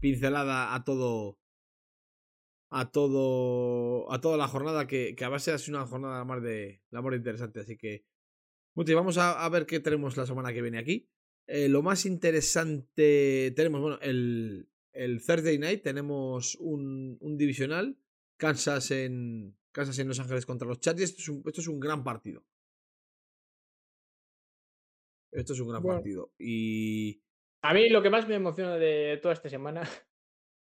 [0.00, 1.38] pincelada a todo
[2.72, 6.82] a todo a toda la jornada que, que a base de una jornada más de,
[6.90, 7.60] la más interesante.
[7.60, 8.04] Así que,
[8.74, 11.10] Muti, vamos a, a, ver qué tenemos la semana que viene aquí.
[11.46, 17.98] Eh, lo más interesante tenemos, bueno, el, el Thursday Night tenemos un, un divisional,
[18.40, 21.10] Kansas en, Kansas en Los Ángeles contra los Chargers.
[21.10, 22.42] Esto es un, esto es un gran partido.
[25.32, 25.98] Esto es un gran Bueno.
[25.98, 26.32] partido.
[26.38, 27.22] Y.
[27.62, 29.82] A mí lo que más me emociona de toda esta semana,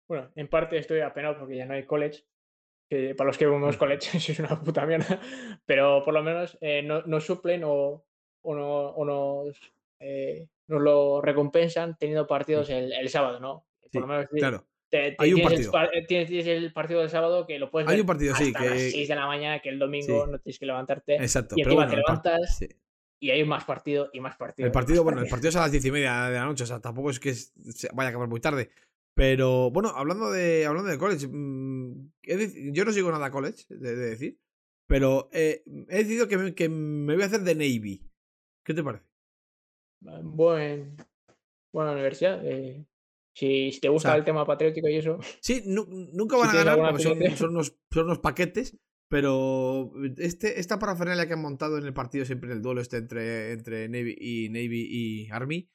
[0.10, 2.26] bueno, en parte estoy apenado porque ya no hay college,
[2.90, 3.80] que para los que vemos Mm.
[3.80, 5.22] college eso es una puta mierda,
[5.66, 8.04] pero por lo menos eh, no, nos suplen o,
[8.42, 9.56] o, no- o nos,
[10.00, 13.68] eh, nos lo recompensan teniendo partidos el, el sábado, ¿no?
[13.84, 14.68] Sí, Por lo menos claro.
[14.90, 15.72] Te- te- hay un tienes, el, partido.
[15.72, 18.36] par- eh, tienes- tienes el partido del sábado que lo puedes Hay ver un partido,
[18.36, 20.32] sí, hasta las que- 6 de la mañana, que el domingo Sí.
[20.32, 21.56] no tienes que levantarte Exacto.
[21.58, 22.68] y pero bueno, te levantas sí.
[23.22, 24.66] y hay más partido y más partido.
[24.66, 25.50] El partido, bueno, el partido.
[25.50, 27.54] es a las diez y media de la noche, o sea, tampoco es que es-
[27.94, 28.70] vaya a acabar muy tarde.
[29.16, 32.12] Pero bueno, hablando de hablando de college, mm,
[32.72, 34.40] yo no sigo nada college, de, de decir,
[34.88, 38.02] pero eh, he decidido que me, que me voy a hacer de Navy.
[38.64, 39.04] ¿Qué te parece?
[40.02, 40.96] Buen,
[41.74, 42.40] buena universidad.
[42.46, 42.86] eh,
[43.34, 46.50] si, si te gusta sea, el tema patriótico y eso, Sí, nu- nunca Si van
[46.50, 48.78] a ganar porque son, son unos, son unos paquetes,
[49.10, 52.98] pero este, esta parafernalia que han montado en el partido, siempre en el duelo este
[52.98, 55.70] entre, entre Navy y Navy y Army,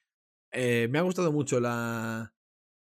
[0.53, 2.33] eh, me ha gustado mucho la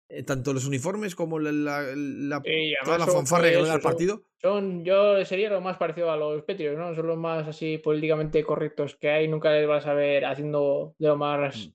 [0.09, 2.43] eh, tanto los uniformes como la, la-
[2.83, 4.23] toda la son, fanfarria que le pues, da el son- partido.
[4.41, 6.93] son- yo sería lo más parecido a los Patriots, ¿no?
[6.93, 9.27] Son los más así políticamente correctos que hay.
[9.27, 11.73] Nunca les vas a ver haciendo de lo más Mm.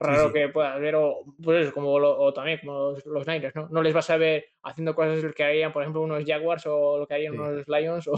[0.00, 0.32] Raro sí.
[0.32, 3.68] que puedas ver, o pues como lo- o también como los, los Niners, ¿no?
[3.68, 7.06] No les vas a ver haciendo cosas que harían, por ejemplo, unos Jaguars o lo
[7.06, 7.38] que harían Sí.
[7.38, 8.14] unos Lions o,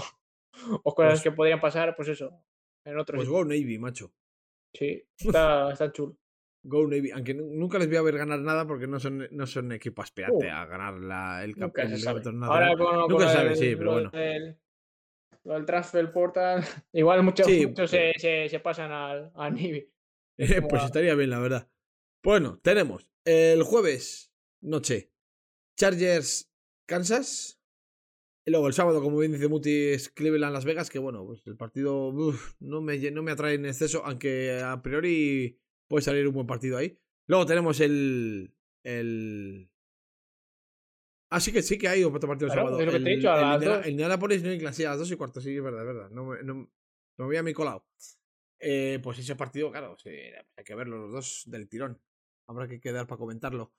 [0.85, 2.31] o cosas Pues- que podrían pasar, pues eso,
[2.87, 3.29] en otros Pues.
[3.29, 4.13] Go Navy, macho.
[4.75, 6.17] Sí, está, está chulo.
[6.65, 7.11] Go Navy.
[7.11, 10.01] Aunque nu- nunca les voy a ver ganar nada porque no son, no son equipo
[10.01, 12.79] aspirante Uh, a ganar la, el, el campeonato Ahora nacional.
[12.79, 14.11] con, Nunca con sabe, el- sí, pero lo bueno.
[14.11, 14.57] del,
[15.43, 19.89] lo del transfer portal, igual muchos, muchos se, se, se pasan al, a Navy.
[20.37, 21.69] Pues estaría bien, la verdad.
[22.23, 25.13] Bueno, tenemos el jueves, noche,
[25.77, 26.53] Chargers,
[26.87, 27.59] Kansas.
[28.45, 31.47] Y luego el sábado, como bien dice Muti, es Cleveland, Las Vegas, que bueno, pues
[31.47, 36.27] el partido uf, no, me, no me atrae en exceso, aunque a priori puede salir
[36.27, 36.99] un buen partido ahí.
[37.29, 38.53] Luego tenemos el...
[38.85, 39.69] el...
[41.31, 42.79] Así que sí que hay otro partido el sábado.
[42.81, 43.85] el, te he dicho, a el las Indiana- dos.
[43.87, 46.11] el Indianapolis New England, sí, a las dos y cuarto, sí, es verdad, es verdad.
[46.11, 46.69] No me, no, no
[47.19, 47.87] me voy a mi colado.
[48.59, 52.01] Eh, pues ese partido, claro, sí, hay que verlo los dos del tirón.
[52.49, 53.73] Habrá que quedar para comentarlo.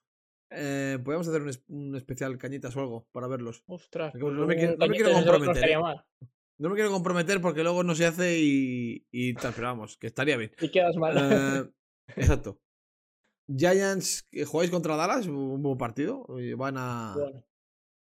[0.52, 3.64] Eh, podemos hacer un, es- un especial cañitas o algo para verlos.
[3.68, 5.78] Ostras, Porque pues no me quiero- no me comprometer, ¿eh?
[6.60, 10.08] No me quiero comprometer porque luego no se hace y, y tal, pero vamos, que
[10.08, 10.52] estaría bien.
[10.62, 11.16] Y quedas mal.
[11.18, 11.70] Eh,
[12.16, 12.60] exacto.
[13.48, 16.26] Giants, que jugáis contra Dallas, un buen partido.
[16.58, 17.16] Van a.
[17.16, 17.44] Bueno,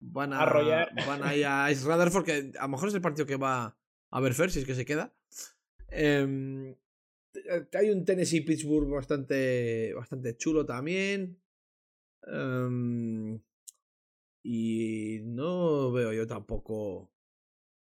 [0.00, 0.40] Van a.
[0.42, 0.90] arrollar.
[1.06, 3.76] Van a ir a Ice Rutherford, que a lo mejor es el partido que va
[4.12, 5.12] a ver Fer, si es que se queda.
[5.90, 6.78] T-
[7.72, 11.40] hay un Tennessee Pittsburgh bastante, bastante chulo también.
[12.26, 13.40] Em,
[14.42, 17.12] y no veo yo tampoco.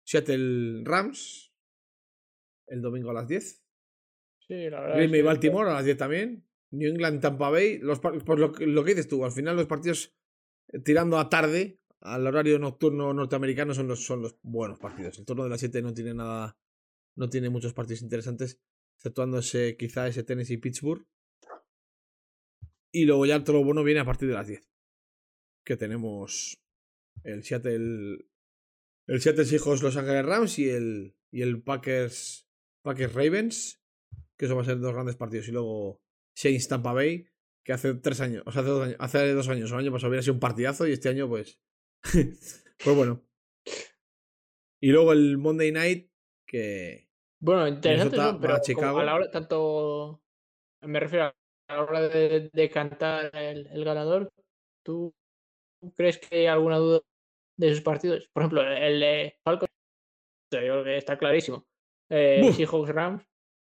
[0.05, 1.53] Seattle Rams.
[2.67, 3.65] El domingo a las 10.
[4.47, 4.97] sí, la verdad.
[4.97, 6.47] Green Bay Baltimore a las 10 también.
[6.73, 7.79] New England Tampa Bay.
[7.79, 10.15] Los, pues lo, que- lo que dices tú, al final los partidos
[10.69, 15.19] eh, tirando a tarde, al horario nocturno norteamericano, son los, son los buenos partidos.
[15.19, 16.57] El turno de las 7 no tiene nada.
[17.17, 18.61] No tiene muchos partidos interesantes,
[19.01, 21.07] exceptuándose quizá ese Tennessee Pittsburgh.
[22.93, 24.69] Y luego ya todo lo bueno viene a partir de las 10.
[25.65, 26.59] Que tenemos
[27.25, 28.27] el Seattle.
[29.07, 32.49] El Seattle Seahawks Los Ángeles Rams y el, y el Packers,
[32.83, 33.81] Packers Ravens
[34.41, 35.49] que eso va a ser dos grandes partidos.
[35.49, 36.01] Y luego
[36.35, 37.27] Saints Tampa Bay,
[37.63, 40.09] que hace tres años, o sea, hace dos años, hace dos años, un año pasado
[40.09, 41.61] hubiera sido un partidazo y este año, pues.
[42.03, 43.23] pues bueno.
[44.81, 46.11] Y luego el Monday Night,
[46.47, 47.10] que.
[47.41, 48.99] Bueno, interesante, pero a como Chicago.
[48.99, 50.21] a la hora, tanto.
[50.83, 51.35] Me refiero a
[51.75, 54.31] la hora de, de cantar el, el ganador.
[54.83, 55.13] ¿tú,
[55.95, 57.01] crees que hay alguna duda
[57.59, 58.29] de esos partidos?
[58.33, 59.71] Por ejemplo, el de Falcons,
[60.51, 61.65] creo está clarísimo.
[62.11, 62.51] Eh.
[62.55, 63.23] Seahawks Rams.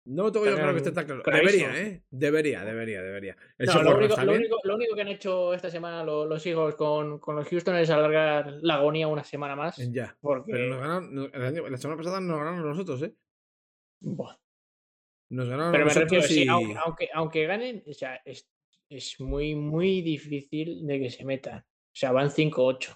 [0.08, 1.24] No tengo yo claro que esté tan claro.
[1.24, 1.68] clarísimo.
[1.68, 2.04] Debería, ¿eh?
[2.12, 3.38] Debería, debería, debería.
[3.58, 4.40] No, lo, único, lo, también.
[4.42, 7.76] único, lo único que han hecho esta semana lo- los Seahawks con, con los Houston
[7.78, 9.78] es alargar la agonía una semana más.
[9.92, 10.16] Ya.
[10.22, 11.72] Porque, Pero nos ganaron.
[11.72, 13.16] la semana pasada nos ganaron nosotros, ¿eh?
[14.06, 14.36] Buah.
[15.30, 16.48] Nos ganaron Pero me refiero, nosotros sí, y.
[16.48, 18.48] aunque, aunque, aunque ganen, o sea, es,
[18.90, 21.60] es muy, muy difícil de que se metan.
[21.60, 22.96] O sea, van 5-8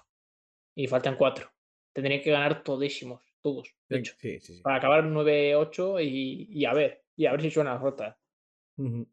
[0.76, 1.50] y faltan 4.
[1.92, 4.62] Tendrían que ganar todísimos, todos, de hecho, Sí, sí, sí.
[4.62, 8.16] para acabar 9-8 y, y a ver, y a ver si suena rota.
[8.76, 9.08] Ujú.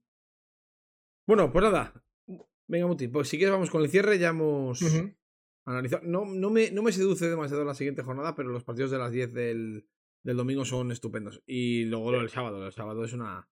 [1.25, 1.93] Bueno, pues nada.
[2.67, 4.81] Venga, Muti, pues si quieres vamos con el cierre, ya hemos.
[4.81, 5.11] Ujú.
[5.65, 6.03] analizar.
[6.03, 9.11] No, no, me, no me seduce demasiado la siguiente jornada, pero los partidos de las
[9.11, 9.87] 10 del,
[10.23, 11.41] del domingo son estupendos.
[11.45, 12.65] Y luego lo del sábado.
[12.65, 13.49] El sábado es una.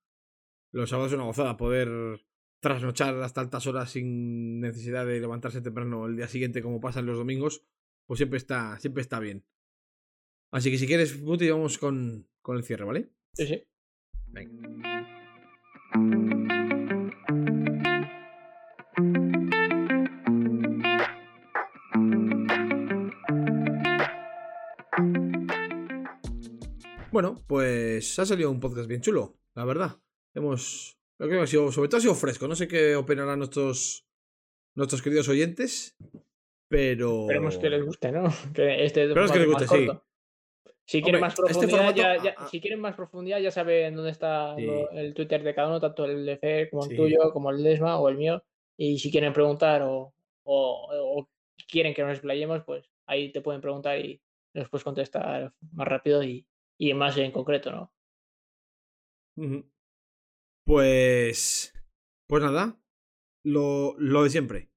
[0.71, 2.25] Los sábados es una gozada poder
[2.59, 7.05] trasnochar hasta altas horas sin necesidad de levantarse temprano el día siguiente como pasa en
[7.05, 7.63] los domingos,
[8.07, 9.45] pues siempre está, siempre está bien.
[10.51, 13.11] Así que si quieres, Muti, vamos con, con el cierre, ¿vale?
[13.33, 13.63] Sí, sí.
[14.27, 14.95] Venga.
[27.15, 30.01] Bueno, pues ha salido un podcast bien chulo, la verdad.
[30.33, 30.99] Hemos.
[31.17, 32.45] Creo que ha sido, sobre todo ha sido fresco.
[32.45, 34.05] No sé qué opinarán nuestros,
[34.75, 35.95] nuestros queridos oyentes,
[36.67, 37.21] pero.
[37.21, 38.25] Esperemos que les guste, ¿no?
[38.53, 39.87] Que este Esperemos que les guste, sí.
[40.85, 44.53] Si quieren, más este profundidad, ya, ya, si quieren más profundidad, ya saben dónde está
[44.57, 44.65] sí.
[44.65, 46.95] lo, el Twitter de cada uno, tanto el de Fer como el sí.
[46.97, 48.43] tuyo, como el de Esma o el mío.
[48.75, 50.13] Y si quieren preguntar o,
[50.43, 51.29] o, o,
[51.69, 54.21] quieren que nos explayemos, pues ahí te pueden preguntar y
[54.53, 56.45] nos puedes contestar más rápido y,
[56.77, 57.93] y más en concreto, ¿no?
[60.65, 61.73] Pues.
[62.27, 62.81] Pues nada.
[63.43, 64.71] Lo, lo de siempre.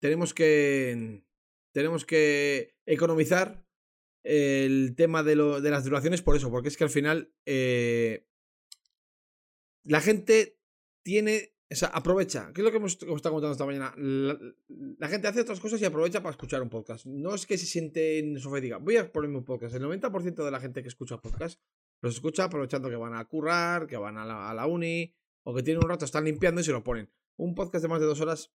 [0.00, 1.24] Tenemos que.
[1.72, 3.64] Tenemos que economizar
[4.24, 7.32] el tema de, lo, de las duraciones por eso, porque es que al final.
[7.46, 8.26] Eh,
[9.84, 10.58] la gente
[11.04, 11.54] tiene.
[11.72, 12.50] O sea, aprovecha.
[12.52, 13.94] ¿Qué es lo que hemos, hemos estado contando esta mañana?
[13.96, 14.36] La,
[14.98, 17.06] la, gente hace otras cosas y aprovecha para escuchar un podcast.
[17.06, 19.76] No es que se siente en el sofá y diga, voy a ponerme un podcast.
[19.76, 21.60] El 90% de la gente que escucha podcast
[22.02, 25.14] los escucha aprovechando que van a currar, que van a la, a la uni,
[25.44, 27.08] o que tienen un rato, están limpiando y se lo ponen.
[27.36, 28.52] Un podcast de más de dos horas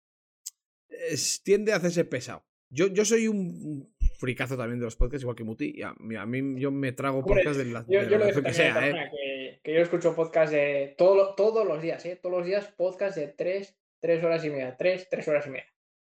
[0.89, 2.45] es, tiende a hacerse pesado.
[2.71, 5.73] Yo, yo soy un fricazo también de los podcasts, igual que Muti.
[5.77, 8.43] Y a, a mí yo me trago podcasts de la, yo, de yo la lo
[8.43, 8.93] que sea, ¿eh?
[8.93, 9.24] que,
[9.65, 12.17] que, yo escucho podcasts de todo, todos los días, ¿eh?
[12.17, 14.77] Todos los días podcasts de tres, tres horas y media.
[14.77, 15.67] Tres, tres horas y media.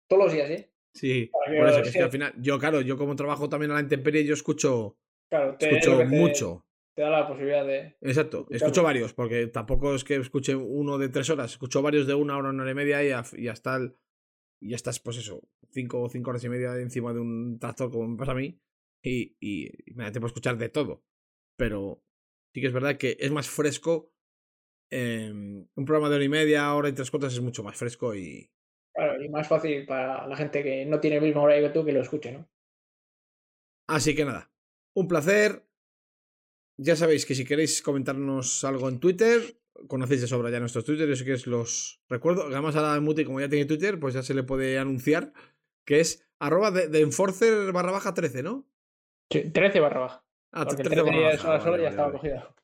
[0.09, 0.73] Todos los días, ¿eh?
[0.95, 3.75] Sí, por eso, que es que al final, yo claro, yo como trabajo también a
[3.75, 4.97] la intemperie, yo escucho,
[5.29, 6.67] claro, te, escucho te, mucho.
[6.95, 7.97] Te da la posibilidad de...
[8.01, 12.15] Exacto, escucho varios, porque tampoco es que escuche uno de tres horas, escucho varios de
[12.15, 13.95] una hora, una hora y media y, y hasta el,
[14.59, 17.91] y ya estás, pues eso, cinco o cinco horas y media encima de un tractor
[17.91, 18.59] como me pasa a mí
[19.03, 21.05] y, y, y me da tiempo a escuchar de todo.
[21.59, 22.03] Pero
[22.57, 24.11] sí que es verdad que es más fresco.
[24.91, 28.15] Eh, un programa de hora y media, hora y tres cuartos es mucho más fresco
[28.15, 28.51] y...
[28.95, 31.85] Claro, y más fácil para la gente que no tiene el mismo horario que tú
[31.85, 32.49] que lo escuche, ¿no?
[33.89, 34.51] Así que nada,
[34.95, 35.67] un placer.
[36.79, 41.07] Ya sabéis que si queréis comentarnos algo en Twitter, conocéis de sobra ya nuestros Twitter,
[41.07, 42.45] yo sé que es los recuerdo.
[42.45, 45.35] Además, ahora Muti, como ya tiene Twitter, pues ya se le puede anunciar
[45.85, 48.67] que es arroba de, de enforcer barra baja 13, ¿no?
[49.31, 50.26] Sí, 13 barra baja.
[50.53, 51.39] Ah, Porque 13 barra baja.
[51.39, 52.55] Solo, solo ya estaba cogido.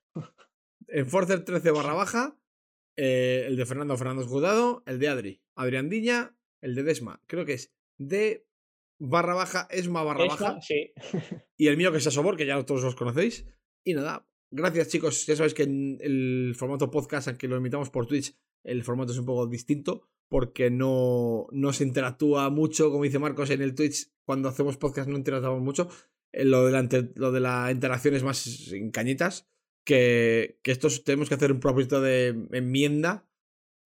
[0.89, 2.37] Enforcer 13 barra baja,
[2.97, 7.45] eh, el de Fernando Fernando Judado, el de Adri, Adrián Diña, el de Desma, creo
[7.45, 8.47] que es de
[8.99, 10.61] barra baja, Esma barra Esma, baja.
[10.61, 10.93] Sí.
[11.57, 13.47] y el mío que es Asobor, que ya todos los conocéis.
[13.85, 15.27] Y nada, gracias chicos.
[15.27, 19.19] Ya sabéis que en el formato podcast, aunque lo emitamos por Twitch, el formato es
[19.19, 24.11] un poco distinto porque no, no se interactúa mucho, como dice Marcos, en el Twitch
[24.25, 25.89] cuando hacemos podcast no interactuamos mucho.
[26.33, 29.49] Lo de la, lo de la interacción es más en cañitas,
[29.85, 33.29] que, que estos tenemos que hacer un propósito de enmienda,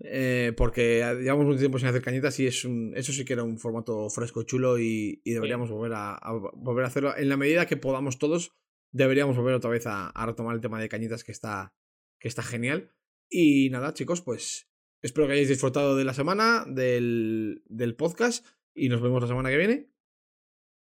[0.01, 3.43] eh, porque llevamos mucho tiempo sin hacer cañitas y es un, eso sí que era
[3.43, 5.75] un formato fresco, chulo y, y deberíamos sí.
[5.75, 8.53] volver, a, a, volver a hacerlo en la medida que podamos todos
[8.97, 11.75] deberíamos volver otra vez a, a, retomar el tema de cañitas que está,
[12.19, 12.93] que está genial.
[13.29, 14.71] Y nada, chicos, pues
[15.03, 19.51] espero que hayáis disfrutado de la semana, del, del podcast, y nos vemos la semana
[19.51, 19.91] que viene.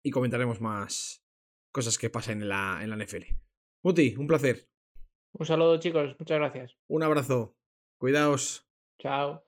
[0.03, 1.24] Y comentaremos más
[1.75, 3.25] cosas que pasen en la, en la NFL.
[3.83, 4.69] Muti, un placer.
[5.33, 6.15] Un saludo, chicos.
[6.17, 6.77] Muchas gracias.
[6.87, 7.57] Un abrazo.
[7.97, 8.65] Cuidaos.
[8.97, 9.44] Chao.